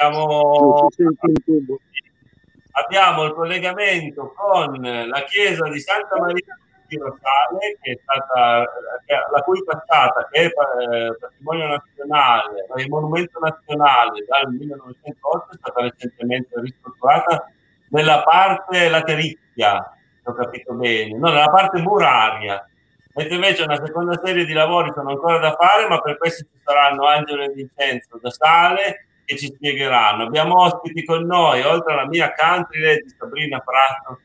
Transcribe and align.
Siamo... 0.00 0.88
Abbiamo 2.72 3.24
il 3.24 3.34
collegamento 3.34 4.32
con 4.34 4.80
la 4.80 5.24
chiesa 5.24 5.68
di 5.68 5.78
Santa 5.78 6.18
Maria 6.18 6.56
di 6.86 6.96
Rosale, 6.96 7.76
che 7.82 7.92
è 7.92 7.98
stata, 8.00 8.64
la 9.30 9.42
cui 9.42 9.62
facciata, 9.62 10.26
che 10.30 10.40
è 10.40 10.44
eh, 10.46 11.16
patrimonio 11.18 11.66
nazionale, 11.66 12.66
è 12.74 12.86
monumento 12.86 13.38
nazionale 13.40 14.24
dal 14.26 14.50
1908, 14.50 15.52
è 15.52 15.56
stata 15.58 15.82
recentemente 15.82 16.60
ristrutturata 16.60 17.50
nella 17.90 18.22
parte 18.22 18.88
latericchia, 18.88 19.94
se 20.22 20.30
ho 20.30 20.32
capito 20.32 20.72
bene, 20.72 21.18
no, 21.18 21.28
nella 21.28 21.50
parte 21.50 21.78
muraria. 21.78 22.66
Mentre 23.12 23.34
invece 23.34 23.64
una 23.64 23.84
seconda 23.84 24.18
serie 24.24 24.46
di 24.46 24.54
lavori 24.54 24.92
sono 24.94 25.10
ancora 25.10 25.38
da 25.38 25.54
fare, 25.56 25.86
ma 25.88 26.00
per 26.00 26.16
questo 26.16 26.44
ci 26.44 26.58
saranno 26.64 27.04
Angelo 27.04 27.42
e 27.42 27.50
Vincenzo 27.50 28.18
da 28.18 28.30
Sale 28.30 29.04
che 29.30 29.36
ci 29.36 29.46
spiegheranno. 29.46 30.24
Abbiamo 30.24 30.60
ospiti 30.60 31.04
con 31.04 31.24
noi, 31.24 31.62
oltre 31.62 31.92
alla 31.92 32.06
mia 32.06 32.34
country 32.34 33.02
di 33.02 33.14
Sabrina 33.16 33.60
Prato, 33.60 34.20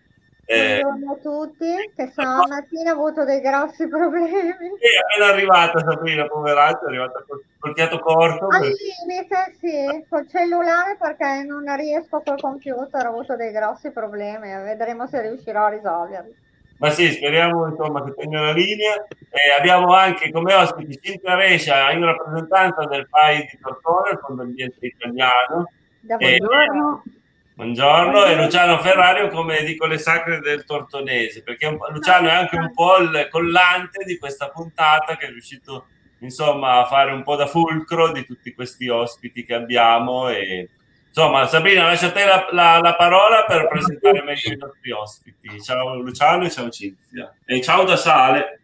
eh, 0.47 0.79
Buongiorno 0.79 1.11
a 1.11 1.15
tutti, 1.15 1.91
che 1.95 2.07
stamattina 2.11 2.91
ho 2.91 2.93
avuto 2.93 3.25
dei 3.25 3.41
grossi 3.41 3.87
problemi. 3.87 4.69
È 4.77 5.23
arrivata 5.23 5.79
Sabrina, 5.79 6.27
poveraccia, 6.27 6.81
è 6.83 6.87
arrivata 6.87 7.23
col, 7.27 7.43
col 7.57 7.73
fiato 7.73 7.97
corto. 7.97 8.47
Al 8.49 8.61
limite, 8.61 9.55
sì, 9.59 10.05
col 10.07 10.27
cellulare 10.29 10.97
perché 10.99 11.43
non 11.43 11.63
riesco 11.75 12.21
col 12.23 12.39
computer, 12.39 13.07
ho 13.07 13.09
avuto 13.09 13.35
dei 13.35 13.51
grossi 13.51 13.89
problemi, 13.89 14.49
vedremo 14.61 15.07
se 15.07 15.21
riuscirò 15.21 15.65
a 15.65 15.69
risolverli. 15.69 16.35
Ma 16.77 16.89
sì, 16.89 17.11
speriamo 17.11 17.67
insomma 17.67 18.03
che 18.03 18.13
tenga 18.15 18.41
la 18.41 18.51
linea. 18.51 19.05
Eh, 19.29 19.51
abbiamo 19.57 19.93
anche 19.93 20.31
come 20.31 20.53
ospiti 20.53 20.99
Cinzia 21.01 21.35
Rescia, 21.35 21.91
in 21.91 22.03
rappresentanza 22.03 22.85
del 22.85 23.07
PAI 23.09 23.47
di 23.49 23.59
Tortone, 23.61 24.11
il 24.11 24.19
Fondo 24.25 24.41
Ambiente 24.41 24.85
Italiano. 24.85 25.71
Da 26.01 26.17
buongiorno. 26.17 27.03
Eh, 27.05 27.13
Buongiorno, 27.55 28.25
e 28.25 28.35
Luciano 28.35 28.77
Ferrario 28.79 29.29
come 29.29 29.59
edicole 29.59 29.97
sacre 29.97 30.41
del 30.41 30.65
Tortonese, 30.65 31.41
perché 31.41 31.69
Luciano 31.89 32.27
è 32.27 32.33
anche 32.33 32.57
un 32.57 32.73
po' 32.73 32.97
il 32.97 33.29
collante 33.31 34.03
di 34.03 34.17
questa 34.17 34.49
puntata 34.49 35.15
che 35.15 35.27
è 35.27 35.29
riuscito 35.29 35.85
insomma 36.19 36.79
a 36.79 36.85
fare 36.85 37.13
un 37.13 37.23
po' 37.23 37.37
da 37.37 37.45
fulcro 37.45 38.11
di 38.11 38.25
tutti 38.25 38.53
questi 38.53 38.89
ospiti 38.89 39.45
che 39.45 39.53
abbiamo 39.53 40.27
e 40.27 40.69
insomma 41.15 41.47
Sabrina 41.47 41.85
lascia 41.85 42.07
a 42.07 42.11
te 42.11 42.25
la, 42.25 42.47
la, 42.51 42.79
la, 42.79 42.93
parola 42.95 43.45
per 43.45 43.69
presentare 43.69 44.21
meglio 44.21 44.51
i 44.51 44.57
nostri 44.57 44.91
ospiti. 44.91 45.61
Ciao 45.61 45.95
Luciano 45.95 46.43
e 46.43 46.49
ciao 46.51 46.69
Cinzia. 46.69 47.33
E 47.45 47.61
ciao 47.61 47.85
da 47.85 47.95
Sale. 47.95 48.59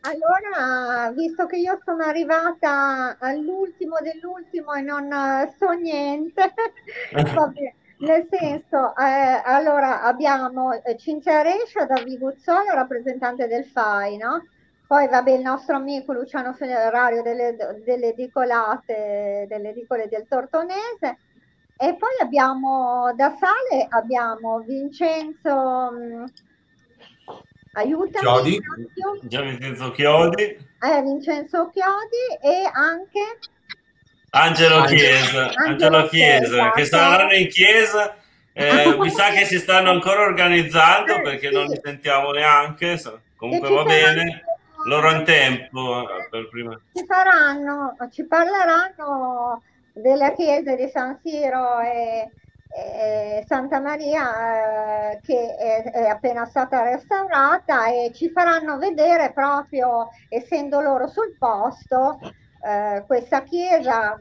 Allora, 0.00 1.12
visto 1.12 1.46
che 1.46 1.58
io 1.58 1.78
sono 1.84 2.02
arrivata 2.02 3.16
all'ultimo 3.20 3.98
dell'ultimo 4.02 4.74
e 4.74 4.80
non 4.80 5.08
so 5.58 5.70
niente, 5.70 6.52
vabbè, 7.12 7.74
nel 7.98 8.26
senso, 8.28 8.94
eh, 8.96 9.40
allora 9.44 10.02
abbiamo 10.02 10.72
eh, 10.72 10.96
Cinzia 10.96 11.42
Rescia 11.42 11.86
da 11.86 12.02
Viguzzolo, 12.02 12.72
rappresentante 12.74 13.46
del 13.46 13.64
FAI, 13.64 14.16
no? 14.16 14.44
Poi 14.86 15.06
vabbè 15.06 15.30
il 15.30 15.42
nostro 15.42 15.76
amico 15.76 16.12
Luciano 16.12 16.52
Ferrario 16.52 17.22
delle, 17.22 17.56
delle 17.84 18.08
edicolate, 18.08 19.46
delle 19.48 19.68
edicole 19.68 20.08
del 20.08 20.26
Tortonese. 20.28 21.16
E 21.82 21.94
poi 21.94 22.10
abbiamo 22.20 23.10
da 23.16 23.34
Sale 23.40 23.86
abbiamo 23.88 24.58
Vincenzo 24.58 25.90
mm, 25.90 26.24
aiutami 27.72 28.18
Chiodi. 28.18 28.60
Già 29.22 29.40
Vincenzo 29.40 29.90
Chiodi. 29.90 30.42
Eh, 30.42 31.02
Vincenzo 31.02 31.70
Chiodi 31.70 32.36
e 32.42 32.68
anche 32.70 33.38
Angelo 34.32 34.84
Chiesa, 34.84 35.52
Angelo 35.54 36.06
Chiesa, 36.08 36.70
che 36.72 36.84
saranno 36.84 37.32
in 37.32 37.48
chiesa. 37.48 38.14
Eh, 38.52 38.96
mi 39.00 39.08
sa 39.08 39.30
che 39.30 39.46
si 39.46 39.58
stanno 39.58 39.88
ancora 39.88 40.20
organizzando 40.20 41.14
eh, 41.14 41.22
perché 41.22 41.48
non 41.48 41.64
li 41.64 41.80
sentiamo 41.82 42.30
neanche. 42.32 43.00
Comunque 43.36 43.70
va 43.70 43.84
bene, 43.84 44.44
loro 44.84 45.12
in 45.12 45.24
tempo. 45.24 46.06
Eh, 46.06 46.28
per 46.28 46.46
prima. 46.50 46.78
Ci 46.92 47.06
faranno, 47.06 47.96
ci 48.12 48.26
parleranno 48.26 49.62
della 50.00 50.32
chiesa 50.32 50.74
di 50.74 50.88
San 50.88 51.18
Siro 51.22 51.80
e, 51.80 52.30
e 52.68 53.44
Santa 53.46 53.80
Maria 53.80 55.12
eh, 55.12 55.20
che 55.22 55.56
è, 55.56 55.82
è, 55.90 56.06
appena 56.08 56.46
stata 56.46 56.82
restaurata 56.82 57.88
e 57.88 58.12
ci 58.14 58.30
faranno 58.30 58.78
vedere 58.78 59.32
proprio, 59.32 60.08
essendo 60.28 60.80
loro 60.80 61.08
sul 61.08 61.36
posto, 61.38 62.18
eh, 62.64 63.04
questa 63.06 63.42
chiesa 63.42 64.18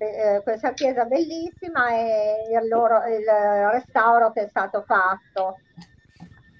eh, 0.00 0.40
questa 0.42 0.72
chiesa 0.72 1.04
bellissima 1.04 1.90
e 1.90 2.36
il, 2.50 2.68
loro, 2.68 3.04
il 3.06 3.24
restauro 3.70 4.32
che 4.32 4.44
è 4.44 4.48
stato 4.48 4.82
fatto. 4.86 5.58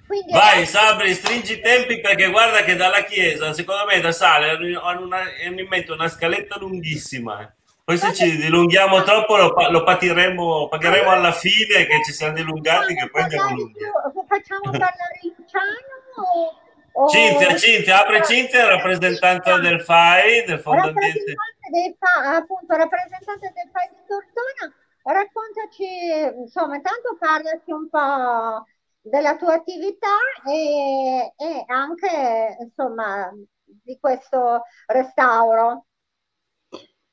Quindi 0.06 0.32
Vai 0.32 0.66
Sabri, 0.66 1.14
stringi 1.14 1.54
i 1.54 1.60
tempi 1.60 2.00
perché 2.00 2.28
guarda 2.28 2.62
che 2.64 2.74
dalla 2.74 3.04
chiesa, 3.04 3.52
secondo 3.52 3.84
me 3.86 4.00
da 4.00 4.12
sale 4.12 4.50
hanno, 4.50 5.04
una, 5.04 5.18
hanno 5.18 5.60
in 5.60 5.68
mente 5.68 5.92
una 5.92 6.08
scaletta 6.08 6.58
lunghissima. 6.58 7.54
Eh. 7.92 7.98
Poi 7.98 7.98
se 7.98 8.14
ci 8.14 8.36
dilunghiamo 8.36 9.02
troppo 9.02 9.36
lo, 9.36 9.54
lo 9.70 9.82
patiremo, 9.82 10.68
pagheremo 10.68 11.10
alla 11.10 11.32
fine 11.32 11.86
che 11.86 12.02
ci 12.04 12.12
siamo 12.12 12.34
dilungati 12.34 12.94
che 12.94 13.10
poi 13.10 13.22
andiamo 13.22 13.54
lunghi. 13.56 13.80
Facciamo 14.26 14.70
parlare 14.70 15.18
Luciano 15.22 16.68
Oh, 16.92 17.08
Cinzia, 17.08 17.56
Cinzia, 17.56 18.00
apre 18.00 18.22
Cinzia, 18.24 18.68
rappresentante 18.68 19.60
del 19.60 19.80
FAI, 19.80 20.44
del 20.44 20.58
Fondo 20.58 20.88
Ambiente. 20.88 21.34
Del 21.70 21.96
appunto, 22.00 22.74
rappresentante 22.74 23.52
del 23.54 23.70
FAI 23.72 23.88
di 23.90 24.02
Tortona, 24.08 24.74
raccontaci, 25.04 26.40
insomma, 26.40 26.80
tanto 26.80 27.16
parlaci 27.16 27.70
un 27.70 27.88
po' 27.88 28.66
della 29.00 29.36
tua 29.36 29.54
attività 29.54 30.18
e, 30.44 31.32
e 31.36 31.64
anche, 31.68 32.56
insomma, 32.60 33.30
di 33.64 33.96
questo 34.00 34.62
restauro. 34.86 35.86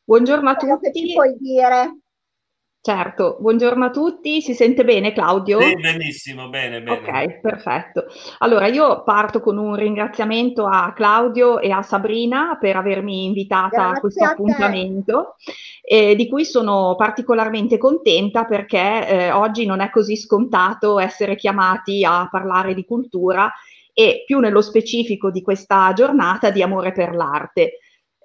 Buongiorno 0.08 0.50
a 0.50 0.56
tutti. 0.56 1.12
Puoi 1.14 1.36
dire? 1.38 2.00
Certo, 2.80 3.36
buongiorno 3.42 3.84
a 3.84 3.90
tutti, 3.90 4.42
si 4.42 4.54
sente 4.54 4.86
bene 4.86 5.12
Claudio? 5.12 5.60
Sì, 5.60 5.76
benissimo, 5.76 6.48
bene, 6.48 6.82
bene. 6.82 6.98
Ok, 6.98 7.42
perfetto. 7.42 8.06
Allora 8.38 8.68
io 8.68 9.04
parto 9.04 9.42
con 9.42 9.58
un 9.58 9.76
ringraziamento 9.76 10.66
a 10.66 10.94
Claudio 10.94 11.60
e 11.60 11.72
a 11.72 11.82
Sabrina 11.82 12.58
per 12.58 12.78
avermi 12.78 13.26
invitata 13.26 13.68
Grazie 13.68 13.98
a 13.98 14.00
questo 14.00 14.24
a 14.24 14.30
appuntamento, 14.30 15.36
eh, 15.82 16.16
di 16.16 16.30
cui 16.30 16.46
sono 16.46 16.96
particolarmente 16.96 17.78
contenta 17.78 18.46
perché 18.46 19.08
eh, 19.10 19.32
oggi 19.32 19.66
non 19.66 19.82
è 19.82 19.90
così 19.90 20.16
scontato 20.16 21.00
essere 21.00 21.36
chiamati 21.36 22.06
a 22.06 22.30
parlare 22.32 22.74
di 22.74 22.86
cultura 22.86 23.52
e 23.94 24.24
più 24.26 24.40
nello 24.40 24.62
specifico 24.62 25.32
di 25.32 25.42
questa 25.42 25.92
giornata 25.92 26.50
di 26.50 26.62
amore 26.62 26.94
per 26.94 27.14
l'arte. 27.14 27.80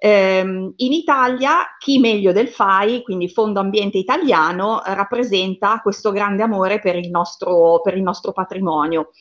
Ehm, 0.05 0.73
in 0.75 0.91
Italia 0.91 1.77
chi 1.79 1.97
meglio 1.97 2.33
del 2.33 2.49
FAI, 2.49 3.03
quindi 3.03 3.29
Fondo 3.29 3.61
Ambiente 3.61 3.97
Italiano, 3.97 4.81
rappresenta 4.83 5.79
questo 5.81 6.11
grande 6.11 6.43
amore 6.43 6.81
per 6.81 6.97
il 6.97 7.09
nostro, 7.09 7.79
per 7.81 7.95
il 7.95 8.03
nostro 8.03 8.33
patrimonio. 8.33 9.11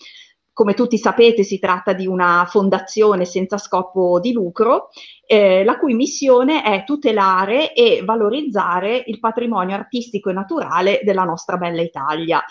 Come 0.52 0.74
tutti 0.74 0.98
sapete 0.98 1.44
si 1.44 1.60
tratta 1.60 1.92
di 1.92 2.08
una 2.08 2.46
fondazione 2.48 3.24
senza 3.24 3.58
scopo 3.58 4.18
di 4.18 4.32
lucro, 4.32 4.88
eh, 5.24 5.62
la 5.62 5.78
cui 5.78 5.94
missione 5.94 6.64
è 6.64 6.82
tutelare 6.82 7.74
e 7.74 8.02
valorizzare 8.04 9.04
il 9.06 9.20
patrimonio 9.20 9.76
artistico 9.76 10.30
e 10.30 10.32
naturale 10.32 11.00
della 11.04 11.22
nostra 11.22 11.58
bella 11.58 11.80
Italia 11.80 12.42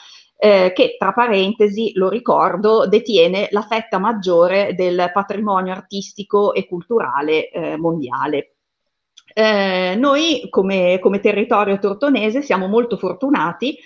eh, 0.44 0.72
che 0.74 0.96
tra 0.98 1.14
parentesi, 1.14 1.92
lo 1.94 2.10
ricordo, 2.10 2.88
detiene 2.88 3.48
la 3.52 3.62
fetta 3.62 4.00
maggiore 4.00 4.74
del 4.74 5.12
patrimonio 5.14 5.72
artistico 5.72 6.56
e 6.56 6.66
culturale 6.66 7.52
eh, 7.52 7.78
mondiale. 7.78 8.56
Eh, 9.36 9.94
noi 9.96 10.48
come, 10.50 10.98
come, 11.00 11.20
territorio 11.20 11.78
tortonese 11.78 12.42
siamo 12.42 12.66
molto 12.66 12.98
fortunati 12.98 13.78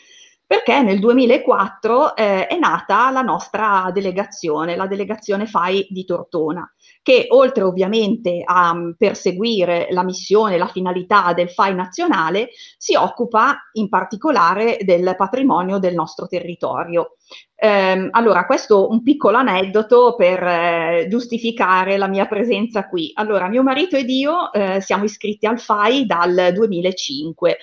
perché 0.47 0.81
nel 0.81 0.99
2004 0.99 2.15
eh, 2.15 2.47
è 2.47 2.57
nata 2.57 3.11
la 3.11 3.21
nostra 3.21 3.91
delegazione, 3.93 4.77
la 4.77 4.87
delegazione 4.87 5.47
FAI 5.47 5.87
di 5.89 6.05
Tortona 6.05 6.73
che 7.05 7.27
oltre 7.29 7.61
ovviamente 7.61 8.41
a 8.43 8.71
um, 8.71 8.95
perseguire 8.97 9.85
la 9.91 10.03
missione, 10.03 10.57
la 10.57 10.65
finalità 10.65 11.33
del 11.33 11.51
FAI 11.51 11.75
nazionale, 11.75 12.49
si 12.79 12.95
occupa 12.95 13.69
in 13.73 13.89
particolare 13.89 14.79
del 14.81 15.13
patrimonio 15.15 15.77
del 15.77 15.93
nostro 15.93 16.25
territorio. 16.25 17.17
Eh, 17.57 18.09
allora, 18.11 18.45
questo 18.45 18.89
un 18.89 19.01
piccolo 19.01 19.37
aneddoto 19.37 20.15
per 20.15 20.43
eh, 20.43 21.07
giustificare 21.09 21.97
la 21.97 22.07
mia 22.07 22.25
presenza 22.25 22.87
qui. 22.87 23.11
Allora, 23.13 23.47
mio 23.47 23.63
marito 23.63 23.95
ed 23.95 24.09
io 24.09 24.51
eh, 24.51 24.81
siamo 24.81 25.05
iscritti 25.05 25.45
al 25.45 25.59
FAI 25.59 26.05
dal 26.05 26.51
2005. 26.53 27.57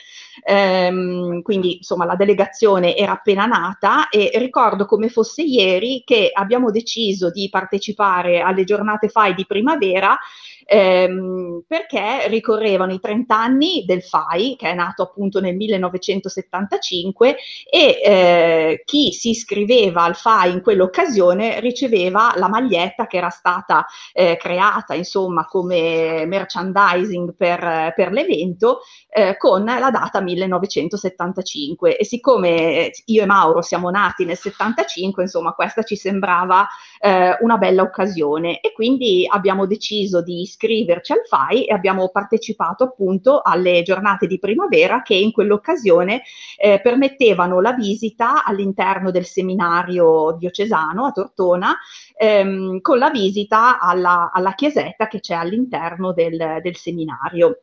Ehm, 0.44 1.42
quindi 1.42 1.76
insomma 1.76 2.06
la 2.06 2.16
delegazione 2.16 2.96
era 2.96 3.12
appena 3.12 3.44
nata 3.44 4.08
e 4.08 4.30
ricordo 4.36 4.86
come 4.86 5.10
fosse 5.10 5.42
ieri 5.42 6.02
che 6.06 6.30
abbiamo 6.32 6.70
deciso 6.70 7.30
di 7.30 7.48
partecipare 7.50 8.40
alle 8.40 8.64
giornate 8.64 9.08
FAI 9.08 9.34
di 9.34 9.44
primavera 9.46 10.18
ehm, 10.64 11.64
perché 11.66 12.28
ricorrevano 12.28 12.92
i 12.92 13.00
30 13.00 13.36
anni 13.36 13.84
del 13.86 14.02
FAI, 14.02 14.56
che 14.56 14.70
è 14.70 14.74
nato 14.74 15.02
appunto 15.02 15.40
nel 15.40 15.56
1975, 15.56 17.36
e 17.68 18.00
eh, 18.04 18.82
chi 18.84 19.12
si 19.12 19.30
iscriveva 19.30 20.02
al 20.04 20.16
FAI 20.16 20.52
in 20.52 20.62
quell'occasione 20.62 21.60
riceveva 21.60 22.32
la 22.36 22.48
maglietta 22.48 23.06
che 23.06 23.16
era 23.16 23.30
stata 23.30 23.86
eh, 24.12 24.36
creata, 24.36 24.94
insomma, 24.94 25.46
come 25.46 26.24
merchandising 26.26 27.34
per, 27.34 27.92
per 27.94 28.12
l'evento, 28.12 28.80
eh, 29.08 29.36
con 29.36 29.64
la 29.64 29.90
data 29.90 30.20
1975. 30.20 31.96
E 31.96 32.04
siccome 32.04 32.90
io 33.06 33.22
e 33.22 33.26
Mauro 33.26 33.62
siamo 33.62 33.90
nati 33.90 34.24
nel 34.24 34.36
75, 34.36 35.22
insomma, 35.22 35.52
questa 35.52 35.82
ci 35.82 35.96
sembrava 35.96 36.66
eh, 37.00 37.36
una 37.40 37.56
bella 37.56 37.82
occasione 37.82 38.60
e 38.60 38.72
quindi 38.72 39.26
abbiamo 39.28 39.66
deciso 39.66 40.22
di 40.22 40.46
iscriverci 40.52 41.12
al 41.12 41.22
FAI 41.24 41.64
e 41.64 41.72
abbiamo 41.72 42.10
partecipato 42.10 42.84
appunto 42.84 43.40
alle 43.42 43.82
giornate 43.82 44.26
di 44.26 44.38
primavera 44.38 45.02
che 45.02 45.14
in 45.14 45.32
quell'occasione 45.32 46.22
eh, 46.58 46.80
permettevano 46.80 47.60
la 47.60 47.72
visita 47.72 48.44
all'interno 48.44 49.10
del 49.10 49.24
seminario 49.24 50.36
diocesano 50.38 51.06
a 51.06 51.12
Tortona 51.12 51.76
ehm, 52.16 52.80
con 52.80 52.98
la 52.98 53.10
visita 53.10 53.78
alla, 53.78 54.30
alla, 54.32 54.54
chiesetta 54.54 55.08
che 55.08 55.20
c'è 55.20 55.34
all'interno 55.34 56.12
del, 56.12 56.58
del 56.62 56.76
seminario. 56.76 57.62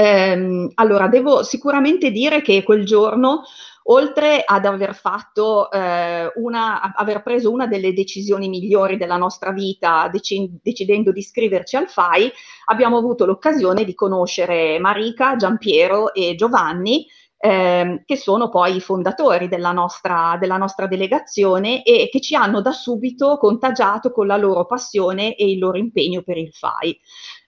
Ehm, 0.00 0.70
allora, 0.74 1.08
devo 1.08 1.42
sicuramente 1.42 2.12
dire 2.12 2.40
che 2.40 2.62
quel 2.62 2.84
giorno 2.84 3.42
oltre 3.90 4.44
ad 4.44 4.64
aver 4.64 4.94
fatto 4.94 5.70
eh, 5.72 6.30
una, 6.36 6.94
aver 6.94 7.22
preso 7.22 7.50
una 7.50 7.66
delle 7.66 7.92
decisioni 7.92 8.48
migliori 8.48 8.96
della 8.96 9.16
nostra 9.16 9.50
vita, 9.50 10.08
dec- 10.12 10.60
decidendo 10.62 11.10
di 11.10 11.18
iscriverci 11.18 11.74
al 11.74 11.88
FAI, 11.88 12.30
abbiamo 12.66 12.98
avuto 12.98 13.24
l'occasione 13.24 13.84
di 13.84 13.94
conoscere 13.94 14.78
Marica, 14.78 15.34
Giampiero 15.34 16.14
e 16.14 16.36
Giovanni, 16.36 17.04
eh, 17.40 18.02
che 18.04 18.16
sono 18.16 18.48
poi 18.48 18.76
i 18.76 18.80
fondatori 18.80 19.48
della 19.48 19.72
nostra, 19.72 20.36
della 20.40 20.56
nostra, 20.56 20.86
delegazione 20.86 21.82
e 21.82 22.08
che 22.10 22.20
ci 22.20 22.34
hanno 22.34 22.60
da 22.60 22.72
subito 22.72 23.36
contagiato 23.38 24.10
con 24.10 24.26
la 24.26 24.36
loro 24.36 24.66
passione 24.66 25.34
e 25.34 25.50
il 25.50 25.58
loro 25.58 25.78
impegno 25.78 26.22
per 26.22 26.36
il 26.36 26.52
FAI. 26.52 26.98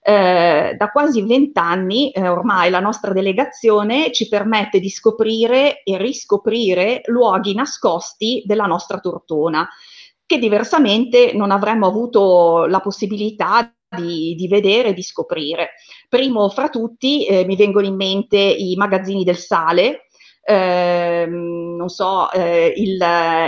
Eh, 0.03 0.75
da 0.77 0.89
quasi 0.89 1.21
vent'anni 1.21 2.09
eh, 2.09 2.27
ormai 2.27 2.71
la 2.71 2.79
nostra 2.79 3.13
delegazione 3.13 4.11
ci 4.11 4.27
permette 4.27 4.79
di 4.79 4.89
scoprire 4.89 5.83
e 5.83 5.97
riscoprire 5.97 7.01
luoghi 7.05 7.53
nascosti 7.53 8.41
della 8.45 8.65
nostra 8.65 8.99
Tortona, 8.99 9.67
che 10.25 10.39
diversamente 10.39 11.33
non 11.33 11.51
avremmo 11.51 11.85
avuto 11.85 12.65
la 12.65 12.79
possibilità 12.79 13.71
di, 13.95 14.33
di 14.35 14.47
vedere 14.47 14.89
e 14.89 14.93
di 14.93 15.03
scoprire. 15.03 15.71
Primo 16.09 16.49
fra 16.49 16.69
tutti 16.69 17.25
eh, 17.25 17.45
mi 17.45 17.55
vengono 17.55 17.85
in 17.85 17.95
mente 17.95 18.37
i 18.37 18.73
magazzini 18.75 19.23
del 19.23 19.37
sale, 19.37 20.07
eh, 20.43 21.25
non 21.27 21.89
so, 21.89 22.31
eh, 22.31 22.73
il, 22.75 23.03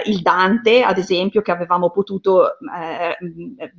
il, 0.06 0.22
Dante, 0.22 0.84
ad 0.84 0.98
esempio, 0.98 1.42
che 1.42 1.52
avevamo 1.52 1.90
potuto 1.90 2.58
eh, 2.60 3.18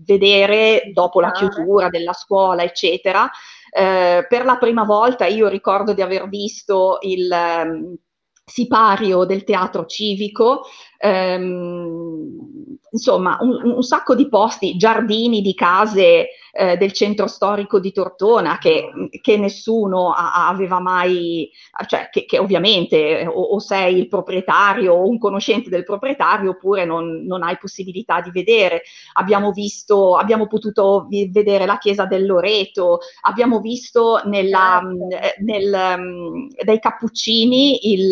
vedere 0.05 0.91
dopo 0.93 1.21
la 1.21 1.31
chiusura 1.31 1.89
della 1.89 2.13
scuola, 2.13 2.63
eccetera. 2.63 3.31
Eh, 3.71 4.27
per 4.29 4.45
la 4.45 4.57
prima 4.57 4.85
volta 4.85 5.27
io 5.27 5.49
ricordo 5.49 5.95
di 5.95 6.03
aver 6.03 6.29
visto 6.29 6.99
il 7.01 7.29
um, 7.31 7.97
sipario 8.45 9.25
del 9.25 9.43
teatro 9.43 9.87
civico, 9.87 10.63
ehm, 11.05 12.79
insomma, 12.91 13.37
un, 13.41 13.61
un, 13.65 13.83
sacco 13.83 14.15
di 14.15 14.29
posti, 14.29 14.77
giardini 14.77 15.43
di 15.43 15.55
case 15.55 16.29
eh, 16.53 16.77
del 16.77 16.93
centro 16.93 17.27
storico 17.27 17.81
di 17.81 17.93
Tortona 17.93 18.59
che, 18.59 18.89
che 19.21 19.37
nessuno 19.37 20.13
a, 20.13 20.47
aveva 20.49 20.79
mai, 20.79 21.51
cioè 21.87 22.09
che, 22.11 22.25
che 22.25 22.39
ovviamente 22.39 23.27
o, 23.27 23.41
o, 23.41 23.59
sei 23.59 23.99
il 23.99 24.09
proprietario 24.09 24.95
o 24.95 25.09
un 25.09 25.19
conoscente 25.19 25.69
del 25.69 25.83
proprietario 25.83 26.51
oppure 26.51 26.85
non, 26.85 27.25
non 27.27 27.43
hai 27.43 27.59
possibilità 27.59 28.21
di 28.21 28.31
vedere. 28.31 28.83
Abbiamo 29.15 29.51
visto, 29.51 30.17
abbiamo 30.17 30.47
potuto 30.47 31.09
vedere 31.09 31.67
la 31.67 31.79
chiesa 31.79 32.07
del 32.07 32.25
Loreto, 32.25 33.01
abbiamo 33.23 33.59
visto 33.59 34.21
nella, 34.27 34.81
certo. 35.11 35.43
nel, 35.43 35.97
mm, 35.99 36.49
dai 36.63 36.79
Cappuccini 36.79 37.93
il, 37.93 38.09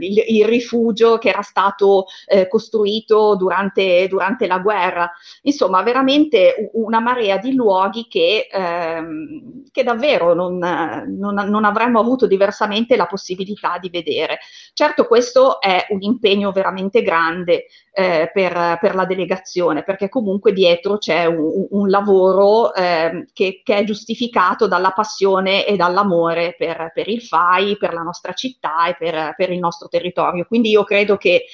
il, 0.00 0.24
il, 0.26 0.44
rifugio 0.46 1.18
che 1.18 1.28
era 1.28 1.42
stato 1.42 2.06
eh, 2.34 2.48
costruito 2.48 3.36
durante, 3.36 4.08
durante 4.08 4.48
la 4.48 4.58
guerra. 4.58 5.10
Insomma, 5.42 5.82
veramente 5.82 6.70
una 6.72 6.98
marea 6.98 7.36
di 7.38 7.54
luoghi 7.54 8.06
che, 8.08 8.48
ehm, 8.50 9.62
che 9.70 9.84
davvero 9.84 10.34
non, 10.34 10.58
non, 10.58 11.34
non, 11.34 11.64
avremmo 11.64 12.00
avuto 12.00 12.26
diversamente 12.26 12.96
la 12.96 13.06
possibilità 13.06 13.78
di 13.80 13.88
vedere. 13.88 14.38
Certo 14.72 15.06
questo 15.06 15.60
è 15.60 15.86
un 15.90 16.02
impegno 16.02 16.50
veramente 16.50 17.02
grande 17.02 17.66
eh, 17.92 18.28
per, 18.32 18.78
per, 18.80 18.94
la 18.96 19.04
delegazione, 19.04 19.84
perché 19.84 20.08
comunque 20.08 20.52
dietro 20.52 20.98
c'è 20.98 21.26
un, 21.26 21.68
un 21.70 21.88
lavoro 21.88 22.74
eh, 22.74 23.26
che, 23.32 23.60
che, 23.62 23.76
è 23.76 23.84
giustificato 23.84 24.66
dalla 24.66 24.90
passione 24.90 25.64
e 25.64 25.76
dall'amore 25.76 26.56
per, 26.58 26.90
per, 26.92 27.08
il 27.08 27.22
FAI, 27.22 27.76
per 27.76 27.92
la 27.94 28.02
nostra 28.02 28.32
città 28.32 28.86
e 28.88 28.96
per, 28.98 29.34
per 29.36 29.52
il 29.52 29.60
nostro 29.60 29.86
territorio. 29.86 30.46
Quindi 30.46 30.70
io 30.70 30.82
credo 30.82 31.16
che 31.16 31.44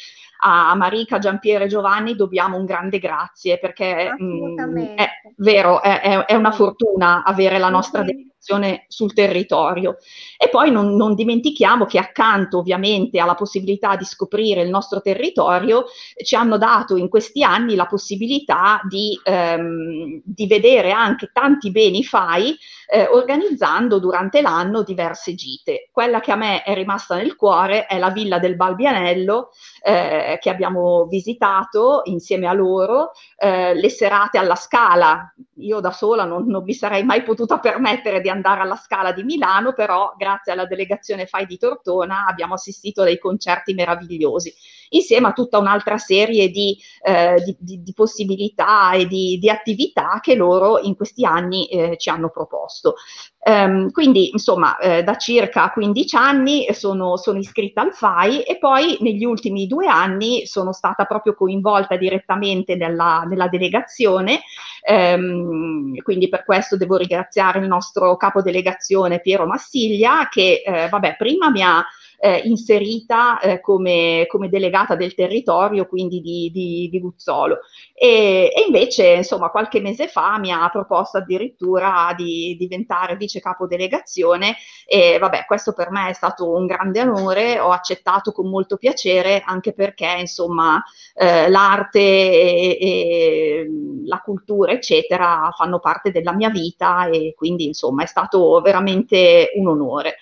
a 0.40 0.74
Marica, 0.74 1.18
Giampiero 1.18 1.64
e 1.64 1.68
Giovanni 1.68 2.16
dobbiamo 2.16 2.56
un 2.56 2.64
grande 2.64 2.98
grazie 2.98 3.58
perché 3.58 4.14
mh, 4.16 4.24
mm, 4.24 4.84
è 4.96 5.08
vero, 5.36 5.82
è, 5.82 6.24
è, 6.24 6.34
una 6.34 6.50
fortuna 6.50 7.22
avere 7.22 7.58
la 7.58 7.68
nostra 7.68 8.02
delegazione 8.40 8.86
sul 8.88 9.12
territorio. 9.12 9.98
E 10.36 10.48
poi 10.48 10.70
non, 10.70 10.96
non, 10.96 11.14
dimentichiamo 11.14 11.84
che 11.84 11.98
accanto 11.98 12.58
ovviamente 12.58 13.20
alla 13.20 13.34
possibilità 13.34 13.96
di 13.96 14.04
scoprire 14.04 14.62
il 14.62 14.70
nostro 14.70 15.00
territorio, 15.00 15.84
ci 16.22 16.34
hanno 16.34 16.56
dato 16.56 16.96
in 16.96 17.08
questi 17.08 17.42
anni 17.42 17.74
la 17.74 17.86
possibilità 17.86 18.80
di, 18.88 19.18
ehm, 19.22 20.22
di 20.24 20.46
vedere 20.46 20.90
anche 20.90 21.30
tanti 21.32 21.70
beni 21.70 22.02
FAI 22.02 22.56
eh, 22.92 23.06
organizzando 23.06 23.98
durante 23.98 24.40
l'anno 24.40 24.82
diverse 24.82 25.34
gite. 25.34 25.90
Quella 25.92 26.20
che 26.20 26.32
a 26.32 26.36
me 26.36 26.62
è 26.62 26.74
rimasta 26.74 27.16
nel 27.16 27.36
cuore 27.36 27.86
è 27.86 27.98
la 27.98 28.10
villa 28.10 28.38
del 28.38 28.56
Balbianello 28.56 29.50
eh, 29.82 30.38
che 30.40 30.50
abbiamo 30.50 31.06
visitato 31.06 32.00
insieme 32.04 32.46
a 32.46 32.52
loro, 32.52 33.12
eh, 33.36 33.74
le 33.74 33.88
serate 33.90 34.38
alla 34.38 34.56
Scala. 34.56 35.32
Io 35.56 35.80
da 35.80 35.92
sola 35.92 36.24
non, 36.24 36.46
non 36.46 36.64
mi 36.64 36.72
sarei 36.72 37.04
mai 37.04 37.22
potuta 37.22 37.58
permettere 37.58 38.20
di 38.20 38.29
andare 38.30 38.60
alla 38.60 38.76
Scala 38.76 39.12
di 39.12 39.22
Milano, 39.22 39.72
però 39.72 40.14
grazie 40.16 40.52
alla 40.52 40.66
delegazione 40.66 41.26
FAI 41.26 41.46
di 41.46 41.58
Tortona 41.58 42.26
abbiamo 42.26 42.54
assistito 42.54 43.02
a 43.02 43.04
dei 43.04 43.18
concerti 43.18 43.74
meravigliosi 43.74 44.54
insieme 44.90 45.28
a 45.28 45.32
tutta 45.32 45.58
un'altra 45.58 45.98
serie 45.98 46.48
di, 46.48 46.76
eh, 47.02 47.42
di, 47.44 47.56
di, 47.58 47.82
di 47.82 47.92
possibilità 47.92 48.92
e 48.92 49.06
di, 49.06 49.50
attività 49.50 50.20
che 50.22 50.34
loro 50.34 50.78
in 50.80 50.94
questi 50.94 51.24
anni 51.24 51.66
eh, 51.66 51.96
ci 51.96 52.08
hanno 52.08 52.30
proposto. 52.30 52.94
Um, 53.42 53.90
quindi, 53.90 54.30
insomma, 54.30 54.76
eh, 54.78 55.02
da 55.02 55.16
circa 55.16 55.70
15 55.70 56.16
anni 56.16 56.66
sono, 56.74 57.16
sono, 57.16 57.38
iscritta 57.38 57.80
al 57.80 57.94
FAI 57.94 58.42
e 58.42 58.58
poi 58.58 58.98
negli 59.00 59.24
ultimi 59.24 59.66
due 59.66 59.86
anni 59.86 60.44
sono 60.44 60.72
stata 60.72 61.06
proprio 61.06 61.34
coinvolta 61.34 61.96
direttamente 61.96 62.76
nella, 62.76 63.24
nella 63.26 63.48
delegazione. 63.48 64.42
Um, 64.86 65.96
quindi 66.02 66.28
per 66.28 66.44
questo 66.44 66.76
devo 66.76 66.96
ringraziare 66.96 67.60
il 67.60 67.66
nostro 67.66 68.16
capo 68.16 68.42
delegazione 68.42 69.20
Piero 69.20 69.46
Massiglia 69.46 70.28
che, 70.30 70.62
eh, 70.64 70.88
vabbè, 70.88 71.16
prima 71.16 71.50
mi 71.50 71.62
ha 71.62 71.84
eh, 72.22 72.42
inserita 72.44 73.40
eh, 73.40 73.60
come, 73.60 74.26
come, 74.28 74.50
delegata 74.50 74.94
del 74.94 75.14
territorio, 75.14 75.86
quindi 75.86 76.20
di, 76.20 76.50
di, 76.52 76.88
di 76.90 77.00
Guzzolo. 77.00 77.60
E, 77.94 78.52
e, 78.54 78.64
invece, 78.66 79.14
insomma, 79.14 79.48
qualche 79.48 79.80
mese 79.80 80.06
fa 80.06 80.38
mi 80.38 80.52
ha 80.52 80.68
proposto 80.68 81.16
addirittura 81.16 82.12
di 82.14 82.56
diventare 82.58 83.16
vice 83.16 83.40
capo 83.40 83.66
delegazione 83.66 84.56
e 84.86 85.16
vabbè, 85.18 85.46
questo 85.46 85.72
per 85.72 85.90
me 85.90 86.10
è 86.10 86.12
stato 86.12 86.52
un 86.52 86.66
grande 86.66 87.00
onore, 87.00 87.58
ho 87.58 87.70
accettato 87.70 88.32
con 88.32 88.48
molto 88.50 88.76
piacere 88.76 89.42
anche 89.44 89.72
perché, 89.72 90.16
insomma, 90.18 90.82
eh, 91.14 91.48
l'arte 91.48 92.00
e, 92.00 92.78
e 92.80 93.66
la 94.04 94.20
cultura, 94.20 94.72
eccetera, 94.72 95.50
fanno 95.56 95.78
parte 95.78 96.10
della 96.10 96.34
mia 96.34 96.50
vita 96.50 97.06
e 97.08 97.32
quindi, 97.34 97.64
insomma, 97.64 98.02
è 98.02 98.06
stato 98.06 98.60
veramente 98.60 99.52
un 99.54 99.68
onore. 99.68 100.16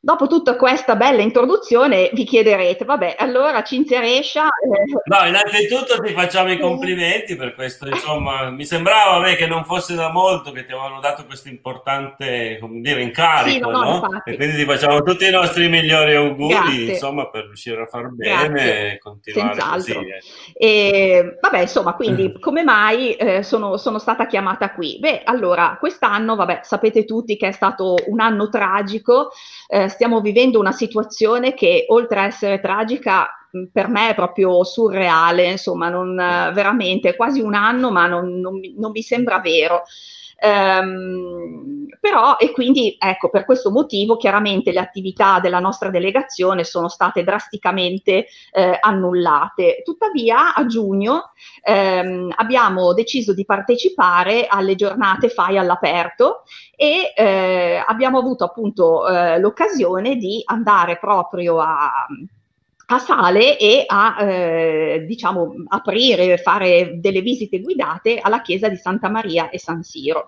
Dopo 0.00 0.28
tutta 0.28 0.56
questa 0.56 0.94
bella 0.94 1.22
introduzione 1.22 2.10
vi 2.12 2.24
chiederete, 2.24 2.84
vabbè, 2.84 3.16
allora 3.18 3.62
Cinzia 3.64 3.98
Rescia... 3.98 4.44
Eh... 4.44 4.84
No, 5.04 5.26
innanzitutto 5.26 6.00
ti 6.00 6.12
facciamo 6.12 6.52
i 6.52 6.58
complimenti 6.58 7.34
per 7.34 7.54
questo, 7.54 7.88
insomma, 7.88 8.48
mi 8.50 8.64
sembrava 8.64 9.16
a 9.16 9.20
me 9.20 9.34
che 9.34 9.46
non 9.46 9.64
fosse 9.64 9.94
da 9.94 10.10
molto 10.10 10.52
che 10.52 10.64
ti 10.64 10.72
avevano 10.72 11.00
dato 11.00 11.24
questo 11.26 11.48
importante, 11.48 12.58
come 12.60 12.80
dire, 12.80 13.02
incarico, 13.02 13.66
sì, 13.66 13.72
no, 13.72 13.82
no? 13.82 14.22
E 14.24 14.36
quindi 14.36 14.56
ti 14.56 14.64
facciamo 14.64 15.02
tutti 15.02 15.26
i 15.26 15.30
nostri 15.30 15.68
migliori 15.68 16.14
auguri, 16.14 16.54
Grazie. 16.54 16.90
insomma, 16.92 17.28
per 17.28 17.46
riuscire 17.46 17.82
a 17.82 17.86
far 17.86 18.08
bene 18.10 18.48
Grazie. 18.52 18.92
e 18.92 18.98
continuare 18.98 19.54
Senz'altro. 19.54 19.94
così. 19.94 20.08
Eh. 20.54 20.66
E, 20.66 21.38
vabbè, 21.40 21.60
insomma, 21.60 21.94
quindi 21.94 22.38
come 22.38 22.62
mai 22.62 23.14
eh, 23.14 23.42
sono, 23.42 23.76
sono 23.76 23.98
stata 23.98 24.26
chiamata 24.26 24.72
qui? 24.72 24.98
Beh, 25.00 25.22
allora, 25.24 25.76
quest'anno, 25.80 26.36
vabbè, 26.36 26.60
sapete 26.62 27.04
tutti 27.04 27.36
che 27.36 27.48
è 27.48 27.52
stato 27.52 27.96
un 28.06 28.20
anno 28.20 28.48
tragico, 28.48 29.30
eh, 29.66 29.87
stiamo 29.88 30.20
vivendo 30.20 30.58
una 30.58 30.72
situazione 30.72 31.54
che 31.54 31.86
oltre 31.88 32.20
a 32.20 32.26
essere 32.26 32.60
tragica 32.60 33.28
per 33.72 33.88
me 33.88 34.10
è 34.10 34.14
proprio 34.14 34.62
surreale, 34.62 35.50
insomma, 35.50 35.88
non, 35.88 36.14
veramente 36.14 37.16
quasi 37.16 37.40
un 37.40 37.54
anno, 37.54 37.90
ma 37.90 38.06
non, 38.06 38.38
non, 38.40 38.60
non 38.76 38.90
mi 38.90 39.02
sembra 39.02 39.38
vero. 39.40 39.84
Um, 40.40 41.86
però, 42.00 42.36
e 42.38 42.52
quindi 42.52 42.96
ecco, 42.98 43.28
per 43.28 43.44
questo 43.44 43.70
motivo 43.70 44.16
chiaramente 44.16 44.72
le 44.72 44.78
attività 44.78 45.40
della 45.40 45.58
nostra 45.58 45.90
delegazione 45.90 46.64
sono 46.64 46.88
state 46.88 47.24
drasticamente 47.24 48.26
eh, 48.52 48.78
annullate. 48.80 49.82
Tuttavia, 49.84 50.54
a 50.54 50.64
giugno 50.66 51.32
ehm, 51.62 52.32
abbiamo 52.36 52.92
deciso 52.94 53.34
di 53.34 53.44
partecipare 53.44 54.46
alle 54.46 54.74
giornate 54.74 55.28
FAI 55.28 55.58
all'aperto 55.58 56.44
e 56.76 57.12
eh, 57.16 57.82
abbiamo 57.84 58.18
avuto 58.18 58.44
appunto 58.44 59.08
eh, 59.08 59.38
l'occasione 59.38 60.16
di 60.16 60.40
andare 60.44 60.98
proprio 60.98 61.58
a 61.60 62.06
a 62.90 62.98
Sale 62.98 63.58
e 63.58 63.84
a 63.86 64.16
eh, 64.20 65.04
diciamo 65.06 65.52
aprire, 65.68 66.38
fare 66.38 66.98
delle 67.00 67.20
visite 67.20 67.60
guidate 67.60 68.18
alla 68.18 68.40
chiesa 68.40 68.68
di 68.68 68.76
Santa 68.76 69.10
Maria 69.10 69.50
e 69.50 69.58
San 69.58 69.82
Siro. 69.82 70.26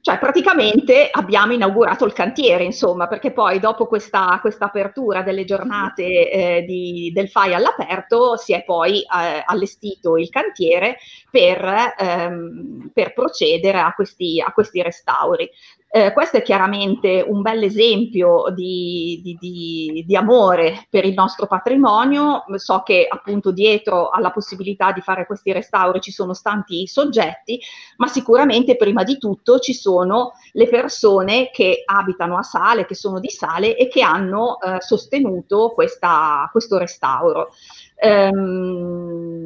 Cioè 0.00 0.18
praticamente 0.18 1.10
abbiamo 1.12 1.52
inaugurato 1.52 2.04
il 2.04 2.12
cantiere, 2.12 2.64
insomma, 2.64 3.06
perché 3.06 3.30
poi 3.30 3.60
dopo 3.60 3.86
questa, 3.86 4.38
questa 4.40 4.64
apertura 4.64 5.22
delle 5.22 5.44
giornate 5.44 6.30
eh, 6.30 6.64
di, 6.66 7.12
del 7.14 7.28
FAI 7.28 7.54
all'aperto 7.54 8.36
si 8.36 8.52
è 8.52 8.64
poi 8.64 9.00
eh, 9.00 9.42
allestito 9.44 10.16
il 10.16 10.28
cantiere 10.28 10.96
per, 11.32 11.94
ehm, 11.98 12.90
per 12.92 13.14
procedere 13.14 13.78
a 13.78 13.94
questi, 13.94 14.38
a 14.38 14.52
questi 14.52 14.82
restauri. 14.82 15.48
Eh, 15.94 16.12
questo 16.12 16.38
è 16.38 16.42
chiaramente 16.42 17.24
un 17.26 17.42
bel 17.42 17.62
esempio 17.62 18.44
di, 18.54 19.20
di, 19.22 19.36
di, 19.38 20.04
di, 20.06 20.16
amore 20.16 20.86
per 20.88 21.04
il 21.04 21.14
nostro 21.14 21.46
patrimonio. 21.46 22.44
So 22.56 22.82
che 22.82 23.06
appunto 23.08 23.50
dietro 23.50 24.10
alla 24.10 24.30
possibilità 24.30 24.92
di 24.92 25.00
fare 25.00 25.26
questi 25.26 25.52
restauri 25.52 26.00
ci 26.00 26.10
sono 26.10 26.34
tanti 26.34 26.86
soggetti, 26.86 27.60
ma 27.96 28.08
sicuramente 28.08 28.76
prima 28.76 29.04
di 29.04 29.16
tutto 29.18 29.58
ci 29.58 29.74
sono 29.74 30.32
le 30.52 30.68
persone 30.68 31.50
che 31.50 31.82
abitano 31.84 32.36
a 32.36 32.42
Sale, 32.42 32.86
che 32.86 32.94
sono 32.94 33.20
di 33.20 33.28
Sale 33.28 33.76
e 33.76 33.88
che 33.88 34.02
hanno 34.02 34.60
eh, 34.60 34.80
sostenuto 34.80 35.72
questa, 35.74 36.48
questo 36.52 36.78
restauro. 36.78 37.50
Ehm, 37.96 39.41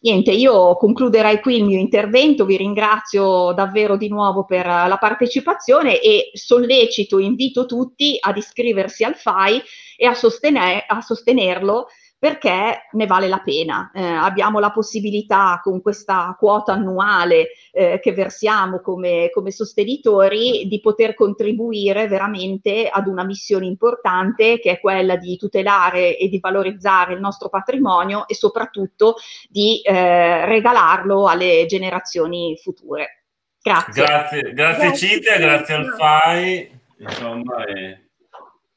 niente, 0.00 0.32
io 0.32 0.76
concluderei 0.76 1.40
qui 1.40 1.56
il 1.56 1.64
mio 1.64 1.78
intervento, 1.78 2.44
vi 2.44 2.56
ringrazio 2.56 3.52
davvero 3.52 3.96
di 3.96 4.08
nuovo 4.08 4.44
per 4.44 4.66
la 4.66 4.96
partecipazione 4.98 6.00
e 6.00 6.30
sollecito, 6.34 7.18
invito 7.18 7.66
tutti 7.66 8.16
ad 8.20 8.36
iscriversi 8.36 9.04
al 9.04 9.14
FAI 9.14 9.60
e 9.96 10.06
a, 10.06 10.14
sostener- 10.14 10.84
a 10.86 11.00
sostenerlo 11.00 11.86
perché 12.18 12.88
ne 12.92 13.06
vale 13.06 13.28
la 13.28 13.38
pena. 13.38 13.90
Eh, 13.94 14.02
abbiamo 14.02 14.58
la 14.58 14.72
possibilità 14.72 15.60
con 15.62 15.80
questa 15.80 16.34
quota 16.38 16.72
annuale 16.72 17.50
eh, 17.70 18.00
che 18.02 18.12
versiamo 18.12 18.80
come, 18.80 19.30
come, 19.32 19.52
sostenitori 19.52 20.66
di 20.66 20.80
poter 20.80 21.14
contribuire 21.14 22.08
veramente 22.08 22.88
ad 22.88 23.06
una 23.06 23.24
missione 23.24 23.66
importante 23.66 24.58
che 24.58 24.72
è 24.72 24.80
quella 24.80 25.16
di 25.16 25.36
tutelare 25.36 26.16
e 26.16 26.28
di 26.28 26.40
valorizzare 26.40 27.14
il 27.14 27.20
nostro 27.20 27.48
patrimonio 27.48 28.26
e 28.26 28.34
soprattutto 28.34 29.14
di 29.48 29.80
eh, 29.82 30.44
regalarlo 30.44 31.28
alle 31.28 31.66
generazioni 31.66 32.56
future. 32.60 33.24
Grazie. 33.62 34.04
Grazie, 34.04 34.40
grazie, 34.40 34.52
grazie 34.52 34.96
Cinzia, 34.96 35.38
grazie 35.38 35.74
al 35.74 35.94
FAI. 35.96 36.80
Insomma, 36.98 37.64
e 37.64 38.07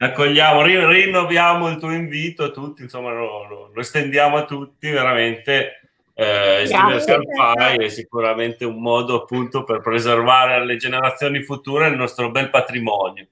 accogliamo, 0.01 0.63
rinnoviamo 0.63 1.70
il 1.70 1.77
tuo 1.77 1.91
invito 1.91 2.43
a 2.43 2.50
tutti, 2.50 2.81
insomma 2.81 3.12
lo, 3.12 3.48
lo, 3.48 3.70
lo 3.74 3.79
estendiamo 3.79 4.38
a 4.38 4.46
tutti, 4.46 4.89
veramente 4.89 5.81
eh, 6.15 6.63
iscriversi 6.63 7.12
al 7.12 7.24
FAI 7.25 7.77
è 7.77 7.89
sicuramente 7.89 8.65
un 8.65 8.81
modo 8.81 9.22
appunto 9.22 9.63
per 9.63 9.81
preservare 9.81 10.53
alle 10.53 10.75
generazioni 10.77 11.43
future 11.43 11.88
il 11.88 11.96
nostro 11.96 12.31
bel 12.31 12.50
patrimonio. 12.50 13.27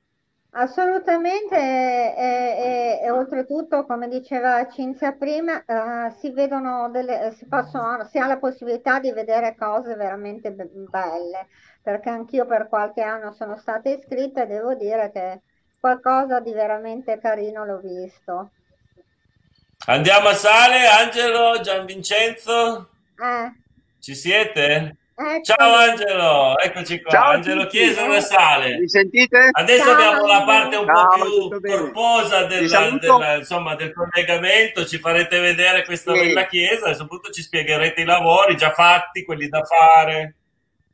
Assolutamente 0.52 1.56
e, 1.56 3.00
e, 3.00 3.00
e 3.04 3.12
oltretutto, 3.12 3.86
come 3.86 4.08
diceva 4.08 4.68
Cinzia 4.68 5.12
prima, 5.12 5.64
uh, 5.66 6.12
si 6.20 6.32
vedono 6.32 6.90
delle, 6.90 7.34
si, 7.38 7.48
possono, 7.48 8.04
si 8.10 8.18
ha 8.18 8.26
la 8.26 8.38
possibilità 8.38 9.00
di 9.00 9.12
vedere 9.12 9.56
cose 9.58 9.96
veramente 9.96 10.52
be- 10.52 10.70
belle, 10.72 11.48
perché 11.82 12.10
anch'io 12.10 12.46
per 12.46 12.68
qualche 12.68 13.02
anno 13.02 13.32
sono 13.32 13.58
stata 13.58 13.90
iscritta 13.90 14.44
e 14.44 14.48
devo 14.48 14.74
dire 14.74 15.12
che 15.12 15.42
qualcosa 15.80 16.40
di 16.40 16.52
veramente 16.52 17.20
carino 17.20 17.66
l'ho 17.66 17.80
visto. 17.80 18.52
Andiamo 19.86 20.30
a 20.30 20.34
sale, 20.34 20.86
Angelo, 20.88 21.62
Gian 21.62 21.86
Vincenzo? 21.86 22.90
Eh. 23.18 23.54
Ci 24.00 24.14
siete? 24.14 24.98
Ecco. 25.16 25.42
Ciao 25.44 25.76
Angelo, 25.76 26.58
eccoci 26.58 27.02
qua. 27.02 27.12
Ciao 27.12 27.32
Angelo 27.32 27.68
Chiesa 27.68 28.08
da 28.08 28.22
Sale. 28.22 28.78
Mi 28.78 28.88
sentite? 28.88 29.50
Adesso 29.52 29.84
Ciao. 29.84 29.94
abbiamo 29.94 30.26
la 30.26 30.44
parte 30.44 30.76
un 30.78 30.86
Ciao, 30.86 31.50
po' 31.50 31.60
più 31.60 31.72
corposa 31.72 32.46
del, 32.46 32.70
del, 32.70 33.38
insomma, 33.40 33.76
del, 33.76 33.94
collegamento. 33.94 34.86
Ci 34.86 34.98
farete 34.98 35.40
vedere 35.40 35.84
questa 35.84 36.14
sì. 36.14 36.20
bella 36.20 36.46
chiesa 36.46 36.88
e 36.88 36.94
soprattutto 36.94 37.32
ci 37.32 37.42
spiegherete 37.42 38.02
i 38.02 38.06
lavori 38.06 38.56
già 38.56 38.72
fatti, 38.72 39.26
quelli 39.26 39.50
da 39.50 39.62
fare. 39.64 40.36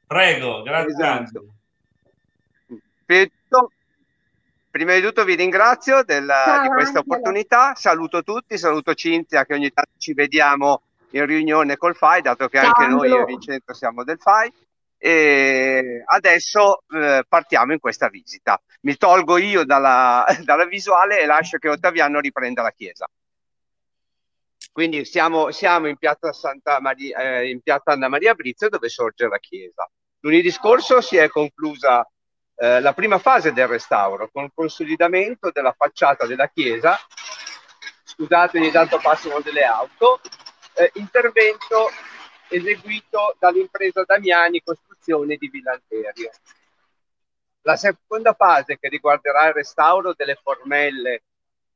Prego, 0.08 0.64
grazie 0.64 0.94
esatto. 0.94 1.18
Angelo 1.20 1.56
prima 4.76 4.94
di 4.94 5.00
tutto 5.00 5.24
vi 5.24 5.36
ringrazio 5.36 6.04
della, 6.04 6.44
Ciao, 6.44 6.62
di 6.64 6.68
questa 6.68 7.00
opportunità, 7.00 7.76
saluto 7.76 8.24
tutti, 8.24 8.58
saluto 8.58 8.94
Cinzia 8.94 9.46
che 9.46 9.54
ogni 9.54 9.72
tanto 9.72 9.92
ci 9.98 10.14
vediamo 10.14 10.82
in 11.12 11.26
riunione 11.26 11.78
col 11.78 11.96
FAI, 11.96 12.22
dato 12.22 12.50
che 12.50 12.58
Ciao, 12.58 12.74
anche 12.76 12.88
noi 12.88 13.10
e 13.10 13.24
Vincenzo 13.24 13.74
siamo 13.74 14.04
del 14.04 14.20
FAI. 14.20 14.52
E 14.98 16.04
adesso 16.06 16.84
eh, 16.94 17.24
partiamo 17.26 17.72
in 17.72 17.80
questa 17.80 18.10
visita. 18.10 18.62
Mi 18.82 18.98
tolgo 18.98 19.38
io 19.38 19.64
dalla, 19.64 20.26
dalla, 20.44 20.66
visuale 20.66 21.22
e 21.22 21.26
lascio 21.26 21.58
che 21.58 21.70
Ottaviano 21.70 22.20
riprenda 22.20 22.62
la 22.62 22.72
chiesa. 22.72 23.08
Quindi 24.74 25.06
siamo, 25.06 25.52
siamo 25.52 25.88
in, 25.88 25.96
piazza 25.96 26.34
Santa 26.34 26.82
Maria, 26.82 27.18
eh, 27.20 27.50
in 27.50 27.62
piazza 27.62 27.94
Anna 27.94 28.10
Maria 28.10 28.34
Brizio 28.34 28.68
dove 28.68 28.90
sorge 28.90 29.30
la 29.30 29.40
chiesa. 29.40 29.90
Lunedì 30.20 30.52
scorso 30.52 31.00
si 31.00 31.16
è 31.16 31.30
conclusa 31.30 32.06
eh, 32.56 32.80
la 32.80 32.94
prima 32.94 33.18
fase 33.20 33.52
del 33.54 33.68
restauro 33.68 34.30
con 34.32 34.46
il 34.46 34.52
consolidamento 34.54 35.52
della 35.52 35.74
facciata 35.78 36.26
della 36.26 36.48
chiesa. 36.50 36.98
Scusate, 38.04 38.60
ogni 38.60 38.72
tanto 38.72 39.00
passano 39.00 39.40
delle 39.42 39.64
auto. 39.64 40.20
Eh, 40.74 40.92
intervento 40.96 41.90
eseguito 42.50 43.36
dall'impresa 43.40 44.04
Damiani 44.06 44.62
Costruzione 44.64 45.36
di 45.36 45.50
Villanterio. 45.50 46.30
La 47.62 47.76
seconda 47.76 48.34
fase 48.34 48.78
che 48.78 48.90
riguarderà 48.90 49.48
il 49.48 49.54
restauro 49.54 50.14
delle 50.16 50.36
formelle 50.42 51.24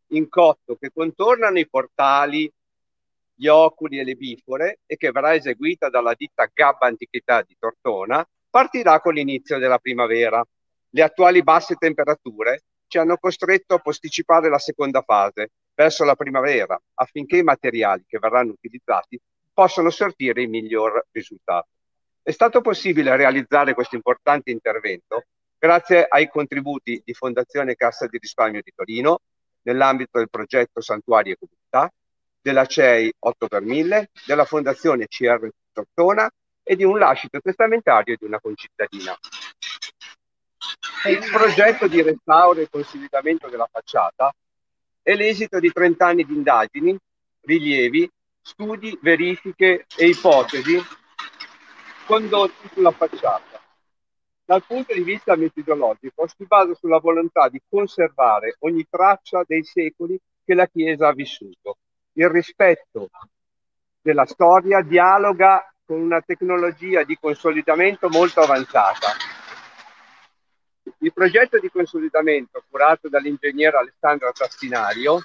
in 0.09 0.29
cotto 0.29 0.75
che 0.75 0.91
contornano 0.93 1.59
i 1.59 1.67
portali, 1.67 2.51
gli 3.33 3.48
oculi 3.48 4.00
e 4.00 4.03
le 4.03 4.15
bifore 4.15 4.79
e 4.86 4.98
che 4.98 5.12
verrà 5.12 5.33
eseguita 5.33 5.89
dalla 5.89 6.13
ditta 6.13 6.50
Gabba 6.53 6.88
Antichità 6.88 7.41
di 7.41 7.55
Tortona, 7.57 8.27
partirà 8.50 9.00
con 9.00 9.13
l'inizio 9.13 9.57
della 9.57 9.79
primavera. 9.79 10.45
Le 10.91 11.03
attuali 11.03 11.43
basse 11.43 11.75
temperature 11.75 12.63
ci 12.88 12.98
hanno 12.98 13.17
costretto 13.17 13.75
a 13.75 13.79
posticipare 13.79 14.50
la 14.50 14.58
seconda 14.58 15.01
fase 15.01 15.51
verso 15.75 16.03
la 16.03 16.15
primavera 16.15 16.79
affinché 16.96 17.38
i 17.38 17.43
materiali 17.43 18.03
che 18.08 18.17
verranno 18.17 18.51
utilizzati 18.51 19.19
possano 19.53 19.91
sortire 19.91 20.41
il 20.41 20.50
miglior 20.50 21.05
risultato. 21.12 21.67
È 22.24 22.31
stato 22.31 22.62
possibile 22.62 23.15
realizzare 23.15 23.75
questo 23.75 23.96
importante 23.96 24.50
intervento 24.50 25.25
grazie 25.60 26.05
ai 26.08 26.27
contributi 26.27 27.01
di 27.05 27.13
Fondazione 27.13 27.75
Cassa 27.75 28.08
di 28.08 28.17
Risparmio 28.17 28.62
di 28.63 28.72
Torino 28.74 29.19
nell'ambito 29.63 30.17
del 30.17 30.29
progetto 30.29 30.81
Santuari 30.81 31.31
e 31.31 31.38
Comunità, 31.38 31.93
della 32.41 32.65
CEI 32.65 33.13
8 33.19 33.48
per 33.48 33.62
1000, 33.62 34.10
della 34.25 34.46
Fondazione 34.46 35.08
CR 35.08 35.50
Tortona 35.72 36.29
e 36.63 36.75
di 36.75 36.84
un 36.84 36.98
lascito 36.98 37.39
testamentario 37.41 38.15
di 38.17 38.25
una 38.25 38.39
concittadina. 38.39 39.15
Il 41.05 41.29
progetto 41.31 41.87
di 41.87 42.01
restauro 42.01 42.59
e 42.59 42.69
consolidamento 42.69 43.47
della 43.47 43.67
facciata 43.71 44.33
è 45.01 45.15
l'esito 45.15 45.59
di 45.59 45.71
30 45.71 46.05
anni 46.05 46.25
di 46.25 46.33
indagini, 46.33 46.97
rilievi, 47.41 48.09
studi, 48.41 48.97
verifiche 49.01 49.85
e 49.95 50.07
ipotesi 50.07 50.77
condotti 52.05 52.69
sulla 52.73 52.91
facciata. 52.91 53.61
Dal 54.43 54.63
punto 54.65 54.93
di 54.93 55.03
vista 55.03 55.35
metodologico 55.35 56.27
si 56.27 56.45
basa 56.45 56.73
sulla 56.73 56.97
volontà 56.97 57.47
di 57.49 57.61
conservare 57.69 58.55
ogni 58.59 58.85
traccia 58.89 59.43
dei 59.45 59.63
secoli 59.63 60.19
che 60.43 60.55
la 60.55 60.67
Chiesa 60.67 61.07
ha 61.07 61.13
vissuto. 61.13 61.77
Il 62.13 62.29
rispetto 62.29 63.09
della 64.01 64.25
storia 64.25 64.81
dialoga 64.81 65.71
con 65.85 66.01
una 66.01 66.21
tecnologia 66.21 67.03
di 67.03 67.17
consolidamento 67.19 68.09
molto 68.09 68.41
avanzata. 68.41 69.38
Il 71.00 71.13
progetto 71.13 71.60
di 71.60 71.69
consolidamento 71.69 72.63
curato 72.69 73.08
dall'ingegnere 73.10 73.77
Alessandro 73.77 74.31
Tastinario 74.31 75.22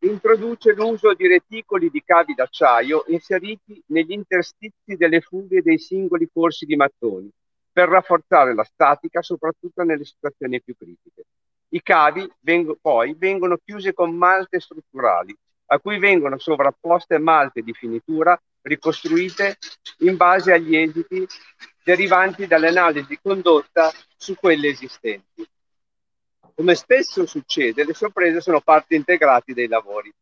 introduce 0.00 0.74
l'uso 0.74 1.14
di 1.14 1.26
reticoli 1.26 1.90
di 1.90 2.02
cavi 2.04 2.34
d'acciaio 2.34 3.04
inseriti 3.08 3.82
negli 3.86 4.12
interstizi 4.12 4.96
delle 4.96 5.20
fughe 5.20 5.62
dei 5.62 5.78
singoli 5.78 6.28
corsi 6.32 6.66
di 6.66 6.76
mattoni 6.76 7.30
per 7.72 7.88
rafforzare 7.88 8.54
la 8.54 8.64
statica 8.64 9.22
soprattutto 9.22 9.82
nelle 9.82 10.04
situazioni 10.04 10.62
più 10.62 10.76
critiche. 10.76 11.24
I 11.70 11.82
cavi 11.82 12.30
vengo, 12.40 12.76
poi 12.80 13.14
vengono 13.18 13.58
chiusi 13.64 13.92
con 13.92 14.14
malte 14.14 14.60
strutturali 14.60 15.36
a 15.66 15.80
cui 15.80 15.98
vengono 15.98 16.38
sovrapposte 16.38 17.18
malte 17.18 17.62
di 17.62 17.72
finitura 17.72 18.40
ricostruite 18.64 19.58
in 19.98 20.16
base 20.16 20.52
agli 20.52 20.76
esiti 20.76 21.26
derivanti 21.82 22.46
dall'analisi 22.46 23.18
condotta 23.22 23.92
su 24.16 24.34
quelle 24.34 24.68
esistenti. 24.68 25.46
Come 26.54 26.74
spesso 26.74 27.26
succede, 27.26 27.84
le 27.84 27.94
sorprese 27.94 28.40
sono 28.40 28.60
parte 28.60 28.94
integrate 28.94 29.52
dei 29.52 29.68
lavori. 29.68 30.12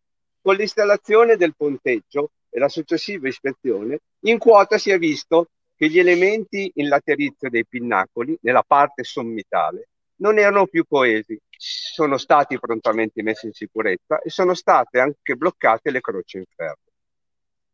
Con 0.40 0.56
l'installazione 0.56 1.36
del 1.36 1.54
ponteggio 1.56 2.32
e 2.48 2.58
la 2.58 2.68
successiva 2.68 3.28
ispezione, 3.28 4.00
in 4.20 4.38
quota 4.38 4.76
si 4.76 4.90
è 4.90 4.98
visto 4.98 5.48
che 5.76 5.88
gli 5.88 5.98
elementi 5.98 6.70
in 6.76 6.88
laterizio 6.88 7.48
dei 7.48 7.66
pinnacoli, 7.66 8.36
nella 8.42 8.64
parte 8.66 9.04
sommitale, 9.04 9.88
non 10.16 10.38
erano 10.38 10.66
più 10.66 10.84
coesi, 10.86 11.38
sono 11.56 12.16
stati 12.16 12.58
prontamente 12.58 13.22
messi 13.22 13.46
in 13.46 13.52
sicurezza 13.52 14.20
e 14.20 14.30
sono 14.30 14.54
state 14.54 14.98
anche 14.98 15.34
bloccate 15.34 15.90
le 15.90 16.00
croci 16.00 16.38
in 16.38 16.44
ferro. 16.54 16.91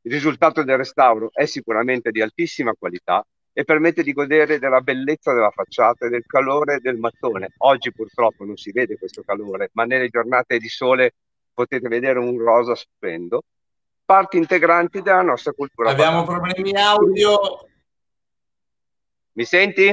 Il 0.09 0.15
risultato 0.15 0.65
del 0.65 0.79
restauro 0.79 1.29
è 1.35 1.45
sicuramente 1.45 2.11
di 2.11 2.23
altissima 2.23 2.73
qualità 2.73 3.23
e 3.53 3.65
permette 3.65 4.03
di 4.03 4.15
godere 4.15 4.59
della 4.59 4.81
bellezza 4.81 5.35
della 5.35 5.51
facciata 5.51 6.07
e 6.07 6.09
del 6.09 6.25
calore 6.25 6.79
del 6.81 6.97
mattone. 6.97 7.53
Oggi 7.59 7.93
purtroppo 7.93 8.47
non 8.47 8.57
si 8.57 8.73
vede 8.73 8.97
questo 8.97 9.23
calore, 9.23 9.69
ma 9.73 9.85
nelle 9.85 10.09
giornate 10.09 10.57
di 10.57 10.69
sole 10.69 11.13
potete 11.53 11.89
vedere 11.89 12.19
un 12.19 12.39
rosa 12.39 12.75
stupendo. 12.75 13.43
Parti 14.03 14.39
integranti 14.39 15.03
della 15.03 15.21
nostra 15.21 15.53
cultura. 15.53 15.91
Abbiamo 15.91 16.25
patata. 16.25 16.39
problemi 16.39 16.75
audio. 16.75 17.39
Mi 19.33 19.45
senti? 19.45 19.89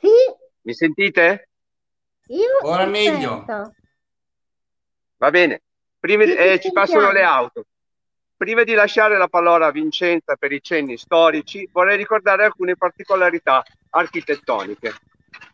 Sì. 0.00 0.08
Mi 0.64 0.74
sentite? 0.74 1.48
Io 2.26 2.58
Ora 2.60 2.84
meglio. 2.84 3.42
Sento. 3.46 3.74
Va 5.16 5.30
bene. 5.30 5.62
Prima 5.98 6.24
eh, 6.24 6.60
ci 6.60 6.70
passano 6.72 7.10
le 7.10 7.22
auto. 7.22 7.64
Prima 8.42 8.64
di 8.64 8.74
lasciare 8.74 9.16
la 9.18 9.28
parola 9.28 9.66
a 9.66 9.70
Vincenza 9.70 10.34
per 10.34 10.50
i 10.50 10.60
cenni 10.60 10.96
storici, 10.96 11.68
vorrei 11.70 11.96
ricordare 11.96 12.44
alcune 12.44 12.74
particolarità 12.76 13.62
architettoniche. 13.90 14.92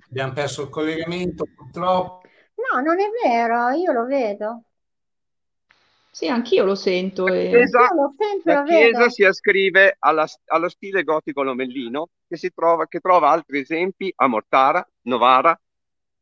Abbiamo 0.08 0.32
perso 0.32 0.62
il 0.62 0.68
collegamento 0.70 1.44
purtroppo. 1.54 2.22
No, 2.54 2.80
non 2.80 2.98
è 2.98 3.10
vero, 3.22 3.68
io 3.72 3.92
lo 3.92 4.06
vedo. 4.06 4.62
Sì, 6.10 6.28
anch'io 6.28 6.64
lo 6.64 6.74
sento. 6.74 7.26
La 7.26 7.34
E... 7.34 7.48
chiesa, 7.50 7.92
lo 7.94 8.14
sento 8.16 8.48
e 8.48 8.52
la 8.54 8.60
lo 8.60 8.66
chiesa 8.66 8.98
vedo. 9.00 9.10
si 9.10 9.24
ascrive 9.24 9.96
alla- 9.98 10.26
allo 10.46 10.70
stile 10.70 11.04
gotico 11.04 11.42
lomellino 11.42 12.08
che, 12.26 12.38
si 12.38 12.50
trova, 12.54 12.86
che 12.86 13.00
trova 13.00 13.28
altri 13.28 13.58
esempi 13.60 14.10
a 14.16 14.26
Mortara, 14.28 14.82
Novara, 15.02 15.60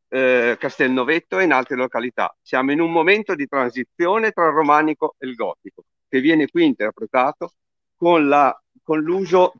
eh, 0.09 0.57
Castelnovetto 0.59 1.39
e 1.39 1.45
in 1.45 1.53
altre 1.53 1.77
località. 1.77 2.35
Siamo 2.41 2.73
in 2.73 2.81
un 2.81 2.91
momento 2.91 3.35
di 3.35 3.47
transizione 3.47 4.31
tra 4.31 4.47
il 4.47 4.53
romanico 4.53 5.15
e 5.17 5.27
il 5.27 5.35
gotico, 5.35 5.83
che 6.07 6.19
viene 6.19 6.47
qui 6.47 6.65
interpretato 6.65 7.53
con, 7.95 8.27
la- 8.27 8.59
con 8.83 8.99
l'uso 9.01 9.53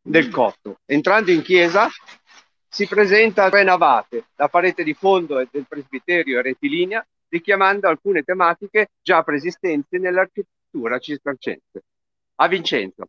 del 0.00 0.28
cotto. 0.30 0.80
Entrando 0.86 1.30
in 1.30 1.42
chiesa 1.42 1.88
si 2.68 2.86
presenta 2.86 3.48
tre 3.50 3.64
navate, 3.64 4.26
la 4.36 4.48
parete 4.48 4.84
di 4.84 4.94
fondo 4.94 5.36
del 5.50 5.66
presbiterio 5.66 6.38
è 6.38 6.42
rettilinea, 6.42 7.04
richiamando 7.28 7.88
alcune 7.88 8.22
tematiche 8.22 8.90
già 9.02 9.22
preesistenti 9.22 9.98
nell'architettura 9.98 10.98
cistercense. 10.98 11.82
A 12.36 12.48
Vincenzo. 12.48 13.08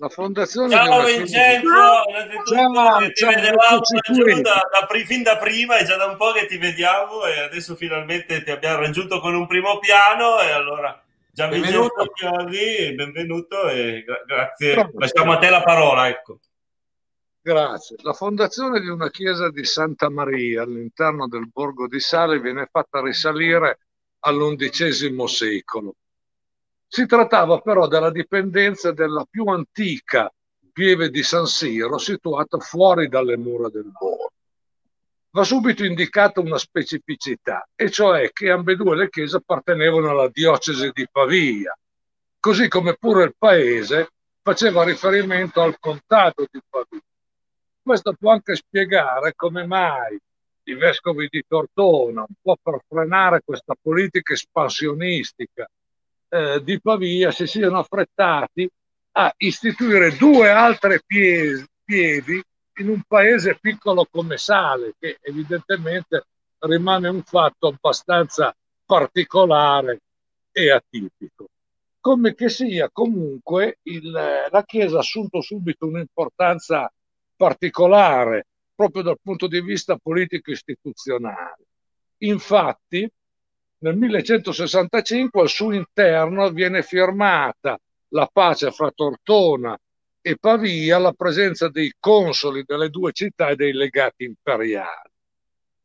La 0.00 0.08
fondazione 0.08 0.70
Ciao 0.70 0.84
della 0.84 1.18
Vincenzo, 1.18 1.68
Ciao, 1.68 2.98
ti 2.98 3.14
ciao, 3.14 3.30
vedevamo 3.30 3.80
qui. 3.80 4.40
da, 4.42 4.62
da 4.70 5.04
fin 5.04 5.22
da 5.24 5.36
prima, 5.38 5.76
è 5.76 5.84
già 5.84 5.96
da 5.96 6.06
un 6.06 6.16
po' 6.16 6.30
che 6.30 6.46
ti 6.46 6.56
vediamo 6.56 7.24
e 7.24 7.40
adesso 7.40 7.74
finalmente 7.74 8.44
ti 8.44 8.50
abbiamo 8.52 8.78
raggiunto 8.78 9.18
con 9.18 9.34
un 9.34 9.48
primo 9.48 9.80
piano 9.80 10.38
e 10.38 10.52
allora 10.52 11.02
già 11.32 11.48
Vincenzo 11.48 11.92
Benvenuto. 11.94 12.12
Chiodi, 12.12 12.94
benvenuto 12.94 13.68
e 13.68 14.04
gra- 14.06 14.22
grazie. 14.24 14.74
Grazie. 14.74 14.98
Lasciamo 14.98 15.32
a 15.32 15.38
te 15.38 15.50
la 15.50 15.62
parola, 15.62 16.06
ecco. 16.06 16.38
Grazie. 17.40 17.96
La 18.02 18.12
fondazione 18.12 18.78
di 18.78 18.88
una 18.88 19.10
chiesa 19.10 19.50
di 19.50 19.64
Santa 19.64 20.08
Maria 20.08 20.62
all'interno 20.62 21.26
del 21.26 21.48
borgo 21.50 21.88
di 21.88 21.98
Sale 21.98 22.38
viene 22.38 22.68
fatta 22.70 23.00
risalire 23.02 23.80
all'undicesimo 24.20 25.26
secolo. 25.26 25.96
Si 26.90 27.04
trattava 27.04 27.60
però 27.60 27.86
della 27.86 28.10
dipendenza 28.10 28.92
della 28.92 29.26
più 29.28 29.44
antica 29.44 30.32
pieve 30.72 31.10
di 31.10 31.22
San 31.22 31.46
Siro 31.46 31.98
situata 31.98 32.58
fuori 32.58 33.08
dalle 33.08 33.36
mura 33.36 33.68
del 33.68 33.90
borgo. 33.90 34.32
Va 35.30 35.44
subito 35.44 35.84
indicata 35.84 36.40
una 36.40 36.56
specificità, 36.56 37.68
e 37.74 37.90
cioè 37.90 38.32
che 38.32 38.50
ambedue 38.50 38.96
le 38.96 39.10
chiese 39.10 39.36
appartenevano 39.36 40.08
alla 40.08 40.30
diocesi 40.32 40.90
di 40.94 41.06
Pavia, 41.10 41.76
così 42.40 42.68
come 42.68 42.94
pure 42.94 43.24
il 43.24 43.34
paese 43.36 44.08
faceva 44.40 44.82
riferimento 44.82 45.60
al 45.60 45.78
contado 45.78 46.46
di 46.50 46.60
Pavia. 46.66 47.02
Questo 47.82 48.14
può 48.18 48.32
anche 48.32 48.56
spiegare 48.56 49.34
come 49.36 49.66
mai 49.66 50.18
i 50.62 50.74
vescovi 50.74 51.28
di 51.30 51.44
Tortona, 51.46 52.20
un 52.20 52.34
po' 52.40 52.56
per 52.62 52.80
frenare 52.88 53.42
questa 53.44 53.74
politica 53.78 54.32
espansionistica 54.32 55.68
eh, 56.28 56.62
di 56.62 56.80
Pavia, 56.80 57.30
si 57.30 57.46
siano 57.46 57.78
affrettati 57.78 58.68
a 59.12 59.32
istituire 59.38 60.16
due 60.16 60.50
altre 60.50 61.02
pie- 61.04 61.66
pievi 61.84 62.42
in 62.78 62.88
un 62.88 63.02
paese 63.06 63.58
piccolo 63.60 64.06
come 64.10 64.36
Sale, 64.36 64.94
che 64.98 65.18
evidentemente 65.20 66.26
rimane 66.60 67.08
un 67.08 67.22
fatto 67.22 67.68
abbastanza 67.68 68.54
particolare 68.84 70.00
e 70.52 70.70
atipico. 70.70 71.48
Come 72.00 72.34
che 72.34 72.48
sia, 72.48 72.88
comunque, 72.90 73.78
il- 73.82 74.10
la 74.10 74.64
Chiesa 74.64 74.96
ha 74.96 75.00
assunto 75.00 75.40
subito 75.40 75.86
un'importanza 75.86 76.90
particolare 77.36 78.46
proprio 78.74 79.02
dal 79.02 79.18
punto 79.20 79.48
di 79.48 79.60
vista 79.60 79.96
politico-istituzionale. 79.96 81.64
Infatti, 82.18 83.10
nel 83.80 83.96
1165 83.96 85.40
al 85.40 85.48
suo 85.48 85.72
interno 85.72 86.50
viene 86.50 86.82
firmata 86.82 87.78
la 88.08 88.28
pace 88.32 88.70
fra 88.70 88.90
Tortona 88.90 89.78
e 90.20 90.36
Pavia, 90.36 90.98
la 90.98 91.12
presenza 91.12 91.68
dei 91.68 91.94
consoli 91.98 92.64
delle 92.66 92.90
due 92.90 93.12
città 93.12 93.48
e 93.48 93.56
dei 93.56 93.72
legati 93.72 94.24
imperiali. 94.24 95.10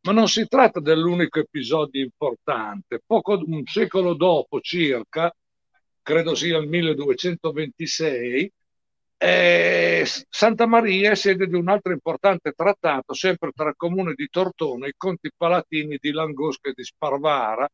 Ma 0.02 0.12
non 0.12 0.28
si 0.28 0.48
tratta 0.48 0.80
dell'unico 0.80 1.40
episodio 1.40 2.04
importante. 2.04 3.02
Poco 3.06 3.42
un 3.46 3.64
secolo 3.66 4.16
dopo 4.16 4.60
circa, 4.60 5.34
credo 6.02 6.36
sia 6.36 6.58
il 6.58 6.68
1226, 6.68 8.52
eh, 9.18 10.06
Santa 10.30 10.66
Maria 10.66 11.12
è 11.12 11.16
sede 11.16 11.48
di 11.48 11.56
un 11.56 11.70
altro 11.70 11.94
importante 11.94 12.52
trattato, 12.52 13.14
sempre 13.14 13.52
tra 13.56 13.70
il 13.70 13.76
comune 13.78 14.14
di 14.16 14.28
Tortona 14.30 14.86
e 14.86 14.90
i 14.90 14.94
conti 14.98 15.32
palatini 15.36 15.98
di 16.02 16.12
Langosco 16.12 16.68
e 16.68 16.74
di 16.76 16.84
Sparvara, 16.84 17.70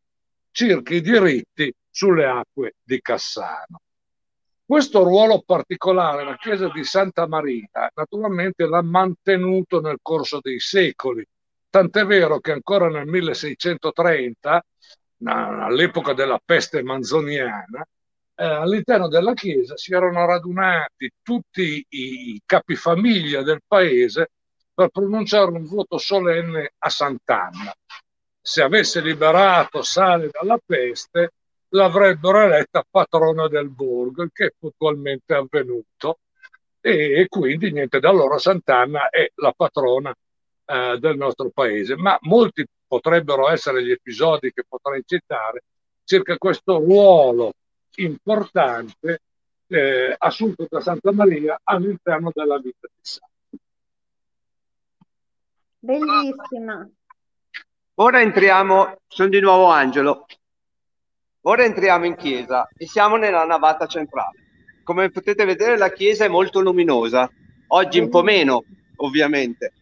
circa 0.52 0.94
i 0.94 1.02
diritti 1.02 1.74
sulle 1.90 2.26
acque 2.26 2.76
di 2.84 3.00
Cassano. 3.02 3.82
Questo 4.66 5.04
ruolo 5.04 5.42
particolare 5.44 6.24
la 6.24 6.38
chiesa 6.38 6.70
di 6.70 6.84
Santa 6.84 7.28
Maria 7.28 7.90
naturalmente 7.96 8.68
l'ha 8.68 8.84
mantenuto 8.84 9.82
nel 9.82 9.98
corso 10.02 10.40
dei 10.42 10.60
secoli, 10.60 11.26
tant'è 11.70 12.06
vero 12.06 12.40
che 12.40 12.52
ancora 12.52 12.88
nel 12.88 13.08
1630, 13.08 14.64
all'epoca 15.24 16.14
della 16.14 16.40
peste 16.44 16.84
manzoniana, 16.84 17.84
eh, 18.36 18.46
all'interno 18.46 19.08
della 19.08 19.34
chiesa 19.34 19.76
si 19.76 19.94
erano 19.94 20.26
radunati 20.26 21.12
tutti 21.22 21.86
i 21.90 22.42
capifamiglia 22.46 23.42
del 23.42 23.62
paese 23.68 24.30
per 24.72 24.90
pronunciare 24.90 25.52
un 25.52 25.66
voto 25.66 25.98
solenne 25.98 26.74
a 26.78 26.90
Sant'Anna. 26.90 27.74
Se 28.42 28.62
avesse 28.62 29.02
liberato 29.02 29.82
Sale 29.82 30.30
dalla 30.32 30.60
peste, 30.64 31.34
l'avrebbero 31.70 32.42
eletta 32.42 32.84
patrona 32.90 33.48
del 33.48 33.70
borgo, 33.70 34.24
il 34.24 34.32
che 34.34 34.48
è 34.48 34.54
puntualmente 34.58 35.34
avvenuto. 35.34 36.20
E, 36.82 37.20
e 37.20 37.28
quindi 37.28 37.72
niente, 37.72 38.00
da 38.00 38.10
allora 38.10 38.38
Sant'Anna 38.38 39.10
è 39.10 39.30
la 39.36 39.54
patrona 39.56 40.14
eh, 40.66 40.98
del 41.00 41.18
nostro 41.18 41.50
paese. 41.50 41.96
Ma 41.96 42.18
molti 42.22 42.66
potrebbero 42.88 43.50
essere 43.50 43.84
gli 43.84 43.92
episodi 43.92 44.52
che 44.52 44.64
potrei 44.68 45.04
citare 45.06 45.64
circa 46.04 46.38
questo 46.38 46.78
ruolo 46.80 47.54
importante 47.96 49.22
eh, 49.68 50.16
assunto 50.18 50.66
da 50.68 50.82
Santa 50.82 51.12
Maria 51.12 51.60
all'interno 51.64 52.32
della 52.34 52.58
vita 52.58 52.88
di 52.88 53.02
Santo. 53.02 53.28
Bellissima. 55.80 56.90
Ora 58.02 58.22
entriamo, 58.22 58.96
sono 59.10 59.28
di 59.28 59.42
nuovo 59.42 59.66
Angelo. 59.66 60.26
Ora 61.42 61.66
entriamo 61.66 62.06
in 62.06 62.16
chiesa 62.16 62.70
e 62.78 62.88
siamo 62.88 63.18
nella 63.18 63.44
navata 63.44 63.88
centrale. 63.88 64.40
Come 64.86 65.10
potete 65.10 65.44
vedere 65.44 65.78
la 65.78 65.92
chiesa 65.92 66.24
è 66.24 66.30
molto 66.30 66.62
luminosa, 66.62 67.30
oggi 67.68 68.00
un 68.00 68.08
po' 68.08 68.24
meno 68.24 68.64
ovviamente. 68.98 69.74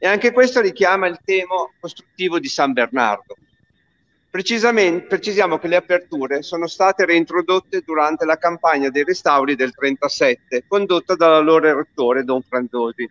E 0.00 0.08
anche 0.08 0.32
questo 0.32 0.60
richiama 0.60 1.06
il 1.06 1.20
tema 1.24 1.54
costruttivo 1.78 2.40
di 2.40 2.48
San 2.48 2.72
Bernardo. 2.72 3.36
Precisamente, 4.28 5.06
precisiamo 5.06 5.60
che 5.60 5.68
le 5.68 5.76
aperture 5.76 6.42
sono 6.42 6.66
state 6.66 7.04
reintrodotte 7.04 7.82
durante 7.82 8.24
la 8.24 8.36
campagna 8.36 8.90
dei 8.90 9.04
restauri 9.04 9.54
del 9.54 9.72
37, 9.72 10.64
condotta 10.66 11.14
dall'allora 11.14 11.72
rettore 11.72 12.24
Don 12.24 12.42
Franzosi, 12.42 13.08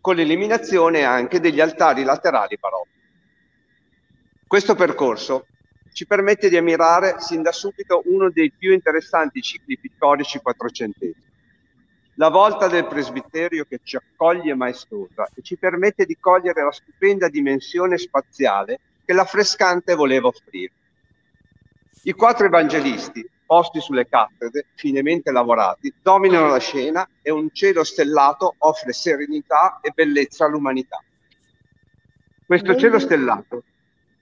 con 0.00 0.14
l'eliminazione 0.14 1.02
anche 1.02 1.40
degli 1.40 1.60
altari 1.60 2.04
laterali 2.04 2.56
barocchi. 2.60 2.93
Questo 4.46 4.74
percorso 4.74 5.46
ci 5.92 6.06
permette 6.06 6.48
di 6.48 6.56
ammirare 6.56 7.16
sin 7.18 7.42
da 7.42 7.50
subito 7.50 8.02
uno 8.06 8.30
dei 8.30 8.52
più 8.56 8.72
interessanti 8.72 9.40
cicli 9.40 9.78
pittorici 9.78 10.38
quattrocenteschi. 10.38 11.32
La 12.16 12.28
volta 12.28 12.68
del 12.68 12.86
presbiterio 12.86 13.64
che 13.64 13.80
ci 13.82 13.96
accoglie 13.96 14.54
maestosa 14.54 15.28
e 15.34 15.42
ci 15.42 15.56
permette 15.56 16.04
di 16.04 16.16
cogliere 16.20 16.62
la 16.62 16.70
stupenda 16.70 17.28
dimensione 17.28 17.96
spaziale 17.96 18.78
che 19.04 19.12
l'affrescante 19.12 19.94
voleva 19.94 20.28
offrire. 20.28 20.72
I 22.02 22.12
quattro 22.12 22.46
evangelisti, 22.46 23.28
posti 23.46 23.80
sulle 23.80 24.06
cattedre, 24.06 24.66
finemente 24.74 25.32
lavorati, 25.32 25.92
dominano 26.00 26.48
la 26.48 26.58
scena 26.58 27.08
e 27.22 27.30
un 27.30 27.48
cielo 27.52 27.82
stellato 27.82 28.54
offre 28.58 28.92
serenità 28.92 29.80
e 29.80 29.90
bellezza 29.92 30.44
all'umanità. 30.44 31.02
Questo 32.46 32.76
cielo 32.76 32.98
stellato 32.98 33.64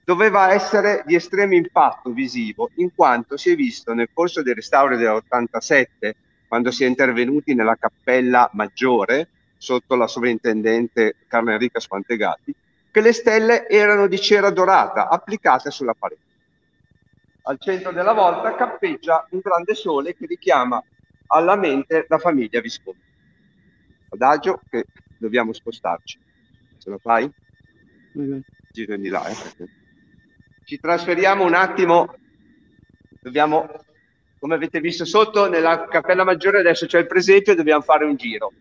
doveva 0.04 0.52
essere 0.52 1.02
di 1.06 1.14
estremo 1.14 1.54
impatto 1.54 2.10
visivo, 2.10 2.70
in 2.76 2.94
quanto 2.94 3.36
si 3.36 3.50
è 3.50 3.54
visto 3.54 3.94
nel 3.94 4.08
corso 4.12 4.42
dei 4.42 4.54
restauri 4.54 4.96
dell'87, 4.96 6.12
quando 6.48 6.70
si 6.70 6.84
è 6.84 6.86
intervenuti 6.86 7.54
nella 7.54 7.76
cappella 7.76 8.50
maggiore, 8.52 9.28
sotto 9.56 9.94
la 9.94 10.08
sovrintendente 10.08 11.16
Carmen 11.28 11.54
Enrica 11.54 11.78
Spantegati, 11.78 12.54
che 12.90 13.00
le 13.00 13.12
stelle 13.12 13.68
erano 13.68 14.06
di 14.08 14.20
cera 14.20 14.50
dorata 14.50 15.08
applicate 15.08 15.70
sulla 15.70 15.94
parete. 15.94 16.20
Al 17.44 17.58
centro 17.58 17.92
della 17.92 18.12
volta 18.12 18.54
cappeggia 18.54 19.26
un 19.30 19.40
grande 19.42 19.74
sole 19.74 20.14
che 20.14 20.26
richiama 20.26 20.82
alla 21.28 21.56
mente 21.56 22.06
la 22.08 22.18
famiglia 22.18 22.60
Visconti. 22.60 23.00
Adagio 24.10 24.60
che 24.68 24.84
dobbiamo 25.16 25.52
spostarci. 25.52 26.18
Ce 26.78 26.90
la 26.90 26.98
fai? 26.98 27.30
Mm-hmm. 28.18 28.40
Giro 28.70 28.96
di 28.96 29.08
là. 29.08 29.26
Eh. 29.26 29.81
Ci 30.64 30.78
trasferiamo 30.80 31.44
un 31.44 31.54
attimo. 31.54 32.14
Dobbiamo, 33.20 33.68
come 34.38 34.54
avete 34.54 34.80
visto 34.80 35.04
sotto, 35.04 35.48
nella 35.48 35.86
cappella 35.86 36.24
maggiore 36.24 36.60
adesso 36.60 36.86
c'è 36.86 36.98
il 36.98 37.06
presepio 37.06 37.52
e 37.52 37.56
dobbiamo 37.56 37.82
fare 37.82 38.04
un 38.04 38.16
giro. 38.16 38.52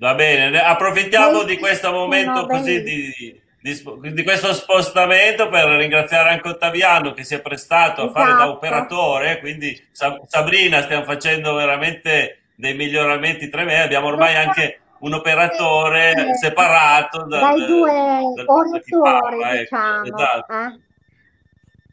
Va 0.00 0.14
bene, 0.14 0.58
approfittiamo 0.58 1.42
di 1.42 1.58
questo 1.58 1.90
momento 1.90 2.46
così 2.46 2.82
di, 2.82 3.40
di, 3.60 4.12
di, 4.12 4.22
questo 4.22 4.54
spostamento 4.54 5.48
per 5.48 5.68
ringraziare 5.68 6.30
anche 6.30 6.48
Ottaviano 6.48 7.12
che 7.12 7.24
si 7.24 7.34
è 7.34 7.40
prestato 7.40 8.02
a 8.02 8.10
fare 8.10 8.30
da 8.30 8.36
esatto. 8.36 8.50
operatore, 8.52 9.40
quindi 9.40 9.78
Sabrina 9.90 10.82
stiamo 10.82 11.04
facendo 11.04 11.54
veramente 11.54 12.42
dei 12.54 12.74
miglioramenti 12.74 13.48
tremendi, 13.48 13.82
abbiamo 13.84 14.06
ormai 14.06 14.36
anche 14.36 14.80
un 15.00 15.12
operatore 15.14 16.34
separato 16.40 17.24
da, 17.24 17.40
dai 17.40 17.66
due 17.66 18.44
fornitori, 18.44 19.42
ecco, 19.42 19.58
diciamo. 19.58 20.04
Esatto. 20.04 20.52
Eh? 20.52 20.80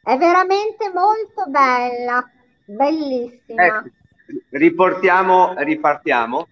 È 0.03 0.17
veramente 0.17 0.91
molto 0.93 1.49
bella, 1.49 2.29
bellissima. 2.65 3.65
Ecco, 3.65 3.89
riportiamo, 4.51 5.53
ripartiamo 5.57 6.47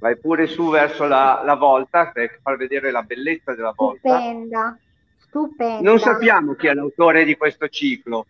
vai 0.00 0.18
pure 0.18 0.46
su 0.46 0.68
verso 0.70 1.06
la, 1.06 1.42
la 1.44 1.54
volta 1.54 2.10
per 2.10 2.40
far 2.42 2.56
vedere 2.56 2.90
la 2.90 3.02
bellezza 3.02 3.54
della 3.54 3.74
volta. 3.76 4.08
Stupenda, 4.08 4.78
stupenda. 5.18 5.88
Non 5.88 5.98
sappiamo 6.00 6.54
chi 6.54 6.66
è 6.66 6.74
l'autore 6.74 7.24
di 7.24 7.36
questo 7.36 7.68
ciclo, 7.68 8.26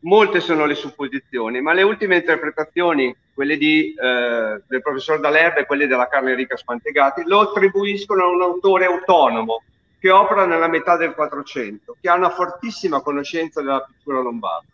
molte 0.00 0.40
sono 0.40 0.66
le 0.66 0.74
supposizioni, 0.74 1.60
ma 1.60 1.72
le 1.72 1.82
ultime 1.82 2.16
interpretazioni, 2.16 3.14
quelle 3.34 3.56
di, 3.56 3.94
eh, 3.94 4.62
del 4.66 4.82
professor 4.82 5.20
Dalerbe 5.20 5.60
e 5.60 5.66
quelle 5.66 5.86
della 5.86 6.08
Carla 6.08 6.30
Enrica 6.30 6.56
Spantegati, 6.56 7.22
lo 7.26 7.40
attribuiscono 7.40 8.24
a 8.24 8.28
un 8.28 8.42
autore 8.42 8.86
autonomo 8.86 9.62
che 9.98 10.10
opera 10.10 10.46
nella 10.46 10.68
metà 10.68 10.96
del 10.96 11.12
400, 11.12 11.96
che 12.00 12.08
ha 12.08 12.14
una 12.14 12.30
fortissima 12.30 13.02
conoscenza 13.02 13.60
della 13.60 13.82
pittura 13.82 14.20
lombarda. 14.20 14.66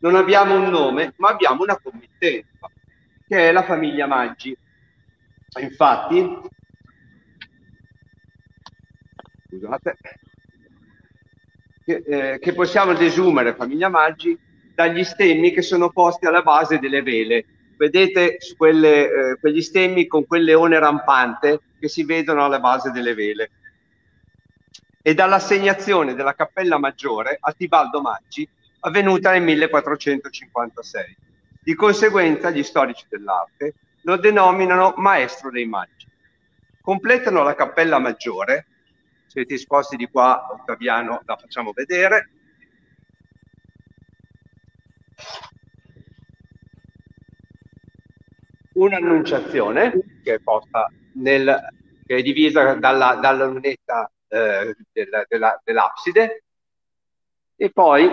Non 0.00 0.16
abbiamo 0.16 0.54
un 0.54 0.68
nome, 0.68 1.14
ma 1.16 1.28
abbiamo 1.28 1.62
una 1.62 1.78
committenza, 1.80 2.68
che 3.26 3.48
è 3.48 3.52
la 3.52 3.62
famiglia 3.62 4.06
Maggi, 4.06 4.56
Infatti, 5.60 6.38
scusate, 9.48 9.96
che, 11.82 12.02
eh, 12.06 12.38
che 12.38 12.52
possiamo 12.52 12.92
desumere, 12.92 13.54
famiglia 13.54 13.88
Maggi, 13.88 14.38
dagli 14.76 15.04
stemmi 15.04 15.52
che 15.52 15.62
sono 15.62 15.88
posti 15.88 16.26
alla 16.26 16.42
base 16.42 16.78
delle 16.78 17.00
vele. 17.00 17.46
Vedete 17.78 18.36
quelle, 18.58 19.04
eh, 19.30 19.36
quegli 19.40 19.62
stemmi 19.62 20.06
con 20.06 20.26
quel 20.26 20.44
leone 20.44 20.78
rampante 20.78 21.60
che 21.80 21.88
si 21.88 22.04
vedono 22.04 22.44
alla 22.44 22.60
base 22.60 22.90
delle 22.90 23.14
vele. 23.14 23.50
E 25.00 25.14
dall'assegnazione 25.14 26.14
della 26.14 26.34
cappella 26.34 26.76
maggiore 26.76 27.38
a 27.40 27.52
Tibaldo 27.52 28.02
Maggi 28.02 28.46
avvenuta 28.80 29.30
nel 29.32 29.42
1456. 29.42 31.16
Di 31.62 31.74
conseguenza 31.74 32.50
gli 32.50 32.62
storici 32.62 33.06
dell'arte 33.08 33.74
lo 34.02 34.16
denominano 34.18 34.92
maestro 34.98 35.50
dei 35.50 35.64
maggi. 35.64 36.06
Completano 36.82 37.42
la 37.42 37.54
cappella 37.54 37.98
maggiore, 37.98 38.66
siete 39.26 39.54
esposti 39.54 39.96
di 39.96 40.06
qua, 40.06 40.48
Ottaviano, 40.52 41.22
la 41.24 41.36
facciamo 41.36 41.72
vedere. 41.72 42.28
Un'annunciazione 48.74 50.20
che 50.22 50.40
nel, 51.14 51.68
che 52.04 52.16
è 52.16 52.22
divisa 52.22 52.74
dalla, 52.74 53.14
dalla 53.14 53.46
lunetta 53.46 54.10
eh, 54.28 54.76
della, 54.92 55.24
della, 55.28 55.60
dell'abside. 55.64 56.42
E 57.56 57.70
poi 57.70 58.10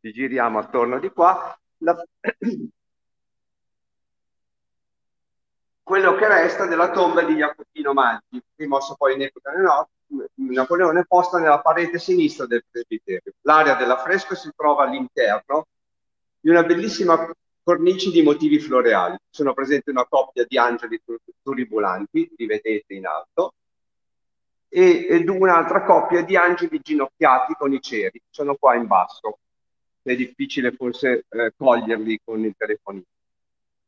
ci 0.00 0.12
giriamo 0.12 0.58
attorno 0.58 1.00
di 1.00 1.10
qua 1.10 1.58
la, 1.78 1.96
quello 5.82 6.14
che 6.14 6.28
resta 6.28 6.66
della 6.66 6.90
tomba 6.90 7.22
di 7.22 7.34
Jacopino 7.34 7.92
Maggi, 7.92 8.42
rimosso 8.56 8.94
poi 8.94 9.14
in 9.14 9.22
epoca 9.22 9.52
Napoleone, 10.34 11.04
posta 11.06 11.38
nella 11.38 11.60
parete 11.60 11.98
sinistra 11.98 12.46
del 12.46 12.64
presbiterio. 12.70 13.32
L'area 13.42 13.74
dell'affresco 13.74 14.34
si 14.34 14.50
trova 14.56 14.84
all'interno 14.84 15.66
di 16.40 16.50
una 16.50 16.62
bellissima 16.62 17.30
cornice 17.62 18.10
di 18.10 18.22
motivi 18.22 18.58
floreali. 18.58 19.16
Sono 19.28 19.52
presenti 19.52 19.90
una 19.90 20.06
coppia 20.06 20.44
di 20.46 20.56
angeli 20.56 21.00
turibulanti, 21.42 22.32
li 22.36 22.46
vedete 22.46 22.94
in 22.94 23.06
alto, 23.06 23.52
ed 24.68 25.28
un'altra 25.28 25.84
coppia 25.84 26.22
di 26.22 26.36
angeli 26.36 26.80
ginocchiati 26.82 27.54
con 27.54 27.72
i 27.72 27.80
ceri, 27.80 28.20
sono 28.30 28.54
qua 28.56 28.74
in 28.74 28.86
basso. 28.86 29.38
È 30.02 30.14
difficile 30.14 30.72
forse 30.72 31.26
eh, 31.28 31.52
coglierli 31.56 32.20
con 32.24 32.42
il 32.44 32.54
telefonino. 32.56 33.04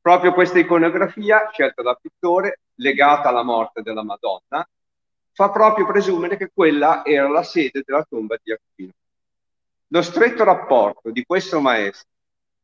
Proprio 0.00 0.32
questa 0.32 0.58
iconografia, 0.58 1.48
scelta 1.52 1.82
dal 1.82 1.98
pittore, 2.00 2.60
legata 2.76 3.28
alla 3.28 3.42
morte 3.42 3.82
della 3.82 4.02
Madonna, 4.02 4.66
fa 5.40 5.48
proprio 5.48 5.86
presumere 5.86 6.36
che 6.36 6.50
quella 6.52 7.02
era 7.02 7.26
la 7.26 7.42
sede 7.42 7.82
della 7.82 8.04
tomba 8.06 8.36
di 8.42 8.52
Aquino. 8.52 8.92
Lo 9.86 10.02
stretto 10.02 10.44
rapporto 10.44 11.10
di 11.10 11.24
questo 11.24 11.60
maestro 11.60 12.08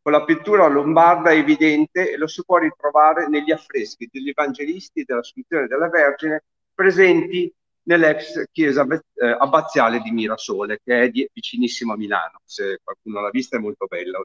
con 0.02 0.12
la 0.12 0.22
pittura 0.24 0.66
lombarda 0.66 1.30
è 1.30 1.38
evidente 1.38 2.12
e 2.12 2.18
lo 2.18 2.26
si 2.26 2.44
può 2.44 2.58
ritrovare 2.58 3.28
negli 3.28 3.50
affreschi 3.50 4.10
degli 4.12 4.28
evangelisti 4.28 5.00
e 5.00 5.04
della 5.06 5.22
scultura 5.22 5.66
della 5.66 5.88
Vergine 5.88 6.44
presenti 6.74 7.50
nell'ex 7.84 8.44
chiesa 8.52 8.86
eh, 8.86 9.26
abbaziale 9.26 10.00
di 10.00 10.10
Mirasole, 10.10 10.78
che 10.84 11.00
è 11.00 11.08
di, 11.08 11.26
vicinissimo 11.32 11.94
a 11.94 11.96
Milano, 11.96 12.40
se 12.44 12.80
qualcuno 12.84 13.22
l'ha 13.22 13.30
vista 13.30 13.56
è 13.56 13.60
molto 13.60 13.86
bella. 13.86 14.22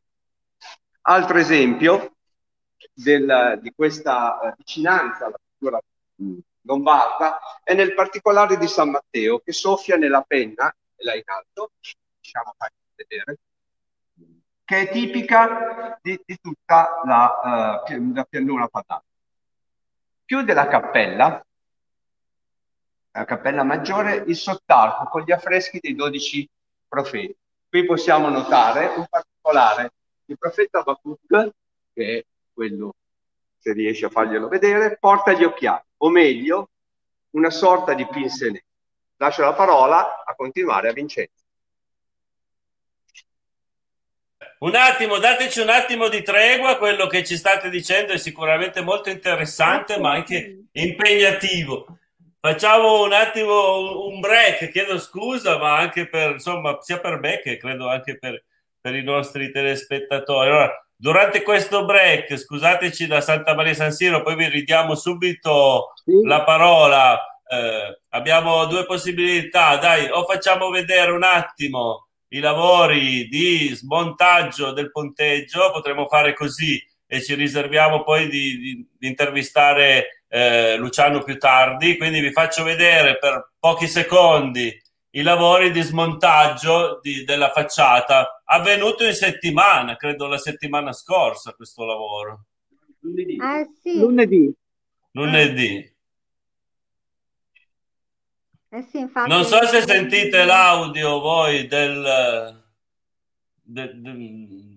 Altro 1.04 1.38
esempio 1.38 2.16
del, 2.94 3.60
di 3.62 3.72
questa 3.74 4.42
eh, 4.42 4.54
vicinanza 4.58 5.28
alla 5.28 5.40
pittura 5.42 5.82
lombarda 6.62 7.40
è 7.64 7.74
nel 7.74 7.94
particolare 7.94 8.58
di 8.58 8.68
San 8.68 8.90
Matteo, 8.90 9.40
che 9.40 9.52
soffia 9.52 9.96
nella 9.96 10.22
penna, 10.22 10.74
e 10.96 11.04
là 11.04 11.16
in 11.16 11.24
alto, 11.26 11.72
diciamo, 12.20 12.56
vedere, 12.96 13.38
che 14.64 14.80
è 14.82 14.92
tipica 14.92 16.00
di, 16.02 16.22
di 16.26 16.38
tutta 16.40 17.02
la, 17.04 17.84
uh, 17.88 18.14
la 18.14 18.24
pianura 18.24 18.68
padana. 18.68 19.04
Chiude 20.26 20.54
la 20.54 20.68
cappella, 20.68 21.46
la 23.12 23.26
cappella 23.26 23.64
maggiore, 23.64 24.24
il 24.28 24.36
sottarco 24.36 25.06
con 25.06 25.24
gli 25.24 25.32
affreschi 25.32 25.80
dei 25.82 25.96
dodici 25.96 26.48
profeti. 26.88 27.36
Qui 27.68 27.86
possiamo 27.86 28.30
notare 28.30 28.94
un 28.96 29.06
particolare, 29.10 29.92
il 30.26 30.38
profeta 30.38 30.80
Habacuc, 30.80 31.52
che 31.94 32.18
è 32.18 32.26
quello, 32.54 32.96
se 33.58 33.74
riesce 33.74 34.06
a 34.06 34.10
farglielo 34.10 34.48
vedere, 34.48 34.98
porta 34.98 35.34
gli 35.34 35.44
occhiali, 35.44 35.84
o 36.04 36.10
meglio, 36.10 36.70
una 37.32 37.50
sorta 37.50 37.94
di 37.94 38.08
pinselè. 38.08 38.62
Lascio 39.18 39.42
la 39.42 39.54
parola 39.54 40.24
a 40.24 40.34
continuare 40.36 40.90
a 40.90 40.94
Vincenzo. 40.94 41.40
Un 44.60 44.76
attimo, 44.76 45.18
dateci 45.18 45.60
un 45.60 45.70
attimo 45.70 46.08
di 46.08 46.22
tregua, 46.22 46.78
quello 46.78 47.08
che 47.08 47.24
ci 47.24 47.36
state 47.36 47.70
dicendo 47.70 48.14
è 48.14 48.18
sicuramente 48.18 48.82
molto 48.82 49.10
interessante, 49.10 49.98
ma 50.00 50.12
anche 50.12 50.66
impegnativo. 50.72 51.98
Facciamo 52.40 53.04
un 53.04 53.14
attimo 53.14 54.08
un 54.08 54.20
break, 54.20 54.70
chiedo 54.70 55.00
scusa, 55.00 55.58
ma 55.58 55.78
anche 55.78 56.08
per, 56.08 56.32
insomma, 56.32 56.80
sia 56.82 57.00
per 57.00 57.20
me 57.20 57.40
che 57.40 57.58
credo 57.58 57.88
anche 57.90 58.18
per, 58.18 58.44
per 58.80 58.96
i 58.96 59.04
nostri 59.04 59.52
telespettatori. 59.52 60.50
Allora, 60.50 60.88
durante 61.02 61.42
questo 61.42 61.84
break, 61.84 62.38
scusateci 62.38 63.08
da 63.08 63.22
Santa 63.22 63.56
Maria 63.56 63.74
San 63.74 63.92
Siro, 63.92 64.22
poi 64.22 64.36
vi 64.36 64.48
ridiamo 64.48 64.94
subito 64.94 65.94
sì. 66.06 66.22
la 66.24 66.44
parola. 66.44 67.20
Eh, 67.44 68.02
abbiamo 68.10 68.66
due 68.66 68.86
possibilità, 68.86 69.78
dai, 69.78 70.08
o 70.12 70.24
facciamo 70.26 70.70
vedere 70.70 71.10
un 71.10 71.24
attimo 71.24 72.10
i 72.30 72.40
lavori 72.40 73.28
di 73.28 73.70
smontaggio 73.74 74.74
del 74.74 74.92
ponteggio, 74.92 75.72
potremmo 75.72 76.06
fare 76.06 76.34
così 76.34 76.80
e 77.08 77.22
ci 77.22 77.34
riserviamo 77.34 78.04
poi 78.04 78.30
di, 78.30 78.58
di, 78.60 78.88
di 78.98 79.08
intervistare 79.08 80.24
eh, 80.30 80.78
Luciano 80.78 81.24
più 81.24 81.38
tardi, 81.40 81.98
quindi 81.98 82.22
vi 82.22 82.32
faccio 82.32 82.64
vedere 82.64 83.18
per 83.18 83.54
pochi 83.60 83.88
secondi 83.88 84.72
i 85.14 85.24
lavori 85.24 85.72
di 85.72 85.82
smontaggio 85.82 87.00
di, 87.02 87.26
della 87.26 87.50
facciata, 87.50 88.41
avvenuto 88.52 89.06
in 89.06 89.14
settimana, 89.14 89.96
credo 89.96 90.28
la 90.28 90.38
settimana 90.38 90.92
scorsa 90.92 91.54
questo 91.54 91.86
lavoro. 91.86 92.46
Lunedì. 93.00 93.36
Eh, 93.36 93.68
sì. 93.82 93.98
Lunedì. 93.98 94.54
Lunedì. 95.12 95.96
Eh 98.74 98.82
sì, 98.90 99.00
infatti, 99.00 99.30
non 99.30 99.44
so 99.44 99.66
se 99.66 99.82
sentite 99.82 100.46
l'audio 100.46 101.20
voi 101.20 101.68
del, 101.68 102.62
de, 103.62 103.92
de, 103.96 104.14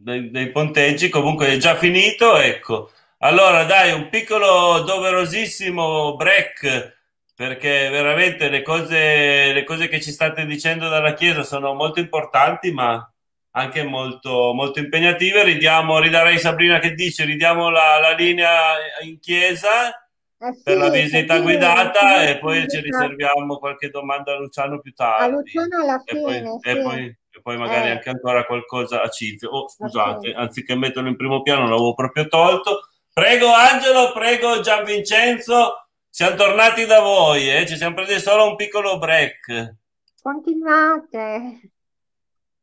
de, 0.02 0.30
dei 0.30 0.50
ponteggi, 0.50 1.08
comunque 1.08 1.48
è 1.48 1.56
già 1.58 1.76
finito, 1.76 2.36
ecco. 2.36 2.90
Allora 3.18 3.64
dai, 3.64 3.92
un 3.92 4.08
piccolo 4.08 4.80
doverosissimo 4.80 6.16
break 6.16 6.92
perché 7.36 7.88
veramente 7.88 8.48
le 8.48 8.62
cose, 8.62 9.52
le 9.52 9.64
cose 9.64 9.88
che 9.88 10.00
ci 10.00 10.10
state 10.10 10.44
dicendo 10.44 10.88
dalla 10.88 11.14
Chiesa 11.14 11.42
sono 11.44 11.74
molto 11.74 12.00
importanti, 12.00 12.72
ma 12.72 13.08
anche 13.56 13.82
molto, 13.82 14.52
molto 14.54 14.78
impegnative. 14.78 15.42
Ridiamo, 15.44 15.98
ridarei 15.98 16.38
Sabrina 16.38 16.78
che 16.78 16.94
dice, 16.94 17.24
ridiamo 17.24 17.70
la, 17.70 17.98
la 18.00 18.14
linea 18.14 18.74
in 19.02 19.18
chiesa 19.18 19.88
eh 20.36 20.52
sì, 20.52 20.62
per 20.62 20.76
la 20.76 20.90
visita 20.90 21.36
sì, 21.36 21.42
guidata 21.42 22.18
sì, 22.18 22.30
e 22.30 22.38
poi 22.38 22.68
ci 22.68 22.80
riserviamo 22.80 23.58
qualche 23.58 23.88
domanda 23.88 24.32
a 24.32 24.38
Luciano 24.38 24.80
più 24.80 24.92
tardi. 24.92 25.24
A 25.24 25.28
Luciano 25.28 25.80
alla 25.80 26.02
fine. 26.04 26.38
E 26.38 26.42
poi, 26.42 26.60
e 26.60 26.82
poi, 26.82 27.16
e 27.30 27.40
poi 27.42 27.56
magari 27.56 27.88
eh. 27.88 27.90
anche 27.92 28.10
ancora 28.10 28.44
qualcosa 28.44 29.02
a 29.02 29.08
Cinzia. 29.08 29.48
Oh, 29.48 29.68
scusate, 29.68 30.32
anziché 30.32 30.74
metterlo 30.74 31.08
in 31.08 31.16
primo 31.16 31.42
piano 31.42 31.68
l'avevo 31.68 31.94
proprio 31.94 32.28
tolto. 32.28 32.88
Prego 33.12 33.52
Angelo, 33.52 34.12
prego 34.12 34.60
Gian 34.60 34.84
Vincenzo, 34.84 35.86
siamo 36.10 36.34
tornati 36.34 36.84
da 36.84 37.00
voi, 37.00 37.48
eh? 37.48 37.64
ci 37.64 37.76
siamo 37.76 37.94
presi 37.94 38.18
solo 38.18 38.48
un 38.48 38.56
piccolo 38.56 38.98
break. 38.98 39.76
Continuate. 40.20 41.73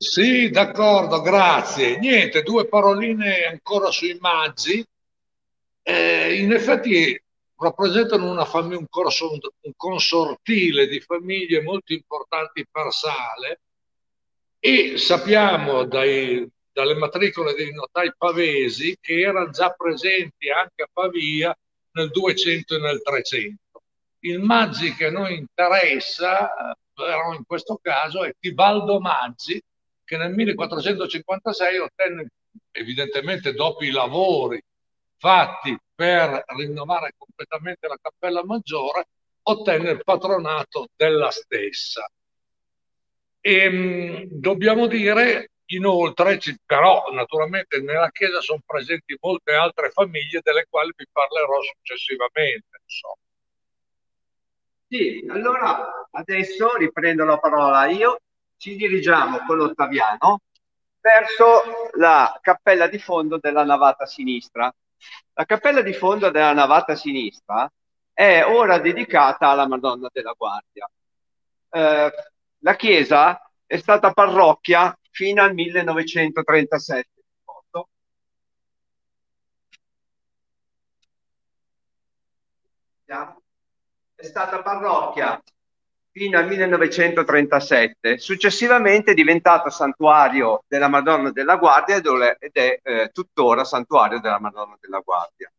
Sì, 0.01 0.49
d'accordo, 0.49 1.21
grazie. 1.21 1.99
Niente, 1.99 2.41
due 2.41 2.67
paroline 2.67 3.45
ancora 3.45 3.91
sui 3.91 4.17
Maggi. 4.19 4.83
Eh, 5.83 6.39
in 6.39 6.51
effetti 6.51 7.21
rappresentano 7.55 8.43
famiglia, 8.45 8.79
un, 8.79 8.87
corso, 8.89 9.29
un 9.31 9.71
consortile 9.75 10.87
di 10.87 10.99
famiglie 11.01 11.61
molto 11.61 11.93
importanti 11.93 12.65
per 12.69 12.91
Sale 12.91 13.59
e 14.57 14.97
sappiamo 14.97 15.85
dai, 15.85 16.49
dalle 16.71 16.95
matricole 16.95 17.53
dei 17.53 17.71
notai 17.71 18.11
pavesi 18.17 18.97
che 18.99 19.19
erano 19.19 19.51
già 19.51 19.69
presenti 19.69 20.49
anche 20.49 20.81
a 20.81 20.89
Pavia 20.91 21.55
nel 21.91 22.09
200 22.09 22.75
e 22.75 22.79
nel 22.79 23.01
300. 23.03 23.59
Il 24.21 24.39
Maggi 24.39 24.95
che 24.95 25.05
a 25.05 25.11
noi 25.11 25.37
interessa, 25.37 26.75
però 26.91 27.33
in 27.35 27.43
questo 27.45 27.77
caso, 27.79 28.23
è 28.23 28.33
Tibaldo 28.39 28.99
Maggi, 28.99 29.61
che 30.11 30.17
nel 30.17 30.33
1456 30.33 31.77
ottenne, 31.77 32.27
evidentemente 32.71 33.53
dopo 33.53 33.85
i 33.85 33.91
lavori 33.91 34.61
fatti 35.17 35.77
per 35.95 36.43
rinnovare 36.47 37.13
completamente 37.17 37.87
la 37.87 37.97
cappella 38.01 38.43
maggiore, 38.43 39.05
ottenne 39.43 39.91
il 39.91 40.03
patronato 40.03 40.89
della 40.97 41.31
stessa. 41.31 42.05
E, 43.39 43.53
ehm, 43.53 44.25
dobbiamo 44.25 44.87
dire 44.87 45.51
inoltre, 45.67 46.37
però 46.65 47.09
naturalmente 47.13 47.79
nella 47.79 48.09
chiesa 48.09 48.41
sono 48.41 48.59
presenti 48.65 49.15
molte 49.21 49.53
altre 49.53 49.91
famiglie 49.91 50.41
delle 50.43 50.65
quali 50.69 50.91
vi 50.93 51.05
parlerò 51.09 51.61
successivamente. 51.61 52.79
Insomma. 52.83 53.15
Sì, 54.89 55.25
allora 55.29 56.05
adesso 56.11 56.75
riprendo 56.75 57.23
la 57.23 57.37
parola 57.37 57.85
io, 57.85 58.19
ci 58.61 58.75
dirigiamo 58.75 59.39
con 59.47 59.57
l'Ottaviano 59.57 60.41
verso 60.99 61.89
la 61.93 62.37
cappella 62.39 62.85
di 62.85 62.99
fondo 62.99 63.39
della 63.39 63.63
navata 63.63 64.05
sinistra. 64.05 64.71
La 65.33 65.45
cappella 65.45 65.81
di 65.81 65.93
fondo 65.93 66.29
della 66.29 66.53
navata 66.53 66.93
sinistra 66.93 67.67
è 68.13 68.43
ora 68.45 68.77
dedicata 68.77 69.49
alla 69.49 69.67
Madonna 69.67 70.09
della 70.13 70.35
Guardia. 70.37 70.87
Eh, 71.71 72.11
la 72.59 72.75
chiesa 72.75 73.51
è 73.65 73.77
stata 73.77 74.13
parrocchia 74.13 74.95
fino 75.09 75.41
al 75.41 75.55
1937. 75.55 77.09
È 84.13 84.23
stata 84.23 84.61
parrocchia 84.61 85.41
fino 86.11 86.37
al 86.37 86.47
1937, 86.47 88.17
successivamente 88.17 89.11
è 89.11 89.13
diventato 89.13 89.69
santuario 89.69 90.63
della 90.67 90.89
Madonna 90.89 91.31
della 91.31 91.55
Guardia 91.55 91.95
ed 91.95 92.51
è 92.51 92.79
eh, 92.83 93.09
tuttora 93.13 93.63
santuario 93.63 94.19
della 94.19 94.39
Madonna 94.39 94.77
della 94.79 94.99
Guardia. 94.99 95.51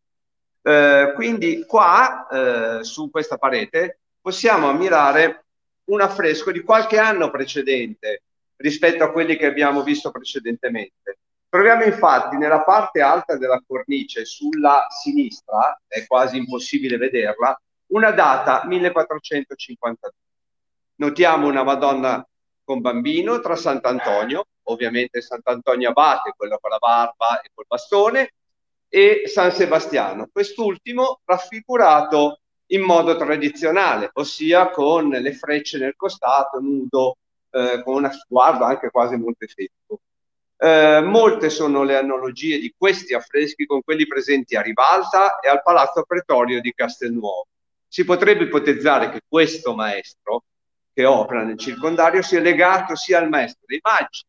Eh, 0.62 1.12
quindi 1.14 1.64
qua, 1.66 2.26
eh, 2.28 2.84
su 2.84 3.10
questa 3.10 3.38
parete, 3.38 4.00
possiamo 4.20 4.68
ammirare 4.68 5.46
un 5.84 6.00
affresco 6.02 6.52
di 6.52 6.60
qualche 6.60 6.98
anno 6.98 7.30
precedente 7.30 8.22
rispetto 8.56 9.02
a 9.04 9.10
quelli 9.10 9.36
che 9.36 9.46
abbiamo 9.46 9.82
visto 9.82 10.10
precedentemente. 10.10 11.18
Troviamo 11.48 11.82
infatti 11.84 12.36
nella 12.36 12.62
parte 12.62 13.00
alta 13.00 13.36
della 13.36 13.60
cornice, 13.66 14.24
sulla 14.24 14.86
sinistra, 14.88 15.80
è 15.86 16.06
quasi 16.06 16.36
impossibile 16.36 16.96
vederla, 16.96 17.58
una 17.88 18.10
data 18.10 18.64
1452 18.64 20.12
Notiamo 21.02 21.48
una 21.48 21.64
Madonna 21.64 22.24
con 22.62 22.80
bambino 22.80 23.40
tra 23.40 23.56
Sant'Antonio, 23.56 24.46
ovviamente 24.68 25.20
Sant'Antonio 25.20 25.88
Abate, 25.88 26.32
quello 26.36 26.58
con 26.60 26.70
la 26.70 26.76
barba 26.78 27.40
e 27.40 27.50
col 27.52 27.64
bastone, 27.66 28.34
e 28.88 29.24
San 29.26 29.50
Sebastiano, 29.50 30.28
quest'ultimo 30.30 31.18
raffigurato 31.24 32.38
in 32.66 32.82
modo 32.82 33.16
tradizionale, 33.16 34.10
ossia 34.12 34.70
con 34.70 35.08
le 35.08 35.32
frecce 35.32 35.78
nel 35.78 35.96
costato, 35.96 36.60
nudo 36.60 37.16
eh, 37.50 37.82
con 37.82 37.96
uno 37.96 38.12
sguardo 38.12 38.62
anche 38.62 38.88
quasi 38.90 39.16
montefetico. 39.16 40.02
Eh, 40.56 41.00
molte 41.00 41.50
sono 41.50 41.82
le 41.82 41.96
analogie 41.96 42.60
di 42.60 42.72
questi 42.78 43.12
affreschi 43.12 43.66
con 43.66 43.82
quelli 43.82 44.06
presenti 44.06 44.54
a 44.54 44.62
Ribalta 44.62 45.40
e 45.40 45.48
al 45.48 45.64
Palazzo 45.64 46.04
Pretorio 46.06 46.60
di 46.60 46.72
Castelnuovo. 46.72 47.48
Si 47.88 48.04
potrebbe 48.04 48.44
ipotizzare 48.44 49.10
che 49.10 49.22
questo 49.28 49.74
maestro, 49.74 50.44
che 50.92 51.04
opera 51.04 51.42
nel 51.42 51.58
circondario, 51.58 52.22
sia 52.22 52.40
legato 52.40 52.94
sia 52.94 53.18
al 53.18 53.28
maestro 53.28 53.64
dei 53.66 53.80
Maggi 53.82 54.24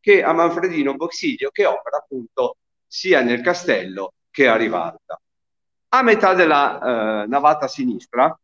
che 0.00 0.22
a 0.22 0.32
Manfredino 0.32 0.94
Boxilio, 0.94 1.50
che 1.50 1.66
opera 1.66 1.96
appunto 1.96 2.58
sia 2.86 3.22
nel 3.22 3.40
castello 3.40 4.14
che 4.30 4.46
a 4.46 4.54
Rivalta. 4.54 5.20
A 5.88 6.02
metà 6.02 6.32
della 6.32 7.24
eh, 7.24 7.26
navata 7.26 7.66
sinistra 7.66 8.38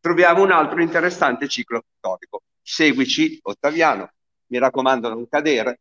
troviamo 0.00 0.42
un 0.42 0.50
altro 0.50 0.82
interessante 0.82 1.48
ciclo 1.48 1.82
pittorico. 1.82 2.42
Seguici, 2.60 3.38
Ottaviano, 3.42 4.12
mi 4.48 4.58
raccomando 4.58 5.08
non 5.08 5.26
cadere. 5.28 5.80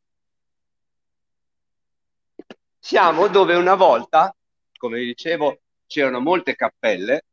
Siamo 2.80 3.28
dove 3.28 3.56
una 3.56 3.76
volta, 3.76 4.34
come 4.78 5.00
vi 5.00 5.08
dicevo, 5.08 5.60
c'erano 5.88 6.20
molte 6.20 6.56
cappelle, 6.56 7.26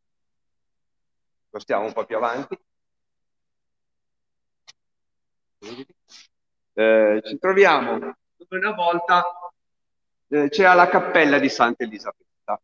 spostiamo 1.47 1.85
un 1.85 1.93
po' 1.93 2.05
più 2.05 2.17
avanti, 2.17 2.59
eh, 6.75 7.22
ci 7.25 7.38
troviamo 7.38 8.16
una 8.48 8.72
volta 8.72 9.25
eh, 10.29 10.48
c'era 10.48 10.75
la 10.75 10.88
cappella 10.88 11.38
di 11.38 11.48
Santa 11.48 11.85
Elisabetta. 11.85 12.61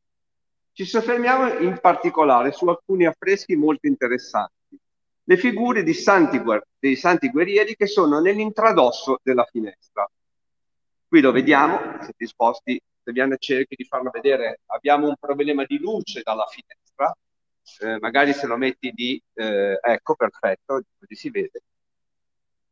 Ci 0.73 0.85
soffermiamo 0.85 1.59
in 1.59 1.79
particolare 1.81 2.53
su 2.53 2.67
alcuni 2.67 3.07
affreschi 3.07 3.57
molto 3.57 3.87
interessanti. 3.87 4.79
Le 5.25 5.37
figure 5.37 5.93
santi, 5.93 6.43
dei 6.79 6.97
santi 6.97 7.29
guerrieri 7.29 7.77
che 7.77 7.87
sono 7.87 8.21
nell'intradosso 8.21 9.19
della 9.23 9.45
finestra. 9.45 10.09
Qui 11.07 11.21
lo 11.21 11.33
vediamo, 11.33 11.79
siete 11.99 12.15
disposti, 12.17 12.81
Fabiano 13.03 13.37
cerchi 13.39 13.75
di 13.75 13.85
farlo 13.85 14.11
vedere, 14.11 14.61
abbiamo 14.67 15.09
un 15.09 15.15
problema 15.19 15.65
di 15.65 15.79
luce 15.79 16.21
dalla 16.23 16.45
finestra, 16.47 17.15
eh, 17.81 17.99
magari 18.01 18.35
se 18.35 18.47
lo 18.47 18.59
metti 18.59 18.91
di, 18.91 19.23
eh, 19.33 19.79
ecco, 19.81 20.15
perfetto, 20.15 20.83
così 20.99 21.15
si 21.15 21.31
vede. 21.31 21.63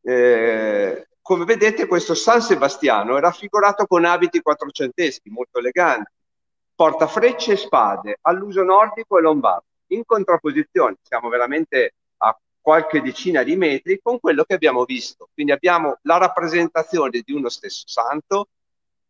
Eh, 0.08 1.08
come 1.20 1.44
vedete 1.44 1.88
questo 1.88 2.14
San 2.14 2.40
Sebastiano 2.40 3.16
è 3.16 3.20
raffigurato 3.20 3.86
con 3.86 4.04
abiti 4.04 4.40
quattrocenteschi 4.40 5.30
molto 5.30 5.58
eleganti, 5.58 6.12
porta 6.76 7.08
frecce 7.08 7.54
e 7.54 7.56
spade 7.56 8.18
all'uso 8.20 8.62
nordico 8.62 9.18
e 9.18 9.22
lombardo, 9.22 9.64
in 9.88 10.04
contrapposizione, 10.04 10.98
siamo 11.02 11.28
veramente 11.28 11.94
a 12.18 12.38
qualche 12.60 13.02
decina 13.02 13.42
di 13.42 13.56
metri 13.56 13.98
con 14.00 14.20
quello 14.20 14.44
che 14.44 14.54
abbiamo 14.54 14.84
visto. 14.84 15.28
Quindi 15.34 15.50
abbiamo 15.50 15.98
la 16.02 16.18
rappresentazione 16.18 17.22
di 17.24 17.32
uno 17.32 17.48
stesso 17.48 17.88
santo 17.88 18.46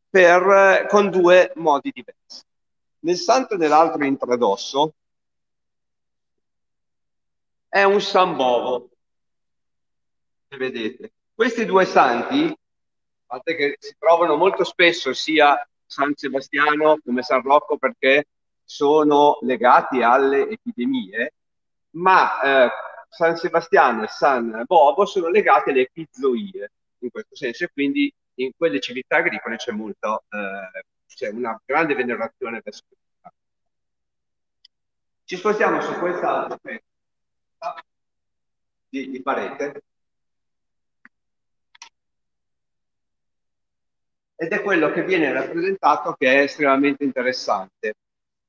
per, 0.09 0.87
con 0.89 1.11
due 1.11 1.53
modi 1.57 1.91
diversi. 1.93 2.43
Nel 3.01 3.17
santo 3.19 3.53
e 3.53 3.57
nell'altro 3.59 4.03
intradosso 4.03 4.95
è 7.69 7.83
un 7.83 8.01
Sambovo, 8.01 8.89
se 8.89 8.96
vedete. 10.49 11.13
Questi 11.35 11.65
due 11.65 11.85
santi, 11.85 12.57
che 13.43 13.77
si 13.79 13.97
trovano 13.99 14.37
molto 14.37 14.65
spesso 14.65 15.13
sia 15.13 15.67
San 15.85 16.15
Sebastiano 16.15 16.99
come 17.05 17.23
San 17.23 17.43
Rocco 17.43 17.77
perché 17.77 18.27
sono 18.65 19.39
legati 19.43 20.03
alle 20.03 20.49
epidemie, 20.49 21.33
ma 21.91 22.41
eh, 22.41 22.71
San 23.09 23.37
Sebastiano 23.37 24.05
e 24.05 24.09
San 24.09 24.63
Bobo 24.67 25.05
sono 25.07 25.29
legati 25.29 25.71
alle 25.71 25.83
epizzoie 25.83 26.71
in 26.99 27.11
questo 27.11 27.37
senso 27.37 27.65
e 27.65 27.71
quindi 27.73 28.13
in 28.35 28.51
quelle 28.57 28.81
civiltà 28.81 29.17
agricole 29.17 29.57
c'è 29.57 29.73
molto, 29.73 30.25
eh, 30.29 30.85
c'è 31.07 31.29
una 31.31 31.61
grande 31.65 31.95
venerazione 31.95 32.61
verso 32.63 32.83
questo. 32.89 33.05
Ci 35.25 35.37
spostiamo 35.37 35.81
su 35.81 35.93
questa 35.95 36.59
di, 38.89 39.11
di 39.11 39.23
parete 39.23 39.83
ed 44.37 44.53
è 44.53 44.63
quello 44.63 44.93
che 44.93 45.03
viene 45.03 45.33
rappresentato 45.33 46.13
che 46.13 46.33
è 46.33 46.43
estremamente 46.43 47.05
interessante. 47.05 47.95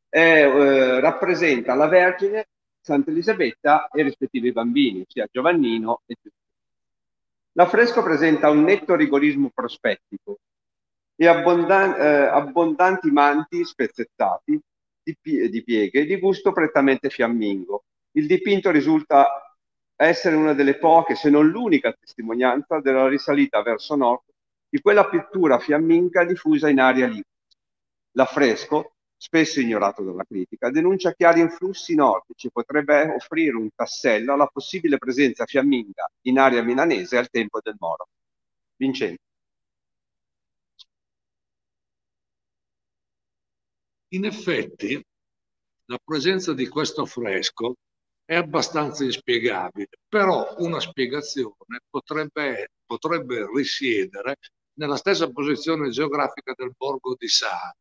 È, 0.09 0.19
eh, 0.19 0.99
rappresenta 0.99 1.73
la 1.75 1.87
Vergine, 1.87 2.47
Santa 2.79 3.09
Elisabetta 3.09 3.87
e 3.87 4.01
i 4.01 4.03
rispettivi 4.03 4.51
bambini, 4.51 5.05
ossia 5.07 5.27
Giovannino 5.31 6.01
e 6.05 6.15
Gesù. 6.21 6.35
L'affresco 7.53 8.03
presenta 8.03 8.49
un 8.49 8.63
netto 8.63 8.95
rigorismo 8.95 9.49
prospettico 9.53 10.39
e 11.15 11.27
abbondan- 11.27 11.99
eh, 11.99 12.25
abbondanti 12.27 13.09
manti 13.09 13.63
spezzettati 13.65 14.59
di, 15.01 15.17
pie- 15.19 15.49
di 15.49 15.63
pieghe 15.63 16.05
di 16.05 16.19
gusto 16.19 16.51
prettamente 16.51 17.09
fiammingo. 17.09 17.85
Il 18.11 18.27
dipinto 18.27 18.71
risulta 18.71 19.25
essere 19.95 20.35
una 20.35 20.53
delle 20.53 20.77
poche, 20.77 21.15
se 21.15 21.29
non 21.29 21.47
l'unica 21.47 21.91
testimonianza 21.93 22.79
della 22.79 23.07
risalita 23.07 23.61
verso 23.63 23.95
nord 23.95 24.21
di 24.69 24.79
quella 24.81 25.07
pittura 25.07 25.59
fiamminga 25.59 26.25
diffusa 26.25 26.69
in 26.69 26.79
aria 26.79 27.07
libera. 27.07 27.23
L'affresco, 28.11 28.95
spesso 29.15 29.59
ignorato 29.59 30.03
dalla 30.03 30.23
critica, 30.23 30.69
denuncia 30.69 31.13
chiari 31.13 31.39
influssi 31.41 31.95
nordici 31.95 32.47
e 32.47 32.51
potrebbe 32.51 33.13
offrire 33.15 33.55
un 33.55 33.69
tassello 33.73 34.33
alla 34.33 34.47
possibile 34.47 34.97
presenza 34.97 35.45
fiamminga 35.45 36.09
in 36.23 36.39
area 36.39 36.61
milanese 36.63 37.17
al 37.17 37.29
tempo 37.29 37.59
del 37.61 37.75
Moro. 37.79 38.07
Vincenzo. 38.75 39.17
In 44.09 44.25
effetti, 44.25 45.03
la 45.85 45.99
presenza 46.03 46.53
di 46.53 46.67
questo 46.67 47.01
affresco 47.03 47.75
è 48.25 48.35
abbastanza 48.35 49.03
inspiegabile, 49.03 49.87
però 50.07 50.55
una 50.59 50.79
spiegazione 50.79 51.79
potrebbe, 51.89 52.71
potrebbe 52.85 53.47
risiedere 53.53 54.37
nella 54.77 54.95
stessa 54.95 55.29
posizione 55.31 55.89
geografica 55.89 56.53
del 56.55 56.73
borgo 56.75 57.15
di 57.17 57.27
Sa, 57.27 57.75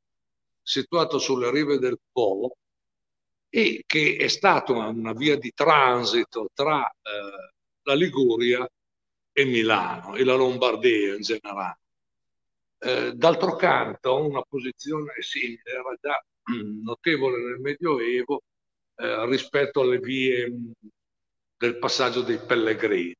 situato 0.63 1.19
sulle 1.19 1.51
rive 1.51 1.79
del 1.79 1.99
Po 2.11 2.57
e 3.49 3.85
che 3.87 4.17
è 4.17 4.29
stato 4.29 4.75
una 4.75 5.13
via 5.13 5.39
di 5.39 5.53
transito 5.55 6.49
tra 6.53 6.89
eh, 6.89 7.55
la 7.83 7.95
Liguria 7.95 8.69
e 9.33 9.45
Milano 9.45 10.15
e 10.17 10.25
la 10.25 10.35
Lombardia 10.35 11.15
in 11.15 11.23
generale. 11.23 11.79
Eh, 12.79 13.13
d'altro 13.15 13.57
canto, 13.57 14.27
una 14.27 14.43
posizione 14.43 15.13
simile 15.21 15.63
era 15.65 15.95
già 16.01 16.25
notevole 16.83 17.39
nel 17.39 17.61
Medioevo 17.61 18.43
eh, 18.97 19.27
rispetto 19.27 19.83
alle 19.83 19.99
vie 19.99 20.53
del 21.57 21.79
passaggio 21.79 22.23
dei 22.23 22.39
pellegrini. 22.39 23.15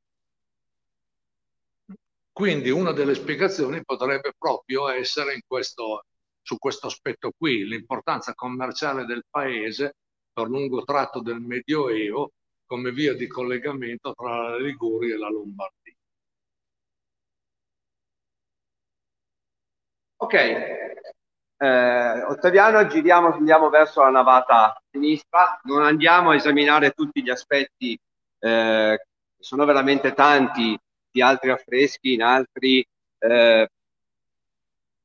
Quindi 2.37 2.69
una 2.69 2.93
delle 2.93 3.15
spiegazioni 3.15 3.83
potrebbe 3.83 4.35
proprio 4.37 4.91
essere 4.91 5.41
questo, 5.47 6.05
su 6.43 6.59
questo 6.59 6.89
aspetto 6.89 7.33
qui, 7.35 7.65
l'importanza 7.65 8.35
commerciale 8.35 9.07
del 9.07 9.25
paese 9.31 9.95
per 10.35 10.47
lungo 10.47 10.85
tratto 10.85 11.23
del 11.23 11.41
Medioevo 11.41 12.33
come 12.67 12.91
via 12.93 13.15
di 13.15 13.27
collegamento 13.27 14.13
tra 14.13 14.51
la 14.51 14.59
Liguria 14.59 15.15
e 15.15 15.19
la 15.19 15.31
Lombardia. 15.31 15.95
Ok, 20.19 20.35
eh, 21.57 22.23
Ottaviano, 22.23 22.87
giriamo, 22.87 23.33
andiamo 23.33 23.71
verso 23.71 24.03
la 24.03 24.11
navata 24.11 24.79
sinistra, 24.91 25.59
non 25.65 25.83
andiamo 25.83 26.33
a 26.33 26.35
esaminare 26.35 26.91
tutti 26.91 27.23
gli 27.23 27.31
aspetti, 27.31 27.99
eh, 28.41 29.07
sono 29.39 29.65
veramente 29.65 30.13
tanti 30.13 30.79
di 31.17 31.23
altri 31.23 31.49
affreschi 31.51 32.13
in 32.13 32.23
altre 32.23 32.85
eh, 33.19 33.71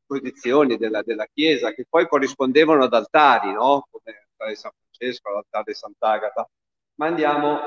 posizioni 0.06 0.76
della, 0.76 1.02
della, 1.04 1.26
chiesa 1.34 1.74
che 1.74 1.86
poi 1.90 2.06
corrispondevano 2.06 2.84
ad 2.84 2.94
altari, 2.94 3.54
no? 3.54 3.88
come 3.90 4.04
l'altare 4.04 4.50
di 4.50 4.56
San 4.58 4.72
Francesco, 4.78 5.30
l'altare 5.30 5.64
di 5.68 5.74
Sant'Agata, 5.74 6.50
ma 6.96 7.06
andiamo 7.06 7.60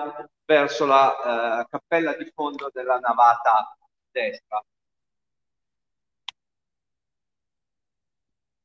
verso 0.44 0.84
la 0.84 1.62
eh, 1.62 1.66
cappella 1.70 2.14
di 2.14 2.30
fondo 2.34 2.68
della 2.70 2.98
navata 2.98 3.78
destra. 4.10 4.62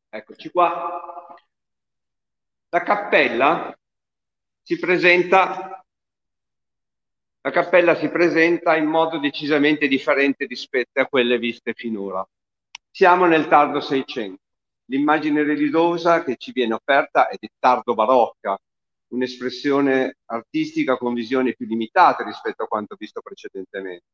Eccoci 0.09 0.49
qua. 0.49 1.33
La 2.67 2.81
cappella 2.83 3.73
si 4.61 4.77
presenta 4.77 5.78
la 7.41 7.51
cappella 7.51 7.95
si 7.95 8.09
presenta 8.09 8.75
in 8.75 8.85
modo 8.85 9.17
decisamente 9.17 9.87
differente 9.87 10.45
rispetto 10.45 10.99
a 10.99 11.07
quelle 11.07 11.37
viste 11.37 11.73
finora. 11.73 12.25
Siamo 12.91 13.25
nel 13.25 13.47
tardo 13.47 13.79
Seicento. 13.79 14.41
L'immagine 14.85 15.43
religiosa 15.43 16.23
che 16.23 16.35
ci 16.35 16.51
viene 16.51 16.73
offerta 16.73 17.29
è 17.29 17.35
di 17.39 17.47
tardo 17.57 17.93
barocca, 17.93 18.57
un'espressione 19.13 20.17
artistica 20.25 20.97
con 20.97 21.13
visioni 21.13 21.55
più 21.55 21.65
limitate 21.65 22.23
rispetto 22.23 22.63
a 22.63 22.67
quanto 22.67 22.95
visto 22.97 23.21
precedentemente. 23.21 24.05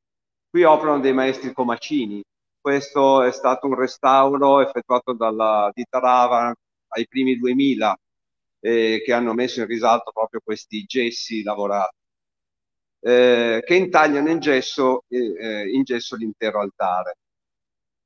Qui 0.50 0.64
operano 0.64 1.00
dei 1.00 1.14
maestri 1.14 1.52
comacini. 1.54 2.22
Questo 2.60 3.24
è 3.24 3.32
stato 3.32 3.68
un 3.68 3.76
restauro 3.76 4.62
effettuato 4.62 5.14
dalla 5.14 5.72
ditta 5.74 6.00
Rava 6.00 6.54
ai 6.90 7.08
primi 7.08 7.38
2000 7.38 7.98
eh, 8.60 9.02
che 9.04 9.14
hanno 9.14 9.34
messo 9.34 9.62
in 9.62 9.68
risalto 9.68 10.12
proprio 10.12 10.42
questi 10.44 10.84
gessi 10.84 11.42
lavorati 11.44 11.96
eh, 13.06 13.62
che 13.64 13.76
intagliano 13.76 14.32
in 14.32 14.40
gesso, 14.40 15.04
eh, 15.10 15.70
in 15.70 15.84
gesso 15.84 16.16
l'intero 16.16 16.60
altare. 16.60 17.18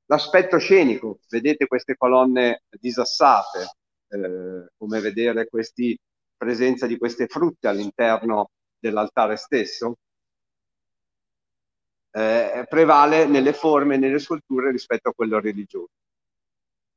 L'aspetto 0.07 0.57
scenico, 0.57 1.19
vedete 1.29 1.67
queste 1.67 1.95
colonne 1.95 2.63
disassate, 2.69 3.77
eh, 4.09 4.67
come 4.75 4.99
vedere 4.99 5.47
questa 5.47 5.83
presenza 6.35 6.85
di 6.85 6.97
queste 6.97 7.27
frutte 7.27 7.69
all'interno 7.69 8.49
dell'altare 8.77 9.37
stesso, 9.37 9.95
eh, 12.11 12.65
prevale 12.67 13.25
nelle 13.25 13.53
forme 13.53 13.95
e 13.95 13.97
nelle 13.99 14.19
sculture 14.19 14.71
rispetto 14.71 15.09
a 15.09 15.13
quello 15.13 15.39
religioso. 15.39 15.91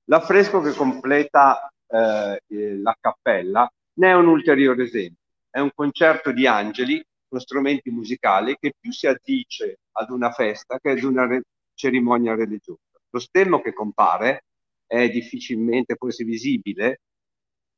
L'affresco 0.07 0.61
che 0.61 0.72
completa 0.72 1.70
eh, 1.86 2.42
la 2.48 2.96
cappella 2.98 3.70
ne 3.98 4.09
è 4.09 4.14
un 4.14 4.26
ulteriore 4.26 4.82
esempio. 4.82 5.20
È 5.48 5.61
un 5.61 5.70
concerto 5.72 6.32
di 6.32 6.48
angeli 6.48 7.05
con 7.33 7.41
strumenti 7.41 7.89
musicali 7.89 8.59
che 8.61 8.74
più 8.78 8.93
si 8.93 9.07
addice 9.07 9.78
ad 9.93 10.11
una 10.11 10.30
festa 10.33 10.78
che 10.78 10.91
ad 10.91 11.03
una 11.03 11.26
re- 11.26 11.45
cerimonia 11.72 12.35
religiosa. 12.35 13.01
Lo 13.09 13.18
stemmo 13.18 13.62
che 13.62 13.72
compare 13.72 14.45
è 14.87 15.09
difficilmente 15.09 15.95
forse 15.97 16.24
visibile, 16.24 17.01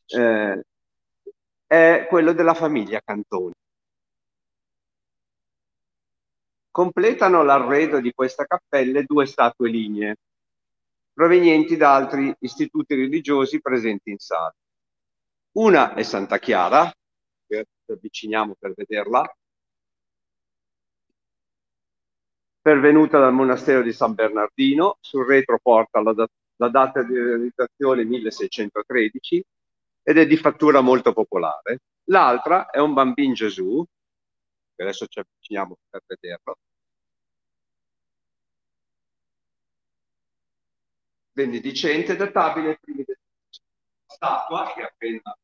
eh, 0.06 0.60
è 1.68 2.06
quello 2.08 2.32
della 2.32 2.54
famiglia 2.54 3.00
Cantoni. 3.00 3.52
Completano 6.72 7.44
l'arredo 7.44 8.00
di 8.00 8.10
questa 8.12 8.46
cappella 8.46 9.02
due 9.02 9.26
statue 9.26 9.70
lignee, 9.70 10.16
provenienti 11.12 11.76
da 11.76 11.94
altri 11.94 12.34
istituti 12.40 12.96
religiosi 12.96 13.60
presenti 13.60 14.10
in 14.10 14.18
sala. 14.18 14.52
Una 15.52 15.94
è 15.94 16.02
Santa 16.02 16.40
Chiara, 16.40 16.92
ci 17.46 17.92
avviciniamo 17.92 18.56
per 18.58 18.72
vederla, 18.74 19.24
pervenuta 22.64 23.18
dal 23.18 23.34
monastero 23.34 23.82
di 23.82 23.92
San 23.92 24.14
Bernardino, 24.14 24.96
sul 25.00 25.26
retro 25.26 25.58
porta 25.62 26.00
la, 26.00 26.14
dat- 26.14 26.32
la 26.56 26.70
data 26.70 27.02
di 27.02 27.14
realizzazione 27.14 28.04
1613 28.04 29.44
ed 30.02 30.16
è 30.16 30.26
di 30.26 30.36
fattura 30.38 30.80
molto 30.80 31.12
popolare. 31.12 31.80
L'altra 32.04 32.70
è 32.70 32.78
un 32.78 32.94
bambino 32.94 33.34
Gesù, 33.34 33.84
che 34.74 34.82
adesso 34.82 35.06
ci 35.06 35.18
avviciniamo 35.18 35.76
per 35.90 36.00
vederlo, 36.06 36.56
benedicente, 41.32 42.16
databile 42.16 42.68
ai 42.70 42.78
primi 42.80 43.04
del 43.04 43.18
statua 44.06 44.72
che 44.72 44.80
è 44.80 44.84
appena 44.84 45.36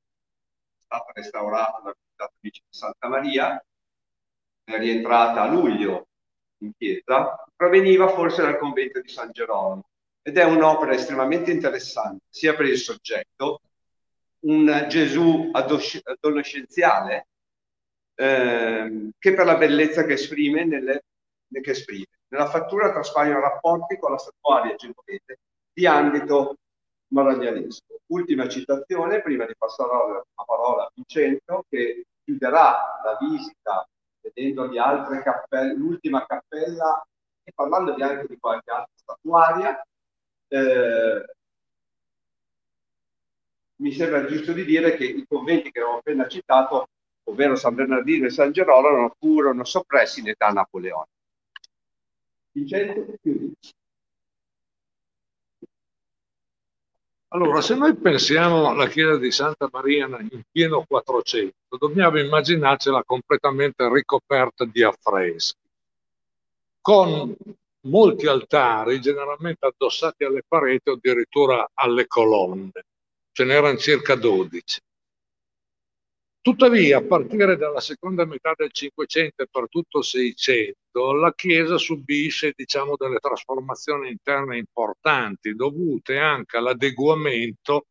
stata 0.78 1.12
restaurata 1.12 1.82
dal 1.82 1.94
Comitato 1.94 2.34
di 2.40 2.50
Santa 2.70 3.08
Maria, 3.08 3.62
è 4.64 4.78
rientrata 4.78 5.42
a 5.42 5.48
luglio 5.48 6.06
in 6.60 6.72
chiesa, 6.76 7.44
proveniva 7.54 8.08
forse 8.08 8.42
dal 8.42 8.58
convento 8.58 9.00
di 9.00 9.08
San 9.08 9.30
Gerolamo 9.32 9.84
ed 10.22 10.36
è 10.36 10.44
un'opera 10.44 10.92
estremamente 10.92 11.50
interessante, 11.50 12.24
sia 12.28 12.54
per 12.54 12.66
il 12.66 12.76
soggetto, 12.78 13.60
un 14.40 14.86
Gesù 14.88 15.50
adolescenziale, 15.52 17.26
eh, 18.14 19.10
che 19.18 19.34
per 19.34 19.46
la 19.46 19.56
bellezza 19.56 20.04
che 20.04 20.14
esprime, 20.14 20.64
nelle, 20.64 21.04
che 21.48 21.70
esprime. 21.70 22.06
Nella 22.28 22.48
fattura 22.48 22.92
traspaiono 22.92 23.40
rapporti 23.40 23.98
con 23.98 24.12
la 24.12 24.18
statuaria 24.18 24.74
genovese 24.76 25.40
di 25.72 25.86
ambito 25.86 26.56
maraglianesco. 27.08 28.00
Ultima 28.06 28.48
citazione, 28.48 29.22
prima 29.22 29.46
di 29.46 29.54
passare 29.56 29.90
la 30.34 30.44
parola 30.44 30.84
a 30.84 30.90
Vincenzo, 30.94 31.64
che 31.68 32.04
chiuderà 32.22 33.00
la 33.02 33.18
visita 33.20 33.88
vedendo 34.20 34.66
le 34.66 34.78
altre 34.78 35.22
cappelle, 35.22 35.74
l'ultima 35.74 36.24
cappella 36.26 37.04
e 37.42 37.52
parlando 37.54 37.94
anche 37.94 38.26
di 38.28 38.38
qualche 38.38 38.70
altra 38.70 38.92
statuaria, 38.94 39.86
eh, 40.48 41.24
mi 43.76 43.92
sembra 43.92 44.26
giusto 44.26 44.52
di 44.52 44.64
dire 44.64 44.94
che 44.96 45.04
i 45.04 45.24
conventi 45.26 45.70
che 45.70 45.80
avevo 45.80 45.98
appena 45.98 46.28
citato, 46.28 46.88
ovvero 47.24 47.56
San 47.56 47.74
Bernardino 47.74 48.26
e 48.26 48.30
San 48.30 48.52
Gerolamo, 48.52 49.14
furono 49.18 49.64
soppressi 49.64 50.20
in 50.20 50.28
età 50.28 50.48
napoleonica. 50.48 51.10
Vincenzo, 52.52 53.14
chiudi. 53.22 53.52
Allora, 57.32 57.60
se 57.60 57.76
noi 57.76 57.94
pensiamo 57.94 58.68
alla 58.68 58.88
chiesa 58.88 59.16
di 59.16 59.30
Santa 59.30 59.68
Maria 59.70 60.06
in 60.06 60.42
pieno 60.50 60.84
400, 60.84 61.76
dobbiamo 61.78 62.18
immaginarcela 62.18 63.04
completamente 63.04 63.88
ricoperta 63.88 64.64
di 64.64 64.82
affreschi, 64.82 65.60
con 66.80 67.32
molti 67.82 68.26
altari 68.26 69.00
generalmente 69.00 69.64
addossati 69.64 70.24
alle 70.24 70.42
pareti 70.46 70.90
o 70.90 70.94
addirittura 70.94 71.70
alle 71.72 72.08
colonne. 72.08 72.72
Ce 73.30 73.44
n'erano 73.44 73.78
circa 73.78 74.16
12. 74.16 74.80
Tuttavia, 76.40 76.98
a 76.98 77.02
partire 77.02 77.56
dalla 77.56 77.80
seconda 77.80 78.24
metà 78.24 78.54
del 78.56 78.72
Cinquecento 78.72 79.44
e 79.44 79.46
per 79.48 79.68
tutto 79.68 79.98
il 79.98 80.04
Seicento, 80.04 80.79
la 80.92 81.32
Chiesa 81.34 81.78
subisce 81.78 82.52
diciamo, 82.54 82.96
delle 82.96 83.18
trasformazioni 83.18 84.10
interne 84.10 84.58
importanti, 84.58 85.54
dovute 85.54 86.18
anche 86.18 86.56
all'adeguamento 86.56 87.86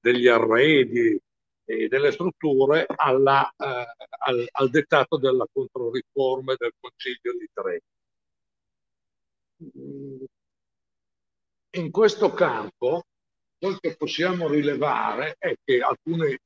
degli 0.00 0.26
arredi 0.26 1.18
e 1.64 1.88
delle 1.88 2.10
strutture 2.10 2.86
alla, 2.88 3.48
eh, 3.56 3.86
al, 4.26 4.46
al, 4.50 4.70
dettato 4.70 5.18
della 5.18 5.46
controriforma 5.52 6.54
del 6.56 6.72
Concilio 6.80 7.32
di 7.38 7.48
Trento. 7.52 7.84
In 11.72 11.90
questo 11.92 12.32
campo, 12.32 13.04
quel 13.58 13.78
che 13.78 13.94
possiamo 13.96 14.48
rilevare 14.48 15.36
è 15.38 15.54
che 15.62 15.80
alcune 15.80 16.40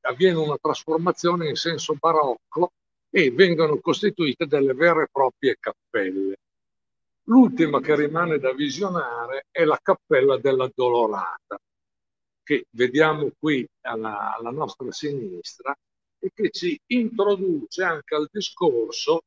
avviene 0.00 0.38
una 0.38 0.56
trasformazione 0.56 1.48
in 1.48 1.54
senso 1.54 1.94
barocco 1.94 2.72
e 3.16 3.30
vengono 3.30 3.78
costituite 3.78 4.44
delle 4.44 4.74
vere 4.74 5.04
e 5.04 5.08
proprie 5.10 5.56
cappelle. 5.58 6.36
L'ultima 7.28 7.80
che 7.80 7.96
rimane 7.96 8.38
da 8.38 8.52
visionare 8.52 9.46
è 9.50 9.64
la 9.64 9.78
cappella 9.82 10.36
della 10.36 10.70
Dolorata, 10.74 11.58
che 12.42 12.66
vediamo 12.72 13.30
qui 13.38 13.66
alla, 13.80 14.36
alla 14.36 14.50
nostra 14.50 14.92
sinistra 14.92 15.74
e 16.18 16.30
che 16.34 16.50
ci 16.50 16.78
introduce 16.88 17.82
anche 17.82 18.14
al 18.14 18.28
discorso 18.30 19.22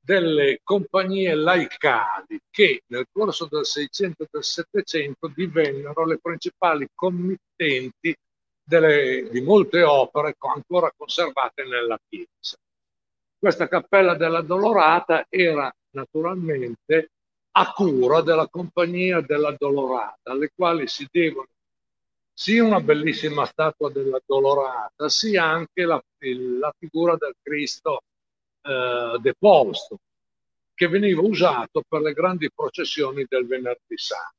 delle 0.00 0.60
compagnie 0.62 1.34
laicali 1.34 2.40
che 2.48 2.84
nel 2.86 3.04
corso 3.12 3.48
del 3.50 3.66
600 3.66 4.22
e 4.22 4.28
del 4.30 4.44
700 4.44 5.28
divennero 5.34 6.06
le 6.06 6.18
principali 6.22 6.88
committenti 6.94 8.16
delle, 8.64 9.28
di 9.30 9.42
molte 9.42 9.82
opere 9.82 10.34
ancora 10.38 10.90
conservate 10.96 11.64
nella 11.64 11.98
chiesa. 12.08 12.56
Questa 13.38 13.68
cappella 13.68 14.14
della 14.14 14.40
Dolorata 14.40 15.26
era 15.28 15.72
naturalmente 15.90 17.10
a 17.52 17.72
cura 17.72 18.20
della 18.20 18.48
compagnia 18.48 19.20
della 19.20 19.54
Dolorata, 19.56 20.32
alle 20.32 20.50
quali 20.54 20.86
si 20.86 21.06
devono 21.10 21.48
sia 22.38 22.62
una 22.62 22.80
bellissima 22.80 23.46
statua 23.46 23.90
della 23.90 24.20
Dolorata, 24.24 25.08
sia 25.08 25.44
anche 25.44 25.86
la, 25.86 26.02
la 26.18 26.74
figura 26.78 27.16
del 27.16 27.34
Cristo 27.40 28.02
eh, 28.60 29.16
deposto, 29.20 30.00
che 30.74 30.86
veniva 30.86 31.22
usato 31.22 31.82
per 31.88 32.02
le 32.02 32.12
grandi 32.12 32.50
processioni 32.54 33.24
del 33.26 33.46
venerdì 33.46 33.96
santo. 33.96 34.34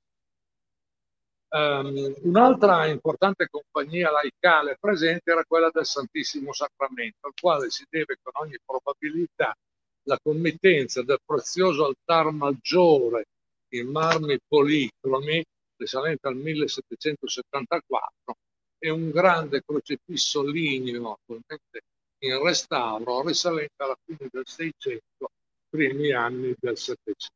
Um, 1.50 2.14
un'altra 2.24 2.88
importante 2.88 3.48
compagnia 3.50 4.12
laicale 4.12 4.76
presente 4.78 5.32
era 5.32 5.46
quella 5.46 5.70
del 5.72 5.86
Santissimo 5.86 6.52
Sacramento, 6.52 7.28
al 7.28 7.34
quale 7.40 7.70
si 7.70 7.86
deve 7.90 8.18
con 8.22 8.34
ogni 8.44 8.58
probabilità 8.66 9.56
la 10.04 10.20
committenza 10.22 11.04
del 11.04 11.20
prezioso 11.26 11.86
altar 11.86 12.32
maggiore 12.32 13.28
in 13.70 13.90
marmi 13.90 14.38
policromi 14.46 15.42
risalente 15.78 16.28
al 16.28 16.36
1774 16.36 18.36
e 18.80 18.90
un 18.90 19.10
grande 19.10 19.62
crocifisso 19.66 20.44
ligneo 20.44 21.14
attualmente 21.14 21.82
in 22.20 22.44
restauro 22.44 23.26
risalente 23.26 23.74
alla 23.78 23.98
fine 24.04 24.28
del 24.32 24.46
600, 24.46 25.32
primi 25.70 26.12
anni 26.12 26.54
del 26.58 26.78
700. 26.78 27.36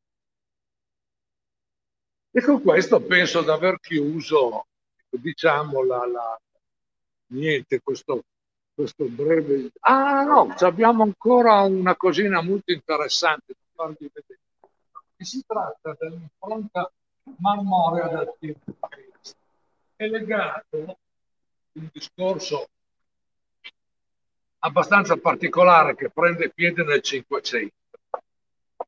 E 2.33 2.41
con 2.41 2.61
questo 2.61 3.01
penso 3.01 3.41
di 3.41 3.49
aver 3.49 3.79
chiuso, 3.81 4.67
diciamo, 5.09 5.83
la, 5.83 6.05
la 6.05 6.39
niente, 7.27 7.81
questo, 7.81 8.23
questo 8.73 9.05
breve... 9.05 9.71
Ah 9.81 10.23
no, 10.23 10.53
abbiamo 10.59 11.03
ancora 11.03 11.61
una 11.63 11.95
cosina 11.97 12.41
molto 12.41 12.71
interessante 12.71 13.53
da 13.53 13.83
farvi 13.83 14.09
vedere. 14.13 14.39
e 15.17 15.25
si 15.25 15.43
tratta 15.45 15.95
dell'impronta 15.99 16.89
marmorea 17.37 18.07
del 18.07 18.33
Cristo. 18.39 18.75
È 19.97 20.07
legato 20.07 20.97
un 21.73 21.89
discorso 21.91 22.69
abbastanza 24.59 25.17
particolare 25.17 25.95
che 25.95 26.09
prende 26.09 26.49
piede 26.49 26.83
nel 26.83 27.01
Cinquecento. 27.01 27.75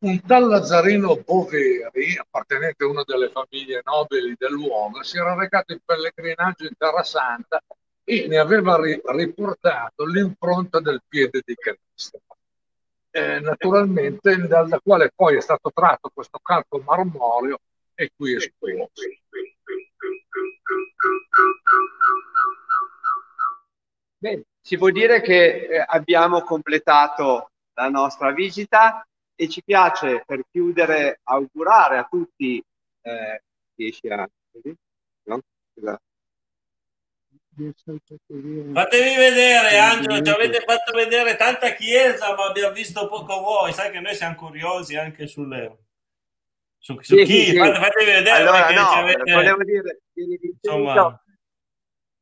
Un 0.03 0.19
tal 0.19 0.49
Lazzarino 0.49 1.15
Boveri, 1.23 2.17
appartenente 2.17 2.83
a 2.83 2.87
una 2.87 3.03
delle 3.05 3.29
famiglie 3.29 3.81
nobili 3.85 4.35
dell'uomo, 4.37 5.01
si 5.01 5.15
era 5.17 5.33
recato 5.33 5.71
in 5.71 5.79
pellegrinaggio 5.85 6.65
in 6.65 6.75
Terra 6.77 7.03
Santa 7.03 7.63
e 8.03 8.27
ne 8.27 8.37
aveva 8.37 8.77
riportato 8.81 10.05
l'impronta 10.05 10.81
del 10.81 11.01
piede 11.07 11.41
di 11.45 11.55
Cristo. 11.55 12.19
Eh, 13.11 13.39
naturalmente, 13.39 14.45
dalla 14.45 14.77
quale 14.83 15.09
poi 15.15 15.37
è 15.37 15.39
stato 15.39 15.71
tratto 15.73 16.11
questo 16.13 16.37
calco 16.43 16.81
marmoreo 16.85 17.59
e 17.95 18.11
qui 18.13 18.35
esposto. 18.35 19.01
Bene, 24.17 24.43
si 24.59 24.77
può 24.77 24.89
dire 24.89 25.21
che 25.21 25.67
eh, 25.67 25.85
abbiamo 25.87 26.41
completato 26.41 27.51
la 27.75 27.87
nostra 27.87 28.33
visita 28.33 29.07
e 29.35 29.49
ci 29.49 29.63
piace 29.63 30.23
per 30.25 30.43
chiudere 30.51 31.19
augurare 31.23 31.97
a 31.97 32.07
tutti 32.09 32.63
eh, 33.01 33.43
riesci 33.75 34.07
a 34.07 34.27
no? 35.25 35.41
Fatevi 37.55 39.15
vedere 39.15 39.77
Angelo, 39.77 40.21
ci 40.21 40.31
avete 40.31 40.63
fatto 40.65 40.91
vedere 40.93 41.35
tanta 41.35 41.73
chiesa 41.73 42.35
ma 42.35 42.45
abbiamo 42.45 42.73
visto 42.73 43.07
poco 43.07 43.41
voi, 43.41 43.73
sai 43.73 43.91
che 43.91 43.99
noi 43.99 44.15
siamo 44.15 44.35
curiosi 44.35 44.95
anche 44.95 45.27
sulle 45.27 45.77
su, 46.83 46.99
su 46.99 47.15
sì, 47.15 47.23
chi, 47.23 47.45
sì. 47.45 47.55
fatevi 47.55 48.11
vedere 48.11 48.29
allora, 48.29 48.69
no, 48.71 48.89
avete... 48.89 49.31
volevo 49.31 49.63
dire 49.63 50.01
insomma. 50.13 51.23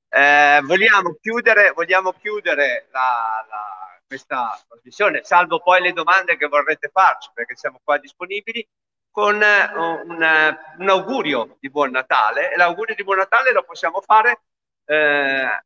eh, 0.09 0.61
vogliamo 0.63 1.15
chiudere, 1.19 1.71
vogliamo 1.71 2.13
chiudere 2.13 2.87
la, 2.91 3.43
la, 3.49 3.80
questa 4.11 4.61
trasmissione, 4.67 5.23
salvo 5.23 5.61
poi 5.61 5.81
le 5.81 5.93
domande 5.93 6.35
che 6.35 6.47
vorrete 6.47 6.89
farci, 6.91 7.29
perché 7.33 7.55
siamo 7.55 7.79
qua 7.81 7.97
disponibili, 7.97 8.67
con 9.09 9.35
uh, 9.35 10.05
un, 10.05 10.57
un, 10.79 10.89
augurio 10.89 11.55
di 11.61 11.69
buon 11.69 11.91
Natale. 11.91 12.51
E 12.51 12.57
l'augurio 12.57 12.93
di 12.93 13.05
buon 13.05 13.19
Natale 13.19 13.53
lo 13.53 13.63
possiamo 13.63 14.01
fare 14.01 14.41
eh, 14.83 15.63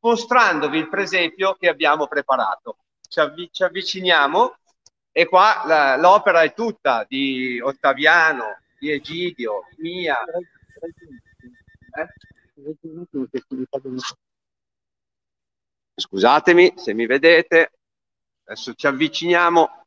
mostrandovi 0.00 0.76
il 0.76 0.90
presepio 0.90 1.54
che 1.54 1.68
abbiamo 1.68 2.06
preparato. 2.06 2.76
Ci, 3.00 3.20
avvi- 3.20 3.48
ci 3.50 3.62
avviciniamo 3.62 4.58
e 5.10 5.26
qua 5.26 5.62
la, 5.64 5.96
l'opera 5.96 6.42
è 6.42 6.52
tutta 6.52 7.06
di 7.08 7.58
Ottaviano, 7.62 8.58
di 8.78 8.90
Egidio, 8.90 9.68
mia. 9.78 10.18
Eh? 10.22 12.08
Scusatemi 15.96 16.74
se 16.76 16.92
mi 16.92 17.06
vedete, 17.06 17.72
adesso 18.44 18.74
ci 18.74 18.86
avviciniamo. 18.86 19.86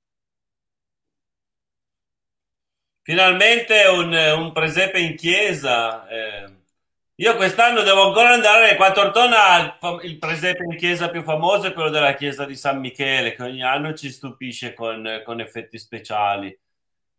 Finalmente 3.01 3.85
un, 3.85 4.13
un 4.13 4.51
presepe 4.51 4.99
in 4.99 5.15
chiesa. 5.15 6.07
Eh. 6.07 6.55
Io 7.15 7.35
quest'anno 7.35 7.81
devo 7.81 8.07
ancora 8.07 8.29
andare 8.29 8.75
qua 8.75 8.87
a 8.87 8.91
Tortona, 8.91 9.77
il 10.03 10.17
presepe 10.19 10.63
in 10.63 10.77
chiesa 10.77 11.09
più 11.09 11.23
famoso 11.23 11.67
è 11.67 11.73
quello 11.73 11.89
della 11.89 12.13
chiesa 12.13 12.45
di 12.45 12.55
San 12.55 12.79
Michele, 12.79 13.33
che 13.33 13.43
ogni 13.43 13.63
anno 13.63 13.93
ci 13.93 14.11
stupisce 14.11 14.73
con, 14.73 15.23
con 15.25 15.39
effetti 15.39 15.79
speciali. 15.79 16.49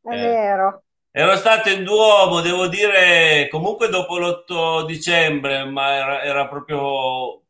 È 0.01 0.13
eh. 0.13 0.17
vero. 0.17 0.83
Ero 1.11 1.37
stato 1.37 1.71
in 1.71 1.83
Duomo, 1.83 2.41
devo 2.43 2.69
dire, 2.69 3.49
comunque 3.51 3.89
dopo 3.89 4.19
l'8 4.19 4.87
dicembre, 4.87 5.65
ma 5.65 5.95
era, 5.95 6.23
era 6.23 6.47
proprio 6.47 7.43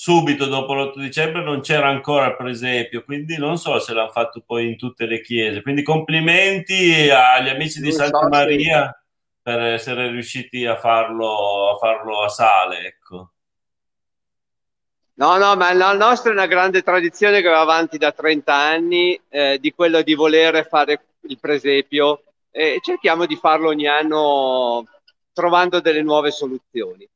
subito 0.00 0.46
dopo 0.46 0.72
l'8 0.72 0.98
dicembre 0.98 1.42
non 1.42 1.60
c'era 1.60 1.88
ancora 1.88 2.28
il 2.28 2.36
presepio, 2.36 3.04
quindi 3.04 3.36
non 3.36 3.58
so 3.58 3.78
se 3.78 3.92
l'hanno 3.92 4.08
fatto 4.08 4.40
poi 4.40 4.68
in 4.68 4.78
tutte 4.78 5.04
le 5.04 5.20
chiese. 5.20 5.60
Quindi 5.60 5.82
complimenti 5.82 7.10
agli 7.10 7.50
amici 7.50 7.82
di 7.82 7.92
Santa 7.92 8.26
Maria 8.26 8.98
per 9.42 9.60
essere 9.60 10.08
riusciti 10.08 10.64
a 10.64 10.76
farlo 10.76 11.72
a, 11.72 11.76
farlo 11.76 12.22
a 12.22 12.30
sale, 12.30 12.86
ecco. 12.86 13.32
No, 15.16 15.36
no, 15.36 15.54
ma 15.54 15.70
la 15.74 15.92
nostra 15.92 16.30
è 16.30 16.32
una 16.32 16.46
grande 16.46 16.80
tradizione 16.80 17.42
che 17.42 17.50
va 17.50 17.60
avanti 17.60 17.98
da 17.98 18.10
30 18.10 18.54
anni, 18.54 19.20
eh, 19.28 19.58
di 19.60 19.70
quello 19.74 20.00
di 20.00 20.14
volere 20.14 20.64
fare 20.64 20.98
il 21.28 21.38
presepio 21.38 22.22
e 22.50 22.78
cerchiamo 22.82 23.26
di 23.26 23.36
farlo 23.36 23.68
ogni 23.68 23.86
anno 23.86 24.86
trovando 25.34 25.78
delle 25.80 26.00
nuove 26.00 26.30
soluzioni. 26.30 27.06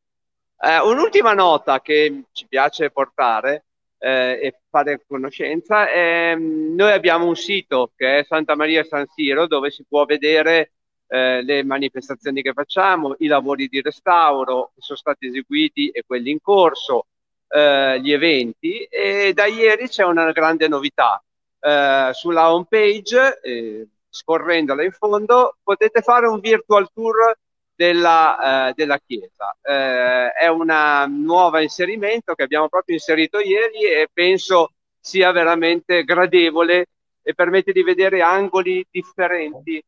Eh, 0.58 0.78
un'ultima 0.80 1.34
nota 1.34 1.80
che 1.80 2.24
ci 2.32 2.46
piace 2.48 2.90
portare 2.90 3.64
eh, 3.98 4.38
e 4.42 4.60
fare 4.70 5.04
conoscenza 5.06 5.88
è 5.90 6.34
mm, 6.36 6.74
noi 6.74 6.92
abbiamo 6.92 7.26
un 7.26 7.36
sito 7.36 7.92
che 7.96 8.20
è 8.20 8.24
Santa 8.24 8.54
Maria 8.56 8.84
San 8.84 9.06
Siro 9.14 9.46
dove 9.46 9.70
si 9.70 9.84
può 9.88 10.04
vedere 10.04 10.72
eh, 11.08 11.42
le 11.42 11.64
manifestazioni 11.64 12.42
che 12.42 12.52
facciamo, 12.52 13.14
i 13.18 13.26
lavori 13.26 13.68
di 13.68 13.80
restauro 13.80 14.72
che 14.74 14.80
sono 14.80 14.98
stati 14.98 15.26
eseguiti 15.26 15.88
e 15.90 16.02
quelli 16.06 16.30
in 16.30 16.40
corso, 16.40 17.06
eh, 17.48 18.00
gli 18.00 18.12
eventi 18.12 18.82
e 18.84 19.32
da 19.34 19.46
ieri 19.46 19.88
c'è 19.88 20.04
una 20.04 20.32
grande 20.32 20.68
novità. 20.68 21.22
Eh, 21.60 22.10
sulla 22.12 22.52
home 22.52 22.66
page 22.68 23.40
eh, 23.42 23.88
scorrendola 24.08 24.82
in 24.84 24.92
fondo, 24.92 25.56
potete 25.62 26.00
fare 26.02 26.26
un 26.26 26.40
virtual 26.40 26.88
tour 26.92 27.36
della, 27.74 28.68
eh, 28.68 28.72
della 28.74 28.98
chiesa. 28.98 29.56
Eh, 29.62 30.32
è 30.32 30.46
un 30.46 30.72
nuovo 31.22 31.58
inserimento 31.58 32.34
che 32.34 32.42
abbiamo 32.42 32.68
proprio 32.68 32.94
inserito 32.94 33.38
ieri 33.38 33.84
e 33.84 34.08
penso 34.12 34.72
sia 35.00 35.32
veramente 35.32 36.04
gradevole 36.04 36.86
e 37.22 37.34
permette 37.34 37.72
di 37.72 37.82
vedere 37.82 38.22
angoli 38.22 38.86
differenti 38.90 39.82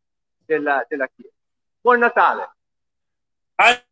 della, 0.45 0.84
della 0.89 1.09
chiesa. 1.14 1.34
Buon 1.80 1.99
Natale! 2.01 2.51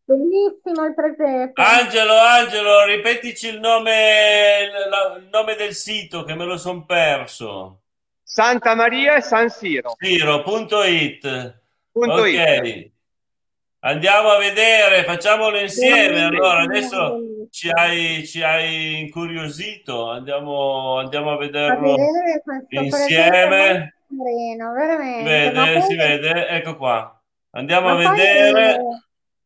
Bellissimo 0.04 0.84
il 0.84 0.94
presepe. 0.94 1.52
Angelo, 1.54 2.18
Angelo, 2.18 2.84
ripetici 2.84 3.48
il 3.48 3.60
nome, 3.60 4.70
il 5.18 5.28
nome 5.30 5.54
del 5.54 5.72
sito 5.72 6.24
che 6.24 6.34
me 6.34 6.44
lo 6.44 6.58
son 6.58 6.84
perso. 6.84 7.80
Santa 8.22 8.74
Maria 8.74 9.14
e 9.16 9.22
San 9.22 9.48
Siro. 9.48 9.94
Siro.it. 9.98 11.60
Ok. 11.92 12.26
It. 12.26 12.93
Andiamo 13.86 14.30
a 14.30 14.38
vedere, 14.38 15.04
facciamolo 15.04 15.58
insieme. 15.58 16.22
Allora, 16.22 16.62
adesso 16.62 17.18
ci 17.50 17.68
hai, 17.68 18.26
ci 18.26 18.42
hai 18.42 19.00
incuriosito, 19.00 20.10
andiamo, 20.10 21.00
andiamo 21.00 21.32
a 21.32 21.36
vederlo 21.36 21.94
insieme. 22.70 23.94
Vede, 25.22 25.82
si 25.82 25.96
vede, 25.96 26.48
ecco 26.48 26.76
qua. 26.76 27.22
Andiamo 27.50 27.88
a 27.88 27.94
vedere. 27.96 28.78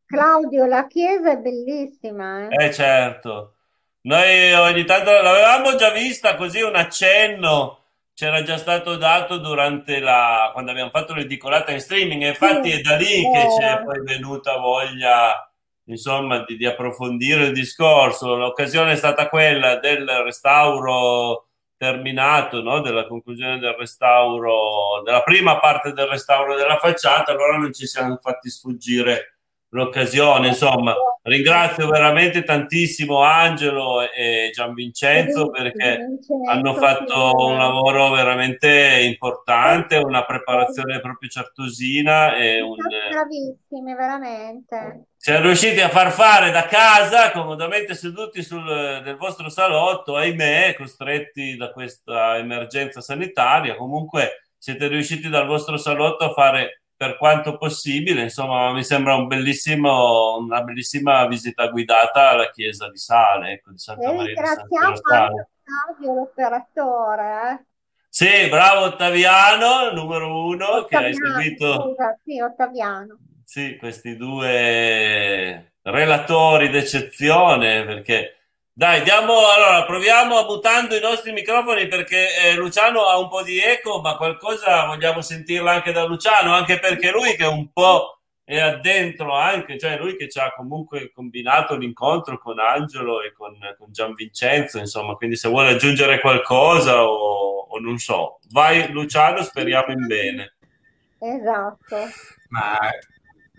Claudio, 0.07 0.67
la 0.67 0.87
chiesa 0.87 1.33
è 1.33 1.39
bellissima. 1.39 2.47
Eh? 2.47 2.67
eh 2.67 2.73
certo. 2.73 3.55
Noi 4.03 4.53
ogni 4.53 4.85
tanto 4.85 5.11
l'avevamo 5.11 5.75
già 5.75 5.91
vista 5.91 6.37
così 6.37 6.63
un 6.63 6.77
accenno 6.77 7.78
c'era 8.19 8.43
già 8.43 8.57
stato 8.57 8.97
dato 8.97 9.37
durante 9.39 10.01
la 10.01 10.51
quando 10.53 10.73
abbiamo 10.73 10.91
fatto 10.91 11.15
l'edicolata 11.15 11.71
in 11.71 11.79
streaming 11.79 12.25
infatti 12.25 12.73
sì, 12.73 12.79
è 12.79 12.81
da 12.81 12.97
lì 12.97 13.23
che 13.23 13.47
c'è 13.57 13.85
poi 13.85 14.03
venuta 14.03 14.57
voglia 14.57 15.49
insomma 15.85 16.43
di, 16.43 16.57
di, 16.57 16.67
approfondire 16.67 17.45
il 17.45 17.53
discorso 17.53 18.35
l'occasione 18.35 18.95
è 18.95 18.97
stata 18.97 19.29
quella 19.29 19.77
del 19.77 20.05
restauro 20.25 21.51
terminato 21.77 22.61
no? 22.61 22.81
della 22.81 23.07
conclusione 23.07 23.61
del 23.61 23.77
restauro 23.79 25.01
della 25.05 25.23
prima 25.23 25.61
parte 25.61 25.93
del 25.93 26.09
restauro 26.09 26.57
della 26.57 26.79
facciata 26.79 27.31
allora 27.31 27.57
non 27.57 27.73
ci 27.73 27.87
siamo 27.87 28.17
fatti 28.17 28.51
sfuggire 28.51 29.38
l'occasione. 29.71 30.49
Insomma, 30.49 30.95
ringrazio 31.23 31.89
veramente 31.89 32.43
tantissimo 32.43 33.23
Angelo 33.23 34.03
e 34.03 34.51
Gian 34.53 34.73
Vincenzo 34.75 35.51
perché 35.51 35.99
hanno 36.49 36.75
fatto 36.75 37.35
un 37.47 37.59
lavoro 37.59 38.11
veramente 38.11 39.01
importante, 39.05 39.97
una 39.97 40.25
preparazione 40.25 41.01
proprio 41.01 41.29
certosina 41.29 42.37
e 42.37 42.61
un... 42.61 42.77
Bravissimi, 42.77 43.95
veramente. 43.95 45.07
Siamo 45.17 45.47
riusciti 45.47 45.81
a 45.81 45.89
far 45.89 46.13
fare 46.13 46.51
da 46.51 46.65
casa, 46.67 47.33
comodamente 47.33 47.95
seduti 47.95 48.43
sul, 48.43 48.63
nel 48.63 49.17
vostro 49.17 49.49
salotto, 49.49 50.17
ahimè, 50.17 50.75
costretti 50.77 51.57
da 51.57 51.73
questa 51.73 52.37
emergenza 52.39 53.01
sanitaria. 53.01 53.75
Comunque 53.75 54.45
siete 54.57 54.87
riusciti 54.87 55.29
dal 55.29 55.47
vostro 55.47 55.77
salotto 55.77 56.25
a 56.25 56.33
fare 56.33 56.78
per 56.99 57.17
quanto 57.17 57.57
possibile, 57.57 58.23
insomma, 58.23 58.73
mi 58.73 58.83
sembra 58.83 59.15
un 59.15 59.29
bellissimo, 59.29 60.37
una 60.39 60.63
bellissima 60.63 61.29
visita 61.29 61.69
guidata 61.69 62.31
alla 62.31 62.51
chiesa 62.51 62.91
di 62.91 62.99
Sale, 62.99 63.53
ecco, 63.53 63.71
di 63.71 63.79
Santa 63.79 64.13
Maria 64.13 64.35
di 64.35 64.77
Santa 64.77 65.31
Claudio, 65.63 66.15
l'operatore. 66.15 67.53
Eh. 67.53 67.65
Sì, 68.09 68.49
bravo 68.49 68.87
Ottaviano, 68.87 69.93
numero 69.93 70.45
uno, 70.45 70.79
Ottaviano, 70.79 70.87
che 70.87 70.97
hai 70.97 71.15
seguito. 71.15 71.95
Sì, 72.25 72.41
Ottaviano. 72.41 73.19
Sì, 73.45 73.77
questi 73.77 74.17
due 74.17 75.75
relatori 75.83 76.69
d'eccezione, 76.69 77.85
perché 77.85 78.38
dai, 78.79 79.03
diamo, 79.03 79.33
allora, 79.49 79.85
proviamo 79.85 80.45
mutando 80.45 80.95
i 80.95 81.01
nostri 81.01 81.33
microfoni 81.33 81.89
perché 81.89 82.29
eh, 82.37 82.55
Luciano 82.55 83.07
ha 83.07 83.19
un 83.19 83.29
po' 83.29 83.43
di 83.43 83.59
eco, 83.59 84.01
ma 84.01 84.17
qualcosa 84.17 84.87
vogliamo 84.87 85.21
sentirla 85.21 85.73
anche 85.73 85.91
da 85.91 86.05
Luciano, 86.05 86.55
anche 86.55 86.79
perché 86.79 87.11
lui 87.11 87.35
che 87.35 87.45
un 87.45 87.73
po' 87.73 88.21
è 88.45 88.61
addentro 88.61 89.35
anche, 89.35 89.81
cioè 89.81 89.99
lui 89.99 90.15
che 90.15 90.29
ci 90.29 90.39
ha 90.39 90.55
comunque 90.55 91.11
combinato 91.11 91.75
l'incontro 91.75 92.39
con 92.39 92.61
Angelo 92.61 93.21
e 93.21 93.33
con, 93.33 93.59
con 93.77 93.91
Gian 93.91 94.15
Vincenzo, 94.15 94.79
insomma, 94.79 95.15
quindi 95.15 95.35
se 95.35 95.49
vuole 95.49 95.71
aggiungere 95.71 96.21
qualcosa 96.21 97.03
o, 97.03 97.67
o 97.69 97.81
non 97.81 97.99
so, 97.99 98.39
vai 98.53 98.93
Luciano, 98.93 99.43
speriamo 99.43 99.91
in 99.91 100.07
bene. 100.07 100.55
Esatto. 101.19 101.97
Ma 102.51 102.79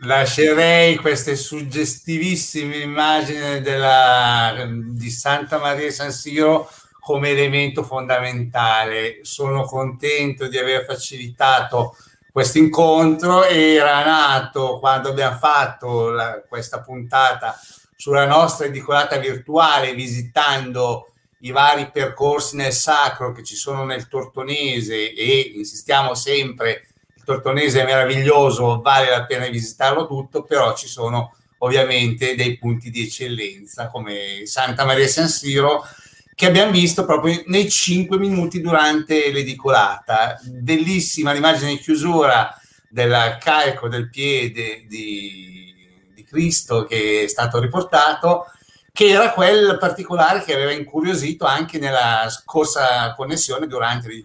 lascerei 0.02 0.96
queste 0.98 1.36
suggestivissime 1.36 2.78
immagini 2.78 3.62
della, 3.62 4.68
di 4.70 5.10
Santa 5.10 5.58
Maria 5.58 5.92
San 5.92 6.12
Siro 6.12 6.70
come 7.00 7.30
elemento 7.30 7.84
fondamentale. 7.84 9.20
Sono 9.24 9.64
contento 9.64 10.48
di 10.48 10.58
aver 10.58 10.86
facilitato 10.86 11.96
questo 12.32 12.60
incontro. 12.60 13.44
Era 13.44 14.04
nato 14.04 14.80
quando 14.80 15.10
abbiamo 15.10 15.38
fatto 15.38 16.10
la, 16.10 16.42
questa 16.48 16.82
puntata 16.82 17.60
sulla 17.96 18.26
nostra 18.26 18.68
edicolata 18.68 19.18
virtuale 19.18 19.94
visitando 19.94 21.12
i 21.42 21.52
vari 21.52 21.90
percorsi 21.92 22.56
nel 22.56 22.74
sacro 22.74 23.32
che 23.32 23.44
ci 23.44 23.56
sono 23.56 23.86
nel 23.86 24.08
Tortonese 24.08 25.14
e 25.14 25.54
insistiamo 25.56 26.14
sempre 26.14 26.89
Tortonese 27.30 27.82
è 27.82 27.86
meraviglioso, 27.86 28.82
vale 28.82 29.12
la 29.12 29.24
pena 29.26 29.48
visitarlo 29.50 30.08
tutto, 30.08 30.44
però 30.44 30.76
ci 30.76 30.88
sono 30.88 31.36
ovviamente 31.60 32.34
dei 32.34 32.58
punti 32.58 32.90
di 32.90 33.04
eccellenza 33.04 33.88
come 33.90 34.46
Santa 34.46 34.84
Maria 34.84 35.08
San 35.08 35.28
Siro 35.28 35.86
che 36.34 36.48
abbiamo 36.48 36.72
visto 36.72 37.06
proprio 37.06 37.44
nei 37.48 37.70
cinque 37.70 38.18
minuti 38.18 38.62
durante 38.62 39.32
l'edicolata. 39.32 40.40
Bellissima 40.44 41.32
l'immagine 41.32 41.72
di 41.72 41.78
chiusura 41.78 42.58
del 42.90 43.38
calco 43.40 43.88
del 43.88 44.10
piede 44.10 44.86
di, 44.88 45.76
di 46.16 46.24
Cristo 46.24 46.86
che 46.86 47.26
è 47.26 47.28
stato 47.28 47.60
riportato, 47.60 48.46
che 48.92 49.10
era 49.10 49.34
quel 49.34 49.78
particolare 49.80 50.42
che 50.44 50.56
aveva 50.56 50.72
incuriosito 50.72 51.46
anche 51.46 51.78
nella 51.78 52.28
scorsa 52.30 53.14
connessione 53.14 53.68
durante 53.68 54.08
le 54.08 54.16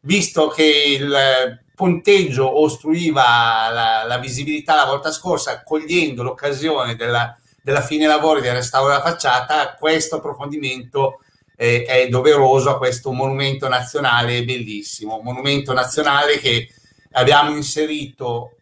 visto 0.00 0.48
che 0.48 0.96
il 0.98 1.60
ponteggio 1.82 2.60
ostruiva 2.60 3.68
la, 3.72 4.04
la, 4.06 4.18
visibilità 4.18 4.76
la 4.76 4.84
volta 4.84 5.10
scorsa, 5.10 5.64
cogliendo 5.64 6.22
l'occasione 6.22 6.94
della, 6.94 7.36
della 7.60 7.80
fine 7.80 8.06
lavori 8.06 8.40
del 8.40 8.54
restauro 8.54 8.86
della 8.86 9.02
facciata, 9.02 9.74
questo 9.74 10.16
approfondimento 10.16 11.22
eh, 11.56 11.82
è 11.82 12.06
doveroso 12.06 12.70
a 12.70 12.78
questo 12.78 13.10
monumento 13.10 13.66
nazionale 13.66 14.44
bellissimo, 14.44 15.20
monumento 15.24 15.72
nazionale 15.72 16.38
che 16.38 16.68
abbiamo 17.14 17.50
inserito, 17.50 18.58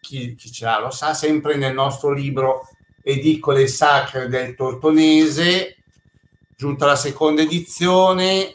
chi, 0.00 0.36
chi 0.36 0.52
ce 0.52 0.64
l'ha 0.64 0.78
lo 0.78 0.92
sa, 0.92 1.14
sempre 1.14 1.56
nel 1.56 1.74
nostro 1.74 2.12
libro 2.12 2.68
Edicole 3.02 3.66
Sacre 3.66 4.28
del 4.28 4.54
Tortonese, 4.54 5.74
giunta 6.56 6.86
la 6.86 6.94
seconda 6.94 7.42
edizione, 7.42 8.54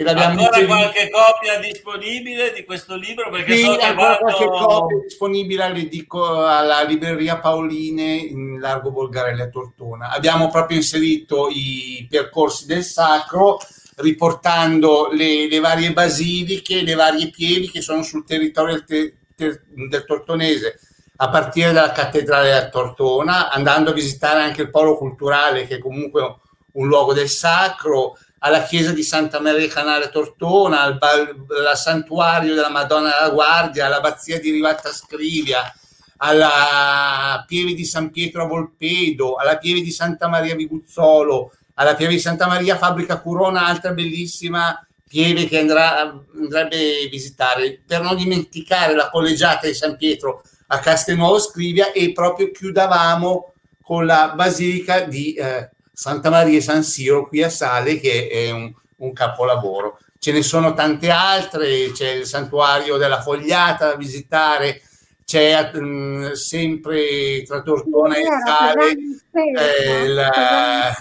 e 0.00 0.04
l'abbiamo 0.04 0.42
ancora 0.44 0.64
qualche 0.64 1.10
copia 1.10 1.58
disponibile 1.58 2.52
di 2.52 2.62
questo 2.64 2.94
libro? 2.94 3.30
Perché 3.30 3.56
sì, 3.56 3.64
so 3.64 3.74
che 3.74 3.94
vado... 3.94 4.18
qualche 4.18 4.44
copia 4.44 4.98
disponibile 5.02 5.64
alla 5.64 6.82
libreria 6.84 7.40
Paoline 7.40 8.14
in 8.14 8.60
Largo 8.60 8.92
Bolgarelli 8.92 9.40
a 9.40 9.48
Tortona. 9.48 10.10
Abbiamo 10.12 10.50
proprio 10.50 10.76
inserito 10.76 11.48
i 11.50 12.06
percorsi 12.08 12.66
del 12.66 12.84
sacro 12.84 13.58
riportando 13.96 15.08
le, 15.10 15.48
le 15.48 15.58
varie 15.58 15.92
basiliche, 15.92 16.82
le 16.82 16.94
varie 16.94 17.30
pievi 17.30 17.68
che 17.68 17.80
sono 17.80 18.04
sul 18.04 18.24
territorio 18.24 18.80
del, 18.86 19.16
ter, 19.34 19.62
del 19.66 20.04
Tortonese 20.04 20.78
a 21.16 21.28
partire 21.28 21.72
dalla 21.72 21.90
cattedrale 21.90 22.52
a 22.52 22.68
Tortona, 22.68 23.50
andando 23.50 23.90
a 23.90 23.94
visitare 23.94 24.42
anche 24.42 24.62
il 24.62 24.70
polo 24.70 24.96
culturale 24.96 25.66
che 25.66 25.74
è 25.74 25.80
comunque 25.80 26.36
un 26.74 26.86
luogo 26.86 27.12
del 27.12 27.28
sacro, 27.28 28.16
alla 28.40 28.62
chiesa 28.62 28.92
di 28.92 29.02
Santa 29.02 29.40
Maria 29.40 29.68
Canale 29.68 30.10
Tortona, 30.10 30.82
al, 30.82 30.98
al 31.00 31.76
santuario 31.76 32.54
della 32.54 32.70
Madonna 32.70 33.10
della 33.10 33.30
Guardia, 33.30 33.86
all'abbazia 33.86 34.38
di 34.40 34.50
Rivalta 34.50 34.92
Scrivia, 34.92 35.72
alla 36.18 37.44
pieve 37.46 37.74
di 37.74 37.84
San 37.84 38.10
Pietro 38.10 38.42
a 38.42 38.46
Volpedo, 38.46 39.36
alla 39.36 39.56
pieve 39.56 39.80
di 39.80 39.90
Santa 39.90 40.28
Maria 40.28 40.54
Viguzzolo, 40.54 41.52
alla 41.74 41.94
pieve 41.94 42.14
di 42.14 42.20
Santa 42.20 42.46
Maria 42.46 42.76
Fabbrica 42.76 43.20
Curona, 43.20 43.66
altra 43.66 43.92
bellissima 43.92 44.80
pieve 45.08 45.46
che 45.46 45.58
andrà, 45.58 46.00
andrebbe 46.00 46.76
a 46.76 47.08
visitare, 47.08 47.80
per 47.86 48.02
non 48.02 48.16
dimenticare 48.16 48.94
la 48.94 49.08
collegiata 49.10 49.66
di 49.66 49.74
San 49.74 49.96
Pietro 49.96 50.42
a 50.68 50.78
Castelnuovo 50.80 51.38
Scrivia 51.38 51.92
e 51.92 52.12
proprio 52.12 52.50
chiudavamo 52.50 53.52
con 53.82 54.04
la 54.04 54.32
basilica 54.34 55.00
di 55.00 55.32
eh, 55.32 55.70
Santa 55.98 56.30
Maria 56.30 56.60
San 56.60 56.84
Siro 56.84 57.26
qui 57.26 57.42
a 57.42 57.50
Sale 57.50 57.98
che 57.98 58.28
è 58.28 58.52
un, 58.52 58.72
un 58.98 59.12
capolavoro. 59.12 59.98
Ce 60.20 60.30
ne 60.30 60.44
sono 60.44 60.72
tante 60.72 61.10
altre, 61.10 61.90
c'è 61.90 62.12
il 62.12 62.24
santuario 62.24 62.98
della 62.98 63.20
Fogliata 63.20 63.88
da 63.88 63.96
visitare, 63.96 64.80
c'è 65.24 65.72
mh, 65.72 65.80
mm, 65.80 66.32
sempre 66.34 67.42
tra 67.42 67.62
Tortona 67.62 68.14
e 68.16 68.24
Sale 68.46 68.96
eh, 69.32 70.06
la, 70.06 70.94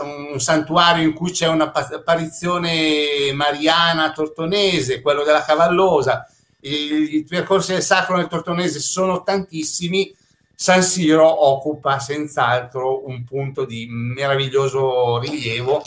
un 0.00 0.40
santuario 0.40 1.04
in 1.04 1.12
cui 1.12 1.32
c'è 1.32 1.48
un'apparizione 1.48 3.30
mariana 3.34 4.10
tortonese, 4.12 5.02
quello 5.02 5.22
della 5.22 5.44
Cavallosa. 5.44 6.26
I, 6.60 7.16
i 7.16 7.24
percorsi 7.24 7.72
del 7.72 7.82
sacro 7.82 8.16
nel 8.16 8.28
tortonese 8.28 8.80
sono 8.80 9.22
tantissimi 9.22 10.16
San 10.62 10.82
Siro 10.82 11.48
occupa 11.48 11.98
senz'altro 12.00 13.08
un 13.08 13.24
punto 13.24 13.64
di 13.64 13.86
meraviglioso 13.88 15.18
rilievo, 15.18 15.80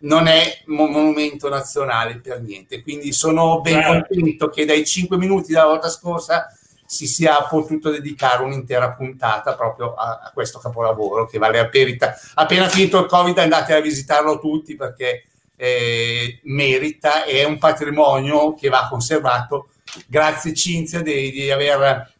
non 0.00 0.26
è 0.26 0.64
un 0.66 0.90
monumento 0.90 1.48
nazionale 1.48 2.18
per 2.18 2.42
niente, 2.42 2.82
quindi 2.82 3.10
sono 3.14 3.62
ben 3.62 3.80
certo. 3.80 3.88
contento 3.88 4.50
che 4.50 4.66
dai 4.66 4.84
cinque 4.84 5.16
minuti 5.16 5.52
della 5.52 5.64
volta 5.64 5.88
scorsa 5.88 6.54
si 6.84 7.06
sia 7.06 7.42
potuto 7.44 7.88
dedicare 7.88 8.44
un'intera 8.44 8.90
puntata 8.90 9.54
proprio 9.54 9.94
a, 9.94 10.20
a 10.24 10.30
questo 10.34 10.58
capolavoro 10.58 11.26
che 11.26 11.38
vale 11.38 11.62
la 11.62 11.68
pena. 11.68 12.14
Appena 12.34 12.68
finito 12.68 12.98
il 12.98 13.06
Covid 13.06 13.38
andate 13.38 13.72
a 13.72 13.80
visitarlo 13.80 14.38
tutti 14.38 14.76
perché 14.76 15.24
eh, 15.56 16.40
merita, 16.42 17.24
è 17.24 17.44
un 17.44 17.56
patrimonio 17.56 18.52
che 18.52 18.68
va 18.68 18.88
conservato. 18.90 19.68
Grazie 20.06 20.52
Cinzia 20.52 21.00
di, 21.00 21.30
di 21.30 21.50
aver 21.50 22.16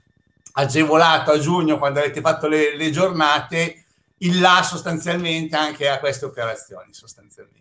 agevolato 0.58 1.30
a 1.30 1.38
giugno 1.38 1.78
quando 1.78 2.00
avete 2.00 2.20
fatto 2.20 2.48
le, 2.48 2.76
le 2.76 2.90
giornate 2.90 3.84
il 4.18 4.40
là 4.40 4.62
sostanzialmente 4.64 5.56
anche 5.56 5.88
a 5.88 6.00
queste 6.00 6.24
operazioni 6.24 6.92
sostanzialmente. 6.92 7.56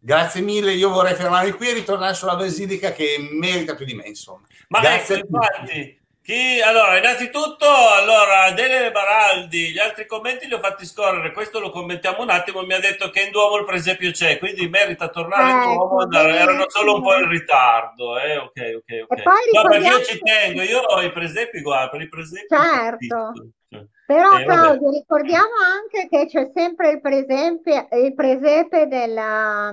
Grazie 0.00 0.40
mille, 0.40 0.72
io 0.72 0.90
vorrei 0.90 1.14
fermarmi 1.14 1.52
qui 1.52 1.68
e 1.68 1.74
ritornare 1.74 2.14
sulla 2.14 2.36
Basilica 2.36 2.92
che 2.92 3.16
merita 3.32 3.74
più 3.74 3.84
di 3.84 3.94
me, 3.94 4.06
insomma. 4.06 4.46
Ma 4.68 4.80
Grazie 4.80 5.16
ecco, 5.16 5.26
infatti, 5.26 5.97
chi, 6.28 6.60
allora, 6.60 6.98
innanzitutto, 6.98 7.64
allora, 7.64 8.50
Dele 8.50 8.92
Baraldi, 8.92 9.70
gli 9.70 9.78
altri 9.78 10.04
commenti 10.04 10.46
li 10.46 10.52
ho 10.52 10.58
fatti 10.58 10.84
scorrere, 10.84 11.32
questo 11.32 11.58
lo 11.58 11.70
commentiamo 11.70 12.20
un 12.20 12.28
attimo, 12.28 12.60
mi 12.64 12.74
ha 12.74 12.78
detto 12.78 13.08
che 13.08 13.22
in 13.22 13.30
Duomo 13.30 13.56
il 13.56 13.64
presepio 13.64 14.10
c'è, 14.10 14.38
quindi 14.38 14.68
merita 14.68 15.08
tornare 15.08 15.64
in 15.64 15.72
Duomo, 15.72 16.02
ecco, 16.02 16.18
erano 16.18 16.64
solo 16.68 16.96
un 16.96 17.02
po' 17.02 17.16
in 17.16 17.30
ritardo, 17.30 18.18
eh? 18.18 18.36
ok, 18.36 18.60
ok, 18.76 19.06
ok. 19.08 19.22
No, 19.54 19.68
perché 19.70 19.86
io 19.86 20.02
ci 20.02 20.18
tengo, 20.18 20.60
io 20.60 20.80
ho 20.80 21.00
i 21.00 21.10
presepi, 21.12 21.62
guarda, 21.62 21.88
per 21.88 22.02
i 22.02 22.08
presepi... 22.10 22.46
Certo. 22.46 23.32
Cioè, 23.70 23.86
Però 24.04 24.38
eh, 24.38 24.44
Claudio, 24.44 24.90
ricordiamo 24.90 25.54
anche 25.64 26.08
che 26.10 26.26
c'è 26.26 26.50
sempre 26.54 26.90
il 26.90 27.00
presepe, 27.00 27.88
il 27.92 28.14
presepe 28.14 28.86
della, 28.86 29.72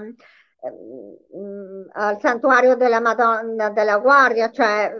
um, 0.61 1.85
al 1.91 2.17
santuario 2.21 2.75
della 2.75 3.01
Madonna 3.01 3.69
della 3.71 3.97
Guardia, 3.97 4.49
cioè 4.51 4.93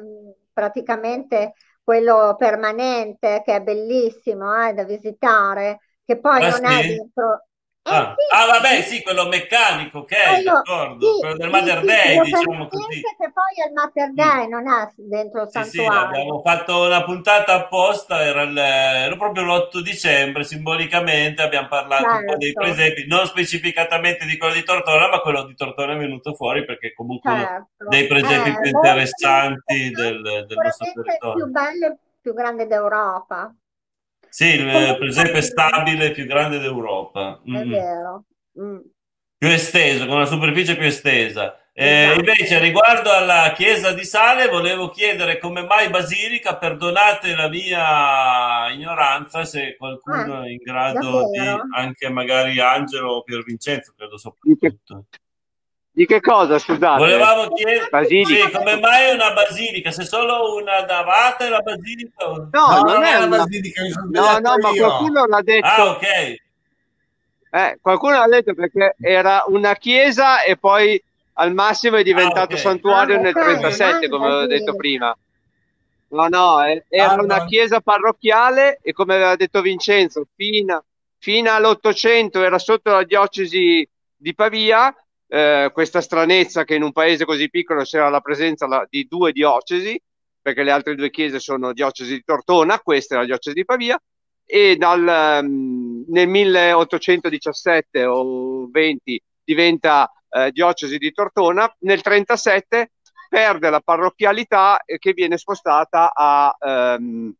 praticamente 0.55 1.53
quello 1.83 2.35
permanente 2.37 3.43
che 3.45 3.55
è 3.57 3.61
bellissimo 3.61 4.65
eh, 4.65 4.73
da 4.73 4.85
visitare, 4.85 5.81
che 6.05 6.17
poi 6.17 6.45
ah, 6.45 6.49
non 6.49 6.65
sì. 6.71 6.79
è 6.79 6.87
dentro, 6.87 7.47
Ah. 7.87 8.15
Sì, 8.17 8.35
ah, 8.35 8.45
vabbè, 8.47 8.81
sì, 8.81 9.03
quello 9.03 9.27
meccanico, 9.27 9.99
ok, 9.99 10.11
allora, 10.11 10.61
d'accordo. 10.63 11.13
Sì, 11.13 11.19
quello 11.19 11.37
del 11.37 11.49
Mother 11.51 11.79
sì, 11.81 11.85
Day, 11.85 12.21
diciamo 12.21 12.67
così. 12.67 13.01
che 13.01 13.31
poi 13.31 13.63
è 13.63 13.67
il 13.67 13.73
Mother 13.75 14.11
Day, 14.11 14.47
mm. 14.47 14.49
non 14.49 14.67
è 14.67 14.91
dentro 14.95 15.41
il 15.43 15.49
santuario. 15.51 15.91
Sì, 15.91 16.03
abbiamo 16.03 16.41
fatto 16.41 16.81
una 16.81 17.03
puntata 17.03 17.53
apposta, 17.53 18.23
era, 18.23 18.41
il, 18.41 18.57
era 18.57 19.15
proprio 19.15 19.43
l'8 19.43 19.81
dicembre, 19.81 20.43
simbolicamente 20.43 21.43
abbiamo 21.43 21.67
parlato 21.67 22.05
certo. 22.05 22.17
un 22.17 22.25
po' 22.25 22.37
dei 22.37 22.53
certo. 22.53 22.73
presepi, 22.73 23.07
non 23.07 23.27
specificatamente 23.27 24.25
di 24.25 24.37
quello 24.37 24.55
di 24.55 24.63
Tortona, 24.63 25.07
ma 25.07 25.19
quello 25.19 25.43
di 25.43 25.53
Tortona 25.53 25.93
è 25.93 25.97
venuto 25.97 26.33
fuori 26.33 26.65
perché 26.65 26.91
comunque 26.91 27.29
certo. 27.29 27.87
dei 27.87 28.07
presepi 28.07 28.49
eh, 28.49 28.59
più 28.61 28.69
interessanti 28.71 29.91
del, 29.91 30.21
del 30.23 30.57
nostro 30.57 30.91
territorio. 30.91 31.37
Il 31.37 31.43
più 31.43 31.51
bello 31.51 31.85
e 31.85 31.97
più 32.19 32.33
grande 32.33 32.65
d'Europa. 32.65 33.53
Sì, 34.35 34.47
il 34.47 34.97
presepe 34.99 35.41
stabile 35.41 36.11
più 36.11 36.25
grande 36.25 36.59
d'Europa. 36.59 37.39
Mm. 37.49 37.55
È 37.55 37.65
vero. 37.67 38.23
Mm. 38.59 38.79
Più 39.37 39.47
esteso, 39.47 40.05
con 40.07 40.17
una 40.17 40.25
superficie 40.25 40.75
più 40.75 40.85
estesa. 40.85 41.57
Eh, 41.71 42.03
esatto. 42.03 42.19
invece, 42.19 42.59
riguardo 42.59 43.13
alla 43.13 43.53
chiesa 43.55 43.93
di 43.93 44.03
Sale, 44.03 44.49
volevo 44.49 44.89
chiedere 44.89 45.37
come 45.37 45.63
mai 45.63 45.89
Basilica, 45.89 46.57
perdonate 46.57 47.33
la 47.33 47.47
mia 47.47 48.69
ignoranza, 48.73 49.45
se 49.45 49.77
qualcuno 49.77 50.39
ah, 50.39 50.45
è 50.45 50.49
in 50.49 50.57
grado 50.57 51.11
davvero? 51.11 51.61
di, 51.63 51.69
anche 51.73 52.09
magari 52.09 52.59
Angelo 52.59 53.13
o 53.13 53.23
Pier 53.23 53.41
Vincenzo, 53.41 53.93
credo 53.95 54.17
soprattutto. 54.17 55.05
Di 55.95 56.05
che 56.05 56.19
cosa, 56.19 56.59
scusate? 56.59 56.97
Volevamo 56.97 57.53
chiedere 57.53 58.25
sì, 58.25 58.51
come 58.51 58.77
mai 58.81 59.13
una 59.13 59.31
basilica? 59.31 59.91
Se 59.91 60.03
solo 60.03 60.57
una 60.57 60.83
navata 60.83 61.45
è 61.45 61.49
la 61.49 61.61
basilica? 61.61 62.25
No, 62.27 62.49
no 62.51 62.81
non, 62.81 62.93
non, 62.95 63.03
è 63.05 63.15
una 63.15 63.37
basilica. 63.37 63.81
No, 64.11 64.39
no, 64.39 64.57
ma 64.57 64.71
qualcuno 64.71 65.25
l'ha 65.25 65.41
detto. 65.41 65.65
Ah, 65.65 65.89
ok. 65.91 66.03
Eh, 67.49 67.79
qualcuno 67.81 68.17
l'ha 68.17 68.27
detto 68.27 68.53
perché 68.53 68.95
era 68.99 69.45
una 69.47 69.73
chiesa 69.75 70.41
e 70.41 70.57
poi 70.57 71.01
al 71.35 71.53
massimo 71.53 71.95
è 71.95 72.03
diventato 72.03 72.39
ah, 72.39 72.43
okay. 72.43 72.57
santuario 72.57 73.15
ah, 73.15 73.19
nel 73.19 73.33
37, 73.33 74.09
come 74.09 74.25
avevo 74.25 74.47
detto 74.47 74.75
prima. 74.75 75.17
No, 76.09 76.27
no, 76.27 76.61
era 76.89 77.11
ah, 77.11 77.21
una 77.21 77.45
chiesa 77.45 77.79
parrocchiale 77.79 78.79
e 78.81 78.91
come 78.91 79.15
aveva 79.15 79.37
detto 79.37 79.61
Vincenzo, 79.61 80.27
fino, 80.35 80.83
fino 81.19 81.53
all'Ottocento 81.53 82.43
era 82.43 82.59
sotto 82.59 82.91
la 82.91 83.03
diocesi 83.05 83.87
di 84.17 84.35
Pavia 84.35 84.93
eh, 85.27 85.69
questa 85.73 86.01
stranezza 86.01 86.63
che 86.63 86.75
in 86.75 86.83
un 86.83 86.91
paese 86.91 87.25
così 87.25 87.49
piccolo 87.49 87.83
c'era 87.83 88.09
la 88.09 88.21
presenza 88.21 88.67
la, 88.67 88.85
di 88.89 89.05
due 89.07 89.31
diocesi, 89.31 89.99
perché 90.41 90.63
le 90.63 90.71
altre 90.71 90.95
due 90.95 91.09
chiese 91.09 91.39
sono 91.39 91.73
diocesi 91.73 92.13
di 92.13 92.23
Tortona, 92.23 92.79
questa 92.79 93.15
è 93.15 93.17
la 93.17 93.25
diocesi 93.25 93.55
di 93.55 93.65
Pavia, 93.65 93.99
e 94.45 94.75
dal, 94.75 95.41
um, 95.41 96.05
nel 96.07 96.27
1817 96.27 98.05
o 98.05 98.67
20 98.69 99.23
diventa 99.43 100.11
eh, 100.29 100.51
diocesi 100.51 100.97
di 100.97 101.11
Tortona, 101.11 101.73
nel 101.79 102.01
37 102.01 102.91
perde 103.27 103.69
la 103.69 103.81
parrocchialità 103.81 104.79
che 104.85 105.13
viene 105.13 105.37
spostata 105.37 106.13
a, 106.13 106.55
um, 106.59 107.33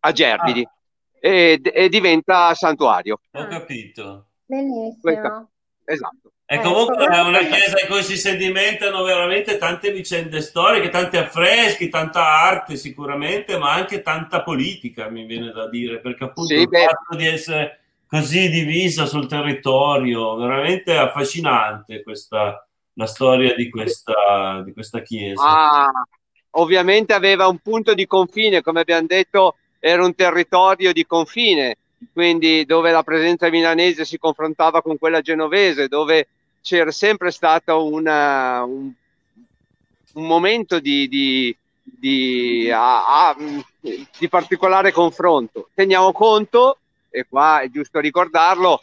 a 0.00 0.12
Gerbidi 0.12 0.62
ah. 0.62 0.72
e, 1.20 1.60
e, 1.60 1.88
diventa 1.88 2.54
santuario. 2.54 3.20
Ho 3.32 3.46
capito. 3.46 4.28
Benissimo. 4.46 4.96
Questa, 5.00 5.48
esatto. 5.84 6.32
E 6.50 6.54
eh, 6.54 6.60
comunque 6.62 7.04
è 7.04 7.20
una 7.20 7.40
chiesa 7.44 7.78
in 7.78 7.88
cui 7.88 8.02
si 8.02 8.16
sedimentano 8.16 9.02
veramente 9.02 9.58
tante 9.58 9.92
vicende 9.92 10.40
storiche, 10.40 10.88
tanti 10.88 11.18
affreschi, 11.18 11.90
tanta 11.90 12.24
arte 12.24 12.76
sicuramente, 12.76 13.58
ma 13.58 13.74
anche 13.74 14.00
tanta 14.00 14.42
politica, 14.42 15.10
mi 15.10 15.26
viene 15.26 15.52
da 15.52 15.68
dire, 15.68 16.00
perché 16.00 16.24
appunto 16.24 16.54
sì, 16.54 16.60
il 16.60 16.68
beh. 16.68 16.86
fatto 16.86 17.16
di 17.16 17.26
essere 17.26 17.80
così 18.06 18.48
divisa 18.48 19.04
sul 19.04 19.26
territorio, 19.26 20.36
veramente 20.36 20.96
affascinante 20.96 22.02
questa, 22.02 22.66
la 22.94 23.06
storia 23.06 23.54
di 23.54 23.68
questa, 23.68 24.62
di 24.64 24.72
questa 24.72 25.02
chiesa. 25.02 25.42
Ah, 25.42 25.90
ovviamente 26.52 27.12
aveva 27.12 27.46
un 27.46 27.58
punto 27.58 27.92
di 27.92 28.06
confine, 28.06 28.62
come 28.62 28.80
abbiamo 28.80 29.06
detto, 29.06 29.56
era 29.78 30.02
un 30.02 30.14
territorio 30.14 30.94
di 30.94 31.04
confine, 31.04 31.76
quindi 32.10 32.64
dove 32.64 32.90
la 32.90 33.02
presenza 33.02 33.50
milanese 33.50 34.06
si 34.06 34.16
confrontava 34.16 34.80
con 34.80 34.96
quella 34.96 35.20
genovese, 35.20 35.88
dove 35.88 36.26
c'era 36.68 36.90
sempre 36.90 37.30
stato 37.30 37.86
una, 37.86 38.62
un, 38.62 38.92
un, 40.12 40.26
momento 40.26 40.80
di, 40.80 41.08
di, 41.08 41.56
di, 41.82 42.70
a, 42.70 43.28
a, 43.28 43.36
di, 43.80 44.28
particolare 44.28 44.92
confronto. 44.92 45.70
Teniamo 45.72 46.12
conto, 46.12 46.76
e 47.08 47.24
qua 47.26 47.60
è 47.60 47.70
giusto 47.70 48.00
ricordarlo, 48.00 48.82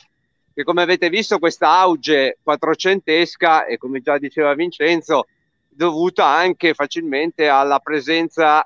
che 0.52 0.64
come 0.64 0.82
avete 0.82 1.10
visto 1.10 1.38
questa 1.38 1.78
auge 1.78 2.40
quattrocentesca, 2.42 3.68
e 3.68 3.78
come 3.78 4.02
già 4.02 4.18
diceva 4.18 4.56
Vincenzo, 4.56 5.28
dovuta 5.70 6.26
anche 6.26 6.74
facilmente 6.74 7.48
alla 7.48 7.78
presenza 7.78 8.66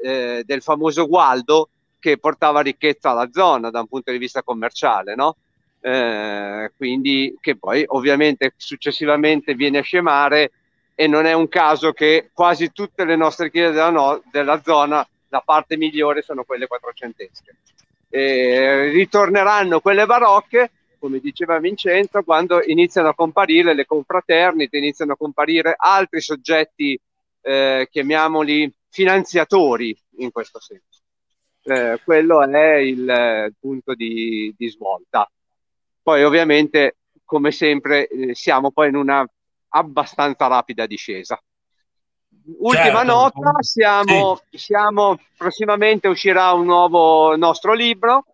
eh, 0.00 0.44
del 0.46 0.62
famoso 0.62 1.08
Gualdo 1.08 1.70
che 1.98 2.18
portava 2.18 2.60
ricchezza 2.60 3.10
alla 3.10 3.30
zona 3.32 3.70
da 3.70 3.80
un 3.80 3.88
punto 3.88 4.12
di 4.12 4.18
vista 4.18 4.44
commerciale, 4.44 5.16
no? 5.16 5.34
Eh, 5.82 6.72
quindi 6.76 7.36
che 7.40 7.56
poi 7.56 7.84
ovviamente 7.86 8.52
successivamente 8.56 9.54
viene 9.54 9.78
a 9.78 9.82
scemare 9.82 10.52
e 10.94 11.06
non 11.06 11.24
è 11.24 11.32
un 11.32 11.48
caso 11.48 11.92
che 11.92 12.28
quasi 12.34 12.72
tutte 12.72 13.06
le 13.06 13.16
nostre 13.16 13.50
chiese 13.50 13.72
della, 13.72 13.88
no, 13.88 14.22
della 14.30 14.60
zona, 14.62 15.06
la 15.28 15.40
parte 15.40 15.78
migliore 15.78 16.20
sono 16.20 16.44
quelle 16.44 16.66
quattrocentesche. 16.66 17.56
Eh, 18.10 18.90
ritorneranno 18.90 19.80
quelle 19.80 20.04
barocche, 20.04 20.70
come 20.98 21.20
diceva 21.20 21.58
Vincenzo, 21.58 22.22
quando 22.22 22.62
iniziano 22.62 23.08
a 23.08 23.14
comparire 23.14 23.72
le 23.72 23.86
confraternite, 23.86 24.76
iniziano 24.76 25.12
a 25.12 25.16
comparire 25.16 25.74
altri 25.74 26.20
soggetti, 26.20 27.00
eh, 27.40 27.88
chiamiamoli 27.90 28.70
finanziatori 28.90 29.96
in 30.18 30.30
questo 30.30 30.60
senso. 30.60 31.00
Eh, 31.62 32.00
quello 32.04 32.42
è 32.42 32.74
il, 32.76 32.98
il 32.98 33.54
punto 33.58 33.94
di, 33.94 34.54
di 34.54 34.68
svolta. 34.68 35.30
Poi 36.10 36.24
ovviamente, 36.24 36.96
come 37.24 37.52
sempre, 37.52 38.08
eh, 38.08 38.34
siamo 38.34 38.72
poi 38.72 38.88
in 38.88 38.96
una 38.96 39.24
abbastanza 39.68 40.48
rapida 40.48 40.84
discesa. 40.84 41.40
Ultima 42.58 42.82
certo. 42.82 43.04
nota, 43.04 43.52
siamo, 43.60 44.40
sì. 44.50 44.58
siamo, 44.58 45.20
prossimamente 45.36 46.08
uscirà 46.08 46.50
un 46.50 46.64
nuovo 46.64 47.36
nostro 47.36 47.74
libro 47.74 48.24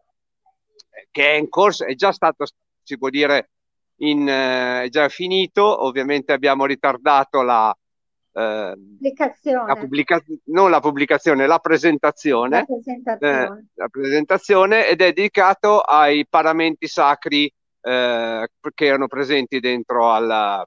che 1.11 1.33
è 1.33 1.35
in 1.35 1.51
corso, 1.51 1.85
è 1.85 1.95
già 1.95 2.12
stato, 2.12 2.47
si 2.83 2.97
può 2.97 3.11
dire, 3.11 3.51
in, 3.97 4.27
eh, 4.27 4.85
è 4.85 4.89
già 4.89 5.11
finito, 5.11 5.85
ovviamente 5.85 6.33
abbiamo 6.33 6.64
ritardato 6.64 7.43
la, 7.43 7.77
eh, 8.33 8.74
la 9.43 9.77
pubblica- 9.77 10.24
non 10.45 10.70
la 10.70 10.81
pubblicazione, 10.81 11.47
la 11.47 11.59
presentazione, 11.59 12.57
la 12.57 12.64
presentazione. 12.64 13.43
Eh, 13.43 13.64
la 13.74 13.89
presentazione 13.89 14.89
ed 14.89 15.03
è 15.03 15.12
dedicato 15.12 15.81
ai 15.81 16.27
paramenti 16.27 16.89
sacri 16.89 17.53
eh, 17.87 18.49
che 18.74 18.84
erano 18.84 19.07
presenti 19.07 19.61
dentro 19.61 20.12
alla 20.12 20.66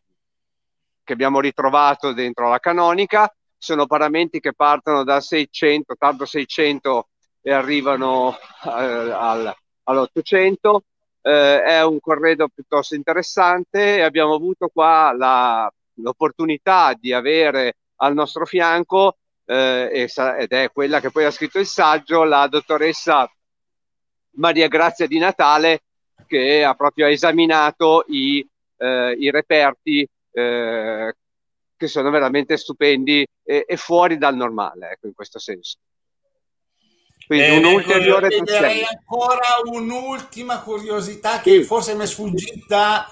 che 1.04 1.14
abbiamo 1.14 1.42
ritrovato 1.42 2.14
dentro 2.14 2.48
la 2.50 2.60
canonica. 2.60 3.34
Sono 3.58 3.88
paramenti 3.88 4.40
che 4.40 4.54
partono 4.54 5.04
da 5.04 5.20
600 5.20 5.96
tardo 5.98 6.26
600 6.26 7.10
e 7.42 7.52
arrivano 7.52 8.38
eh, 8.64 8.70
al, 8.70 9.54
all'800 9.84 10.78
eh, 11.22 11.64
è 11.64 11.84
un 11.84 12.00
corredo 12.00 12.48
piuttosto 12.48 12.96
interessante 12.96 13.98
e 13.98 14.02
abbiamo 14.02 14.36
avuto 14.36 14.70
qua 14.72 15.14
la, 15.14 15.70
l'opportunità 15.96 16.94
di 16.98 17.12
avere 17.12 17.76
al 17.98 18.14
nostro 18.14 18.46
fianco 18.46 19.18
eh, 19.46 20.08
ed 20.08 20.52
è 20.52 20.72
quella 20.72 21.02
che 21.02 21.12
poi 21.12 21.26
ha 21.26 21.32
scritto 21.32 21.60
il 21.60 21.66
saggio 21.66 22.24
la 22.24 22.48
dottoressa 22.48 23.30
Maria 24.36 24.68
Grazia 24.68 25.08
di 25.08 25.18
Natale 25.18 25.82
che 26.30 26.64
ha 26.64 26.76
proprio 26.76 27.08
esaminato 27.08 28.06
i, 28.08 28.48
eh, 28.78 29.16
i 29.20 29.32
reperti 29.32 30.08
eh, 30.32 31.16
che 31.76 31.88
sono 31.88 32.12
veramente 32.12 32.56
stupendi 32.56 33.26
e, 33.44 33.66
e, 33.68 33.78
fuori 33.78 34.18
dal 34.18 34.36
normale, 34.36 34.92
ecco, 34.92 35.08
in 35.08 35.14
questo 35.14 35.40
senso. 35.40 35.78
Quindi 37.26 37.46
eh, 37.46 37.58
un'ulteriore 37.58 38.28
Direi 38.28 38.84
ancora 38.84 39.58
un'ultima 39.64 40.62
curiosità 40.62 41.40
che 41.42 41.62
sì. 41.62 41.64
forse 41.64 41.96
mi 41.96 42.04
è 42.04 42.08
sfuggita, 42.08 43.08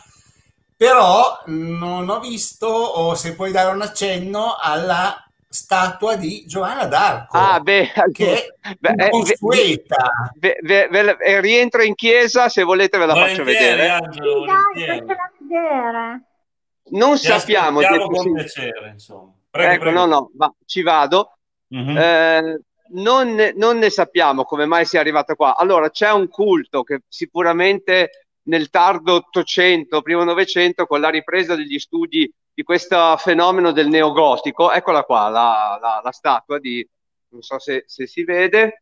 però 0.75 1.41
non 1.47 2.07
ho 2.09 2.19
visto, 2.19 2.67
o 2.67 3.15
se 3.15 3.35
puoi 3.35 3.51
dare 3.51 3.73
un 3.73 3.81
accenno, 3.81 4.55
alla 4.59 5.26
statua 5.49 6.15
di 6.15 6.45
Giovanna 6.45 6.85
d'Arco. 6.85 7.37
Ah, 7.37 7.59
beh, 7.59 7.91
che 8.11 8.55
beh, 8.79 8.93
è 8.95 9.09
consueta. 9.09 10.11
Beh, 10.35 10.57
beh, 10.61 10.87
beh, 10.89 11.41
rientro 11.41 11.81
in 11.83 11.95
chiesa, 11.95 12.49
se 12.49 12.63
volete 12.63 12.97
ve 12.97 13.05
la 13.05 13.15
faccio 13.15 13.43
vedere. 13.43 13.89
Angelo, 13.89 14.41
sì, 14.41 14.85
dai, 14.85 15.03
vedere. 15.39 16.21
Non 16.89 17.17
Ti 17.17 17.25
sappiamo. 17.25 17.81
Con 17.81 18.33
piacere, 18.33 18.89
insomma. 18.91 19.33
Prego, 19.49 19.71
ecco, 19.71 19.81
prego. 19.83 19.99
no, 19.99 20.05
no, 20.05 20.31
ma 20.35 20.53
ci 20.65 20.81
vado. 20.81 21.37
Mm-hmm. 21.73 21.97
Eh, 21.97 22.61
non, 22.89 23.51
non, 23.55 23.77
ne 23.77 23.89
sappiamo 23.89 24.43
come 24.43 24.65
mai 24.65 24.85
sia 24.85 24.99
arrivato 24.99 25.35
qua. 25.35 25.55
Allora, 25.57 25.89
c'è 25.89 26.11
un 26.11 26.27
culto 26.27 26.83
che 26.83 27.01
sicuramente 27.07 28.27
nel 28.43 28.69
tardo 28.69 29.13
Ottocento, 29.15 30.01
primo 30.01 30.23
Novecento, 30.23 30.85
con 30.85 31.01
la 31.01 31.09
ripresa 31.09 31.55
degli 31.55 31.79
studi 31.79 32.31
di 32.57 32.63
questo 32.63 33.15
fenomeno 33.17 33.71
del 33.71 33.87
neogotico. 33.87 34.71
Eccola 34.71 35.03
qua, 35.03 35.29
la, 35.29 35.77
la, 35.79 36.01
la 36.03 36.11
statua 36.11 36.57
di, 36.57 36.83
non 37.29 37.43
so 37.43 37.59
se, 37.59 37.83
se, 37.85 38.07
si 38.07 38.23
vede. 38.23 38.81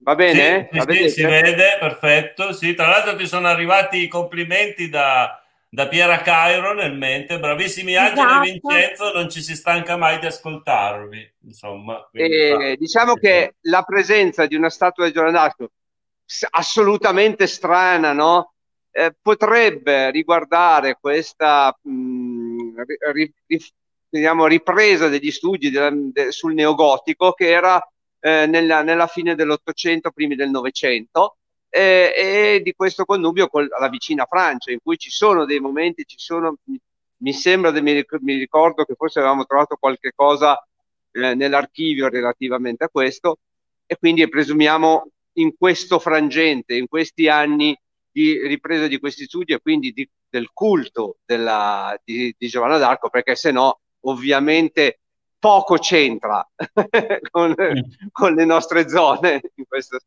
Va 0.00 0.14
bene? 0.14 0.68
Sì, 0.70 0.80
sì, 0.80 1.08
si 1.08 1.24
vede, 1.24 1.78
perfetto. 1.80 2.52
Sì, 2.52 2.74
tra 2.74 2.88
l'altro 2.88 3.16
ti 3.16 3.26
sono 3.26 3.48
arrivati 3.48 4.02
i 4.02 4.08
complimenti 4.08 4.90
da, 4.90 5.42
da 5.70 5.88
Piera 5.88 6.20
Cairo 6.20 6.74
nel 6.74 6.98
mente, 6.98 7.38
bravissimi 7.38 7.96
Angelo 7.96 8.28
esatto. 8.28 8.42
e 8.42 8.50
Vincenzo, 8.50 9.12
non 9.14 9.30
ci 9.30 9.40
si 9.40 9.56
stanca 9.56 9.96
mai 9.96 10.18
di 10.18 10.26
ascoltarvi. 10.26 11.34
Insomma, 11.44 12.10
eh, 12.12 12.76
diciamo 12.78 13.14
che 13.14 13.54
la 13.62 13.80
presenza 13.84 14.44
di 14.44 14.54
una 14.54 14.68
statua 14.68 15.06
di 15.06 15.12
Giovanni 15.12 15.32
d'Arco 15.32 15.70
assolutamente 16.50 17.46
strana, 17.46 18.12
no? 18.12 18.53
Eh, 18.96 19.12
potrebbe 19.20 20.12
riguardare 20.12 20.98
questa 21.00 21.76
mh, 21.82 22.80
ri, 23.12 23.32
ri, 23.48 23.64
diciamo, 24.08 24.46
ripresa 24.46 25.08
degli 25.08 25.32
studi 25.32 25.68
de, 25.68 25.90
de, 26.12 26.30
sul 26.30 26.54
neogotico 26.54 27.32
che 27.32 27.48
era 27.50 27.84
eh, 28.20 28.46
nella, 28.46 28.82
nella, 28.82 29.08
fine 29.08 29.34
dell'Ottocento, 29.34 30.12
primi 30.12 30.36
del 30.36 30.50
Novecento, 30.50 31.38
eh, 31.68 32.12
e 32.16 32.60
di 32.62 32.72
questo 32.72 33.04
connubio 33.04 33.48
con 33.48 33.66
la 33.66 33.88
vicina 33.88 34.26
Francia, 34.26 34.70
in 34.70 34.78
cui 34.80 34.96
ci 34.96 35.10
sono 35.10 35.44
dei 35.44 35.58
momenti, 35.58 36.04
ci 36.06 36.20
sono, 36.20 36.58
mi 37.16 37.32
sembra, 37.32 37.72
mi, 37.72 38.04
mi 38.20 38.38
ricordo 38.38 38.84
che 38.84 38.94
forse 38.94 39.18
avevamo 39.18 39.44
trovato 39.44 39.74
qualche 39.76 40.12
cosa 40.14 40.56
eh, 41.10 41.34
nell'archivio 41.34 42.08
relativamente 42.08 42.84
a 42.84 42.88
questo, 42.88 43.38
e 43.86 43.96
quindi 43.98 44.28
presumiamo 44.28 45.08
in 45.38 45.56
questo 45.58 45.98
frangente, 45.98 46.76
in 46.76 46.86
questi 46.86 47.28
anni 47.28 47.76
di 48.14 48.46
ripresa 48.46 48.86
di 48.86 49.00
questi 49.00 49.24
studi 49.24 49.52
e 49.52 49.60
quindi 49.60 49.90
di, 49.90 50.08
del 50.28 50.50
culto 50.52 51.16
della, 51.24 52.00
di, 52.04 52.32
di 52.38 52.46
Giovanna 52.46 52.78
d'Arco, 52.78 53.10
perché 53.10 53.34
se 53.34 53.50
no 53.50 53.80
ovviamente 54.02 55.00
poco 55.36 55.78
c'entra 55.78 56.48
con, 57.30 57.50
mm. 57.50 57.80
con, 58.12 58.34
le 58.34 58.44
nostre 58.44 58.88
zone 58.88 59.40
in 59.56 59.64
questo 59.66 59.98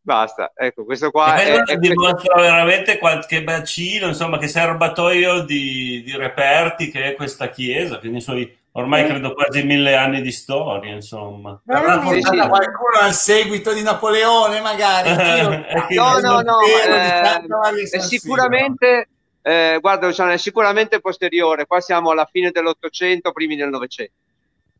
basta 0.00 0.52
ecco 0.54 0.84
questo 0.84 1.10
qua 1.10 1.40
e 1.40 1.54
è, 1.54 1.62
è 1.62 1.76
dimostra 1.78 2.40
veramente 2.40 2.98
qualche 2.98 3.42
bacino 3.42 4.08
insomma 4.08 4.38
che 4.38 4.48
serbatoio 4.48 5.44
di, 5.44 6.02
di 6.04 6.16
reperti 6.16 6.90
che 6.90 7.04
è 7.04 7.14
questa 7.14 7.48
chiesa 7.48 7.98
quindi 7.98 8.18
i 8.18 8.22
suoi 8.22 8.61
ormai 8.72 9.06
credo 9.06 9.34
quasi 9.34 9.62
mille 9.64 9.94
anni 9.94 10.22
di 10.22 10.32
storia, 10.32 10.94
insomma. 10.94 11.60
Raccontata 11.64 12.48
qualcuno 12.48 12.98
al 13.00 13.12
seguito 13.12 13.72
di 13.72 13.82
Napoleone, 13.82 14.60
magari. 14.60 15.10
no, 15.94 16.18
no, 16.18 16.40
no, 16.40 16.60
eh, 16.60 17.88
è 17.90 17.98
sicuramente, 18.00 19.08
eh, 19.42 19.78
guarda, 19.80 20.06
Luciano, 20.06 20.32
è 20.32 20.38
sicuramente 20.38 21.00
posteriore. 21.00 21.66
Qua 21.66 21.80
siamo 21.80 22.10
alla 22.10 22.28
fine 22.30 22.50
dell'Ottocento, 22.50 23.32
primi 23.32 23.56
del 23.56 23.68
Novecento. 23.68 24.14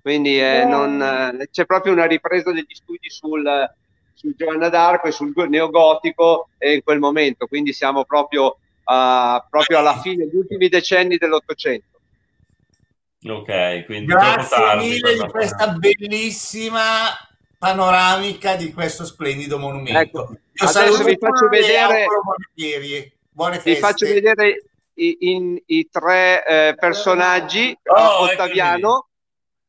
Quindi 0.01 0.41
eh, 0.41 0.65
non, 0.65 1.01
eh, 1.01 1.49
c'è 1.53 1.65
proprio 1.65 1.93
una 1.93 2.07
ripresa 2.07 2.51
degli 2.51 2.75
studi 2.75 3.09
sul, 3.09 3.71
sul 4.15 4.35
Giovanna 4.37 4.69
d'Arco 4.69 5.07
e 5.07 5.13
sul 5.13 5.33
neogotico 5.49 6.49
in 6.59 6.83
quel 6.83 6.99
momento. 6.99 7.47
Quindi 7.47 7.73
siamo 7.73 8.05
proprio, 8.05 8.47
uh, 8.85 9.43
proprio 9.49 9.79
alla 9.79 9.99
fine, 10.01 10.25
degli 10.25 10.37
ultimi 10.37 10.69
decenni 10.69 11.19
dell'Ottocento. 11.19 11.92
Ok, 13.25 13.85
quindi 13.85 14.07
grazie 14.07 14.57
tardi, 14.57 14.89
mille 14.89 15.15
di 15.15 15.29
questa 15.29 15.69
bellissima 15.69 16.83
panoramica 17.57 18.57
di 18.57 18.73
questo 18.73 19.05
splendido 19.05 19.59
monumento. 19.59 19.99
Ecco, 19.99 20.37
Io 20.53 20.69
adesso 20.69 21.05
vi 21.05 21.17
faccio 21.19 21.49
vedere 21.49 22.07
Buone 23.31 23.55
feste. 23.55 23.71
Vi 23.71 23.77
faccio 23.77 24.07
vedere 24.07 24.65
i, 24.95 25.17
in, 25.21 25.61
i 25.67 25.89
tre 25.89 26.45
eh, 26.45 26.75
personaggi, 26.79 27.77
oh, 27.85 28.23
Ottaviano, 28.23 29.09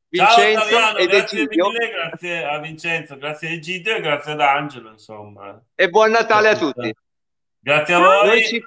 Vincenzo 0.10 0.70
Ciao, 0.70 0.98
ed 0.98 1.14
Egidio. 1.14 1.70
Mille, 1.70 1.90
grazie 1.90 2.46
a 2.46 2.60
Vincenzo, 2.60 3.18
grazie 3.18 3.48
a 3.48 3.52
Egidio 3.52 3.96
e 3.96 4.02
grazie 4.02 4.34
ad 4.34 4.42
Angelo, 4.42 4.90
insomma. 4.90 5.62
E 5.76 5.90
buon 5.90 6.12
Natale 6.12 6.50
a 6.50 6.58
tutti. 6.58 6.94
Grazie 7.60 7.94
a 7.94 8.00
voi. 8.00 8.28
Noi 8.28 8.44
ci, 8.44 8.64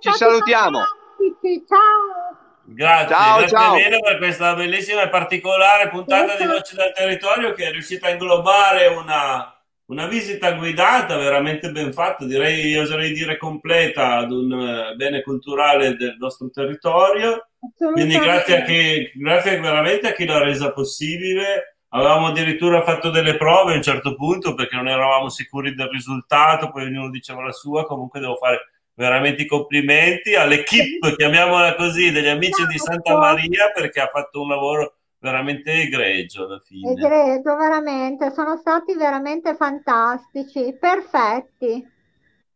ci 0.00 0.12
salutiamo. 0.12 0.78
Ciao. 0.78 2.41
Grazie, 2.64 3.14
ciao, 3.14 3.38
grazie 3.38 3.56
ciao. 3.56 3.74
mille 3.74 3.98
per 3.98 4.18
questa 4.18 4.54
bellissima 4.54 5.02
e 5.02 5.08
particolare 5.08 5.88
puntata 5.88 6.36
di 6.36 6.46
Voce 6.46 6.76
dal 6.76 6.92
Territorio 6.92 7.52
che 7.52 7.66
è 7.66 7.70
riuscita 7.72 8.06
a 8.06 8.10
inglobare 8.10 8.86
una, 8.86 9.52
una 9.86 10.06
visita 10.06 10.52
guidata 10.52 11.16
veramente 11.16 11.70
ben 11.70 11.92
fatta, 11.92 12.24
direi, 12.24 12.76
oserei 12.76 13.12
dire 13.12 13.36
completa 13.36 14.18
ad 14.18 14.30
un 14.30 14.52
eh, 14.52 14.94
bene 14.94 15.22
culturale 15.22 15.96
del 15.96 16.16
nostro 16.18 16.50
territorio. 16.50 17.48
Quindi 17.76 18.16
grazie, 18.18 18.62
a 18.62 18.64
chi, 18.64 19.10
grazie 19.14 19.60
veramente 19.60 20.08
a 20.08 20.12
chi 20.12 20.24
l'ha 20.24 20.42
resa 20.42 20.72
possibile. 20.72 21.78
Avevamo 21.94 22.28
addirittura 22.28 22.82
fatto 22.82 23.10
delle 23.10 23.36
prove 23.36 23.74
a 23.74 23.76
un 23.76 23.82
certo 23.82 24.14
punto 24.14 24.54
perché 24.54 24.76
non 24.76 24.88
eravamo 24.88 25.28
sicuri 25.28 25.74
del 25.74 25.88
risultato, 25.88 26.70
poi 26.70 26.84
ognuno 26.84 27.10
diceva 27.10 27.42
la 27.42 27.52
sua, 27.52 27.84
comunque 27.84 28.18
devo 28.18 28.36
fare 28.36 28.71
veramente 28.94 29.42
i 29.42 29.46
complimenti 29.46 30.34
all'equipe, 30.34 31.14
chiamiamola 31.16 31.74
così, 31.74 32.10
degli 32.10 32.28
amici 32.28 32.66
di 32.66 32.78
Santa 32.78 33.16
Maria 33.16 33.70
perché 33.74 34.00
ha 34.00 34.08
fatto 34.08 34.42
un 34.42 34.48
lavoro 34.48 34.94
veramente 35.18 35.72
egregio 35.72 36.46
alla 36.46 36.58
fine. 36.58 36.90
Egregio, 36.92 37.56
veramente, 37.56 38.32
sono 38.32 38.56
stati 38.56 38.94
veramente 38.94 39.54
fantastici, 39.54 40.76
perfetti. 40.78 41.90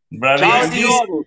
Bravissimi. 0.09 0.87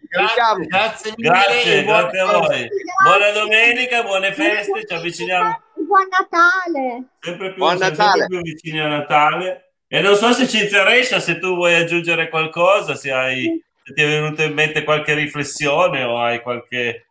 Grazie, 0.09 0.65
grazie, 0.67 1.13
grazie, 1.15 1.83
grazie 1.83 2.19
a 2.19 2.25
voi. 2.25 2.47
Grazie. 2.47 2.69
Buona 3.03 3.31
domenica, 3.31 4.03
buone 4.03 4.33
feste, 4.33 4.85
ci 4.85 4.93
avviciniamo. 4.93 5.61
Buon 5.75 6.07
Natale. 6.09 7.03
Sempre 7.19 7.53
più, 7.53 7.57
Buon 7.57 7.77
Natale. 7.77 8.19
Sempre 8.19 8.27
più 8.27 8.41
vicini 8.41 8.79
a 8.79 8.87
Natale. 8.87 9.73
E 9.87 10.01
non 10.01 10.15
so 10.15 10.31
se 10.33 10.47
Cinzia 10.47 10.83
Rescia, 10.83 11.19
se 11.19 11.39
tu 11.39 11.55
vuoi 11.55 11.75
aggiungere 11.75 12.29
qualcosa, 12.29 12.95
se 12.95 13.11
hai... 13.11 13.63
Se 13.89 13.95
ti 13.95 14.03
è 14.03 14.07
venuta 14.07 14.43
in 14.43 14.53
mente 14.53 14.83
qualche 14.83 15.15
riflessione 15.15 16.03
o 16.03 16.19
hai 16.19 16.43
qualche, 16.43 17.07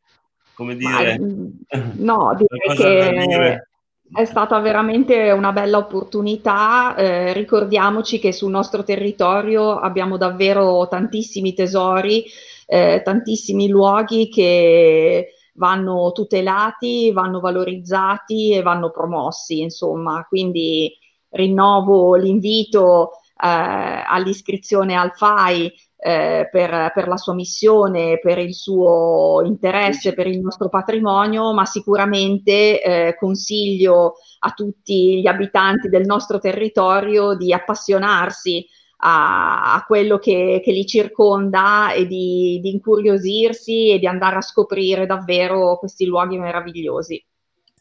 come 0.55 0.77
dire... 0.77 1.19
Ma, 1.19 1.93
no, 1.97 2.37
direi 2.39 2.77
che 2.77 3.27
dire. 3.27 3.69
è 4.13 4.25
stata 4.25 4.61
veramente 4.61 5.33
una 5.33 5.51
bella 5.51 5.79
opportunità. 5.79 6.95
Eh, 6.95 7.33
ricordiamoci 7.33 8.21
che 8.21 8.33
sul 8.33 8.53
nostro 8.53 8.85
territorio 8.85 9.77
abbiamo 9.77 10.17
davvero 10.17 10.87
tantissimi 10.87 11.53
tesori, 11.53 12.25
eh, 12.67 13.03
tantissimi 13.05 13.67
luoghi 13.69 14.29
che 14.29 15.33
vanno 15.55 16.13
tutelati, 16.13 17.11
vanno 17.11 17.41
valorizzati 17.41 18.53
e 18.53 18.63
vanno 18.63 18.93
promossi, 18.93 19.63
insomma, 19.63 20.25
quindi 20.29 20.97
rinnovo 21.31 22.15
l'invito 22.15 23.11
eh, 23.43 24.05
all'iscrizione 24.07 24.95
al 24.95 25.11
FAI 25.13 25.73
eh, 26.01 26.49
per, 26.51 26.93
per, 26.95 27.09
la 27.09 27.17
sua 27.17 27.35
missione, 27.35 28.21
per 28.21 28.39
il 28.39 28.55
suo 28.55 29.43
interesse, 29.45 30.15
per 30.15 30.29
il 30.29 30.41
nostro 30.41 30.69
patrimonio, 30.69 31.53
ma 31.53 31.65
sicuramente 31.65 32.81
eh, 32.81 33.17
consiglio 33.19 34.15
a 34.41 34.51
tutti 34.51 35.21
gli 35.21 35.27
abitanti 35.27 35.89
del 35.89 36.05
nostro 36.05 36.39
territorio 36.39 37.35
di 37.35 37.53
appassionarsi 37.53 38.65
a, 38.99 39.75
a 39.75 39.85
quello 39.85 40.19
che, 40.19 40.61
che, 40.63 40.73
li 40.73 40.87
circonda 40.87 41.93
e 41.93 42.07
di, 42.07 42.61
di 42.63 42.71
incuriosirsi 42.71 43.91
e 43.91 43.99
di 43.99 44.07
andare 44.07 44.37
a 44.37 44.43
scoprire 44.43 45.07
davvero 45.07 45.79
questi 45.79 46.05
luoghi 46.05 46.39
meravigliosi. 46.39 47.25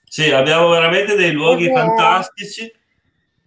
Sì, 0.04 0.32
abbiamo 0.32 0.70
veramente 0.70 1.16
dei 1.16 1.32
luoghi 1.34 1.70
fantastici 1.72 2.72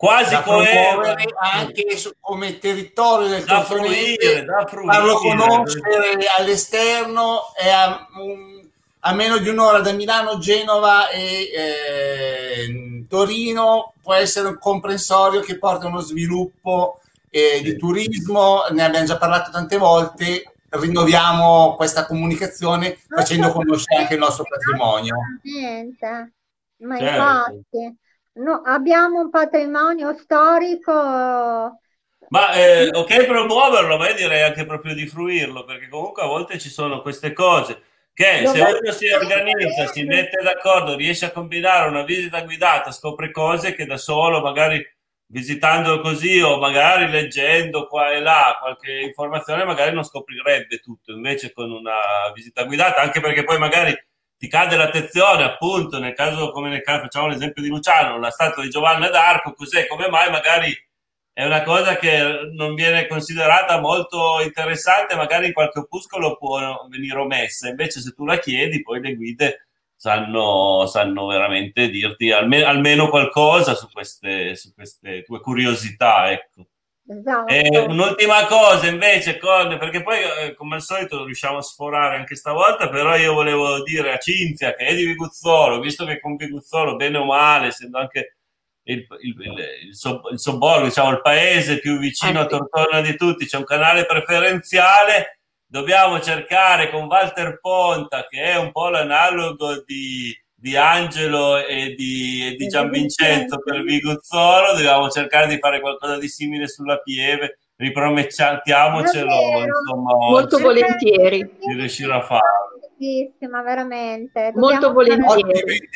quasi 0.01 0.31
da 0.31 0.41
promuovere 0.41 1.27
anche 1.37 1.99
su, 1.99 2.11
come 2.21 2.59
territorio 2.59 3.29
del 3.29 3.45
da 3.45 3.63
fruire, 3.63 4.47
da 4.47 4.65
fruire, 4.67 4.93
farlo 4.95 5.17
conoscere 5.17 6.25
all'esterno 6.39 7.53
e 7.55 7.69
a, 7.69 8.09
un, 8.15 8.67
a, 9.01 9.13
meno 9.13 9.37
di 9.37 9.51
un'ora 9.51 9.81
da 9.81 9.93
Milano, 9.93 10.39
Genova 10.39 11.11
e 11.11 11.51
eh, 11.55 13.05
Torino 13.11 13.93
può 14.01 14.15
essere 14.15 14.49
un 14.49 14.59
comprensorio 14.59 15.41
che 15.41 15.59
porta 15.59 15.87
uno 15.89 16.01
sviluppo 16.01 17.01
eh, 17.29 17.61
di 17.63 17.77
turismo, 17.77 18.63
ne 18.71 18.83
abbiamo 18.83 19.05
già 19.05 19.19
parlato 19.19 19.51
tante 19.51 19.77
volte, 19.77 20.51
rinnoviamo 20.71 21.75
questa 21.77 22.07
comunicazione 22.07 22.99
facendo 23.07 23.53
conoscere 23.53 24.01
anche 24.01 24.15
il 24.15 24.21
nostro 24.21 24.45
patrimonio. 24.49 25.17
Ma 26.79 26.97
certo. 26.97 27.15
infatti 27.15 27.99
No, 28.41 28.63
abbiamo 28.65 29.21
un 29.21 29.31
patrimonio 29.31 30.15
storico. 30.15 30.93
Ma 32.29 32.53
eh, 32.53 32.89
ok 32.93 33.27
promuoverlo, 33.27 33.97
ma 33.97 34.09
io 34.09 34.15
direi 34.15 34.43
anche 34.43 34.65
proprio 34.65 34.95
di 34.95 35.07
fruirlo, 35.07 35.65
perché 35.65 35.89
comunque 35.89 36.23
a 36.23 36.27
volte 36.27 36.59
ci 36.59 36.71
sono 36.71 37.03
queste 37.03 37.33
cose 37.33 37.83
che 38.13 38.47
se 38.47 38.61
uno 38.61 38.93
si 38.93 39.09
organizza, 39.09 39.87
si 39.87 40.05
mette 40.05 40.43
d'accordo, 40.43 40.97
riesce 40.97 41.27
a 41.27 41.33
combinare 41.33 41.89
una 41.89 42.03
visita 42.03 42.43
guidata, 42.43 42.93
scopre 42.93 43.31
cose 43.31 43.75
che 43.75 43.87
da 43.87 43.97
solo 43.97 44.41
magari 44.41 44.85
visitando 45.27 46.01
così 46.01 46.41
o 46.41 46.59
magari 46.59 47.09
leggendo 47.09 47.87
qua 47.87 48.11
e 48.11 48.21
là 48.21 48.57
qualche 48.61 48.93
informazione, 49.01 49.65
magari 49.65 49.93
non 49.95 50.05
scoprirebbe 50.05 50.79
tutto. 50.79 51.13
Invece 51.13 51.53
con 51.53 51.71
una 51.71 52.31
visita 52.35 52.65
guidata, 52.65 53.01
anche 53.01 53.21
perché 53.21 53.45
poi 53.45 53.59
magari 53.59 53.97
ti 54.41 54.49
cade 54.49 54.75
l'attenzione, 54.75 55.45
appunto, 55.45 55.99
nel 55.99 56.15
caso 56.15 56.51
come 56.51 56.71
nel 56.71 56.81
caso 56.81 57.03
facciamo 57.03 57.27
l'esempio 57.27 57.63
di 57.63 57.69
Luciano, 57.69 58.19
la 58.19 58.31
statua 58.31 58.63
di 58.63 58.71
Giovanna 58.71 59.11
d'Arco, 59.11 59.53
cos'è, 59.53 59.87
come 59.87 60.09
mai 60.09 60.31
magari 60.31 60.75
è 61.31 61.45
una 61.45 61.63
cosa 61.63 61.97
che 61.97 62.49
non 62.55 62.73
viene 62.73 63.07
considerata 63.07 63.79
molto 63.81 64.41
interessante, 64.43 65.15
magari 65.15 65.49
in 65.49 65.53
qualche 65.53 65.81
opuscolo 65.81 66.39
può 66.39 66.87
venire 66.89 67.19
omessa, 67.19 67.69
invece 67.69 68.01
se 68.01 68.15
tu 68.15 68.25
la 68.25 68.39
chiedi 68.39 68.81
poi 68.81 69.03
le 69.03 69.15
guide 69.15 69.67
sanno, 69.95 70.87
sanno 70.87 71.27
veramente 71.27 71.91
dirti 71.91 72.31
almeno, 72.31 72.67
almeno 72.67 73.11
qualcosa 73.11 73.75
su 73.75 73.91
queste, 73.93 74.57
su 74.57 74.73
queste 74.73 75.23
tue 75.23 75.41
curiosità, 75.41 76.31
ecco. 76.33 76.69
Esatto. 77.11 77.53
E 77.53 77.77
un'ultima 77.77 78.47
cosa 78.47 78.87
invece, 78.87 79.37
con, 79.37 79.77
perché 79.81 80.01
poi 80.01 80.19
eh, 80.21 80.55
come 80.55 80.77
al 80.77 80.83
solito 80.83 81.25
riusciamo 81.25 81.57
a 81.59 81.63
sforare 81.63 82.17
anche 82.17 82.37
stavolta, 82.37 82.89
però 82.89 83.17
io 83.17 83.33
volevo 83.33 83.83
dire 83.83 84.13
a 84.13 84.19
Cinzia 84.19 84.77
che 84.77 84.85
è 84.85 84.95
di 84.95 85.05
Viguzzolo, 85.07 85.81
visto 85.81 86.05
che 86.07 86.21
con 86.21 86.37
Viguzzolo, 86.37 86.95
bene 86.95 87.19
o 87.19 87.25
male, 87.25 87.67
essendo 87.67 87.99
anche 87.99 88.37
il, 88.85 89.05
il, 89.23 89.35
il, 89.41 89.59
il, 89.59 90.21
il 90.31 90.39
sobborgo, 90.39 90.85
diciamo 90.85 91.11
il 91.11 91.21
paese 91.21 91.81
più 91.81 91.99
vicino 91.99 92.39
a 92.39 92.47
Tortona 92.47 93.01
di 93.01 93.17
tutti, 93.17 93.45
c'è 93.45 93.57
un 93.57 93.65
canale 93.65 94.07
preferenziale, 94.07 95.41
dobbiamo 95.67 96.21
cercare 96.21 96.91
con 96.91 97.07
Walter 97.07 97.59
Ponta, 97.59 98.25
che 98.29 98.41
è 98.41 98.57
un 98.57 98.71
po' 98.71 98.89
l'analogo 98.89 99.83
di 99.85 100.33
di 100.61 100.77
Angelo 100.77 101.57
e 101.57 101.95
di, 101.97 102.49
e 102.49 102.57
di 102.57 102.67
Gian 102.67 102.91
Vincenzo 102.91 103.59
per 103.61 103.83
Viguzzolo, 103.83 104.75
dobbiamo 104.75 105.09
cercare 105.09 105.47
di 105.47 105.59
fare 105.59 105.81
qualcosa 105.81 106.19
di 106.19 106.29
simile 106.29 106.69
sulla 106.69 106.99
Pieve, 106.99 107.59
ripromettiamocelo, 107.77 109.33
insomma, 109.65 110.15
molto 110.17 110.59
volentieri 110.59 111.51
di 111.59 111.75
riuscire 111.75 112.13
a 112.13 112.21
farlo. 112.21 112.69
Veramente. 113.65 114.53
Molto 114.57 114.93
volentieri. 114.93 115.89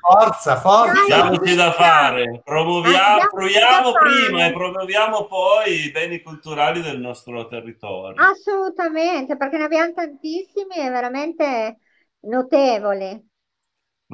Forza, 0.00 0.54
forza. 0.60 1.04
Diamoci 1.06 1.56
da 1.56 1.72
fare. 1.72 2.42
Promuoviamo, 2.44 3.28
proviamo 3.32 3.90
prima 3.90 4.46
e 4.46 4.52
promuoviamo 4.52 5.24
poi 5.24 5.86
i 5.86 5.90
beni 5.90 6.22
culturali 6.22 6.80
del 6.80 7.00
nostro 7.00 7.48
territorio. 7.48 8.22
Assolutamente, 8.22 9.36
perché 9.36 9.58
ne 9.58 9.64
abbiamo 9.64 9.92
tantissimi 9.92 10.76
e 10.76 10.88
veramente 10.88 11.78
notevoli. 12.20 13.32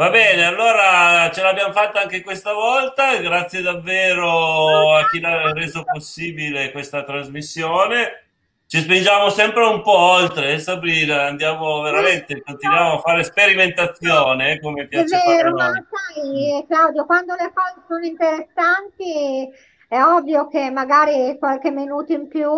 Va 0.00 0.08
bene, 0.08 0.46
allora 0.46 1.30
ce 1.30 1.42
l'abbiamo 1.42 1.74
fatta 1.74 2.00
anche 2.00 2.22
questa 2.22 2.54
volta. 2.54 3.18
Grazie 3.18 3.60
davvero 3.60 4.94
a 4.94 5.06
chi 5.10 5.22
ha 5.22 5.52
reso 5.52 5.84
possibile 5.84 6.72
questa 6.72 7.04
trasmissione. 7.04 8.28
Ci 8.66 8.80
spingiamo 8.80 9.28
sempre 9.28 9.62
un 9.62 9.82
po' 9.82 9.98
oltre, 9.98 10.54
eh, 10.54 10.58
Sabrina. 10.58 11.26
Andiamo 11.26 11.82
veramente, 11.82 12.40
continuiamo 12.40 12.94
a 12.94 12.98
fare 13.00 13.24
sperimentazione 13.24 14.52
eh, 14.52 14.60
come 14.60 14.86
piace 14.86 15.22
è 15.22 15.36
vero, 15.36 15.50
ma 15.50 15.70
sai, 15.74 16.64
Claudio, 16.66 17.04
quando 17.04 17.34
le 17.34 17.52
cose 17.52 17.84
sono 17.86 18.02
interessanti, 18.02 19.50
è 19.86 20.02
ovvio 20.02 20.48
che 20.48 20.70
magari 20.70 21.36
qualche 21.38 21.70
minuto 21.70 22.14
in 22.14 22.26
più 22.26 22.50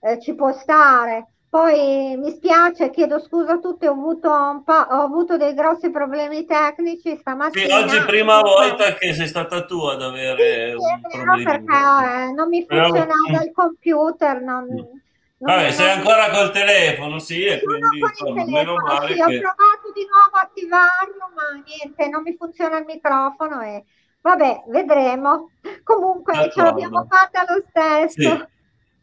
eh, 0.00 0.18
ci 0.22 0.34
può 0.34 0.50
stare 0.54 1.32
poi 1.56 2.18
mi 2.18 2.32
spiace, 2.32 2.90
chiedo 2.90 3.18
scusa 3.18 3.52
a 3.52 3.58
tutti, 3.58 3.86
ho 3.86 3.92
avuto, 3.92 4.30
un 4.30 4.62
po', 4.62 4.74
ho 4.74 5.00
avuto 5.00 5.38
dei 5.38 5.54
grossi 5.54 5.88
problemi 5.90 6.44
tecnici 6.44 7.16
stamattina. 7.16 7.64
Sì, 7.64 7.72
oggi 7.72 7.96
è 7.96 8.04
prima 8.04 8.42
volta 8.42 8.92
che 8.92 9.14
sei 9.14 9.26
stata 9.26 9.64
tu 9.64 9.80
ad 9.80 10.02
avere 10.02 10.72
sì, 10.72 10.76
un 10.76 11.00
problema. 11.00 11.50
perché 11.50 12.24
eh, 12.24 12.32
non 12.32 12.48
mi 12.50 12.66
funzionava 12.68 13.08
Però... 13.26 13.42
il 13.42 13.52
computer, 13.54 14.40
non, 14.42 14.66
non 14.66 15.00
Vabbè, 15.38 15.70
sei 15.70 15.92
ancora 15.92 16.28
col 16.28 16.50
telefono, 16.50 17.18
sì, 17.20 17.46
e 17.46 17.62
quindi 17.62 18.00
insomma, 18.00 18.44
meno 18.44 18.74
male 18.74 19.06
sì, 19.06 19.14
che... 19.14 19.22
Ho 19.22 19.26
provato 19.26 19.92
di 19.94 20.06
nuovo 20.10 20.36
a 20.36 20.40
attivarlo, 20.42 21.30
ma 21.34 21.62
niente, 21.64 22.08
non 22.10 22.20
mi 22.20 22.36
funziona 22.36 22.76
il 22.76 22.84
microfono 22.84 23.62
e 23.62 23.82
vabbè, 24.20 24.64
vedremo. 24.66 25.52
Comunque 25.82 26.34
D'accordo. 26.34 26.52
ce 26.52 26.62
l'abbiamo 26.62 27.06
fatta 27.08 27.44
lo 27.48 27.64
stesso. 27.66 28.36
Sì. 28.36 28.54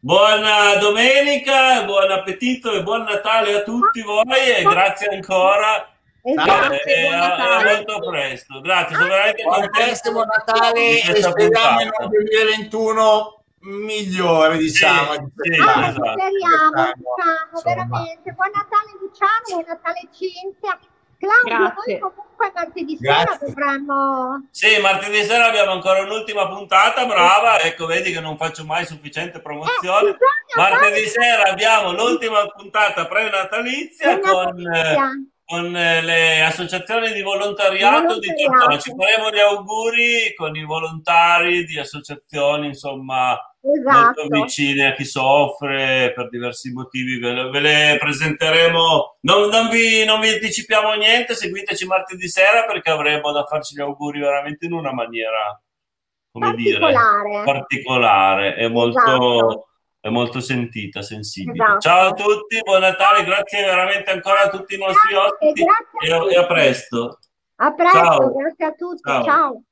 Buona 0.04 0.76
domenica, 0.76 1.82
buon 1.84 2.10
appetito 2.10 2.70
e 2.72 2.82
buon 2.82 3.04
Natale 3.04 3.54
a 3.54 3.62
tutti 3.62 4.02
voi 4.02 4.22
e 4.54 4.62
grazie 4.62 5.08
ancora. 5.08 5.88
Esatto, 6.20 6.74
e, 6.84 7.06
a, 7.06 7.62
molto 7.64 8.10
presto. 8.10 8.60
Grazie, 8.60 8.96
sono 8.96 9.08
veramente 9.08 9.42
buon 9.44 9.60
contento. 9.60 10.12
Buon 10.12 10.26
Natale 10.26 11.00
e 11.00 11.22
speriamo 11.22 11.80
in 11.80 11.90
un 12.00 12.08
2021 12.10 13.44
migliore, 13.60 14.58
diciamo. 14.58 15.14
Sì, 15.14 15.52
sì, 15.54 15.60
ah, 15.62 15.88
esatto. 15.88 16.12
Speriamo, 16.12 16.92
diciamo, 16.92 17.62
veramente. 17.64 18.32
Buon 18.32 18.50
Natale 18.52 18.90
Luciano, 19.00 19.42
buon 19.48 19.64
Natale 19.66 20.08
Cinzia. 20.12 20.78
Claudio, 21.24 21.58
Grazie. 21.58 21.98
noi 21.98 22.12
comunque 22.12 22.52
martedì 22.54 22.96
Grazie. 22.98 23.24
sera 23.24 23.38
dovremmo... 23.40 24.48
Sì, 24.50 24.80
martedì 24.80 25.22
sera 25.24 25.46
abbiamo 25.46 25.72
ancora 25.72 26.02
un'ultima 26.02 26.48
puntata, 26.48 27.06
brava, 27.06 27.60
ecco, 27.60 27.86
vedi 27.86 28.12
che 28.12 28.20
non 28.20 28.36
faccio 28.36 28.64
mai 28.64 28.84
sufficiente 28.84 29.40
promozione. 29.40 30.10
Eh, 30.10 30.16
martedì 30.56 31.06
sera 31.06 31.50
abbiamo 31.50 31.92
l'ultima 31.92 32.46
puntata 32.46 33.06
pre-natalizia 33.06 34.20
con... 34.20 34.60
Eh, 34.60 34.96
con 35.46 35.76
eh, 35.76 36.00
le 36.00 36.42
associazioni 36.42 37.12
di 37.12 37.20
volontariato, 37.20 38.06
volontariato. 38.06 38.18
di 38.18 38.44
Tortona. 38.44 38.78
Ci 38.78 38.94
faremo 38.96 39.30
gli 39.30 39.38
auguri 39.38 40.34
con 40.34 40.56
i 40.56 40.64
volontari 40.64 41.64
di 41.64 41.78
associazioni, 41.78 42.68
insomma, 42.68 43.38
esatto. 43.72 44.22
molto 44.22 44.42
vicine 44.42 44.88
a 44.88 44.94
chi 44.94 45.04
soffre 45.04 46.12
per 46.14 46.28
diversi 46.28 46.72
motivi. 46.72 47.18
Ve 47.18 47.32
le, 47.32 47.50
ve 47.50 47.60
le 47.60 47.96
presenteremo. 47.98 49.18
Non, 49.20 49.48
non, 49.48 49.68
vi, 49.68 50.04
non, 50.04 50.20
vi, 50.20 50.28
anticipiamo 50.28 50.92
niente, 50.94 51.34
seguiteci 51.34 51.86
martedì 51.86 52.28
sera 52.28 52.64
perché 52.64 52.90
avremo 52.90 53.32
da 53.32 53.44
farci 53.44 53.76
gli 53.76 53.80
auguri 53.80 54.20
veramente 54.20 54.66
in 54.66 54.72
una 54.72 54.92
maniera, 54.92 55.60
come 56.30 56.46
particolare. 56.46 57.28
dire, 57.30 57.44
particolare 57.44 58.56
e 58.56 58.68
molto... 58.68 59.00
Esatto 59.00 59.68
è 60.04 60.10
molto 60.10 60.38
sentita, 60.40 61.00
sensibile. 61.00 61.64
Esatto. 61.64 61.80
Ciao 61.80 62.08
a 62.08 62.12
tutti, 62.12 62.60
buon 62.62 62.80
Natale, 62.80 63.24
grazie 63.24 63.64
veramente 63.64 64.10
ancora 64.10 64.42
a 64.42 64.50
tutti 64.50 64.74
i 64.74 64.78
nostri 64.78 65.14
ospiti 65.14 65.62
e, 65.62 66.34
e, 66.34 66.36
a 66.36 66.44
presto. 66.44 67.20
A 67.56 67.72
presto, 67.72 67.98
Ciao. 67.98 68.32
grazie 68.34 68.64
a 68.66 68.72
tutti. 68.72 69.00
Ciao. 69.02 69.24
Ciao. 69.24 69.62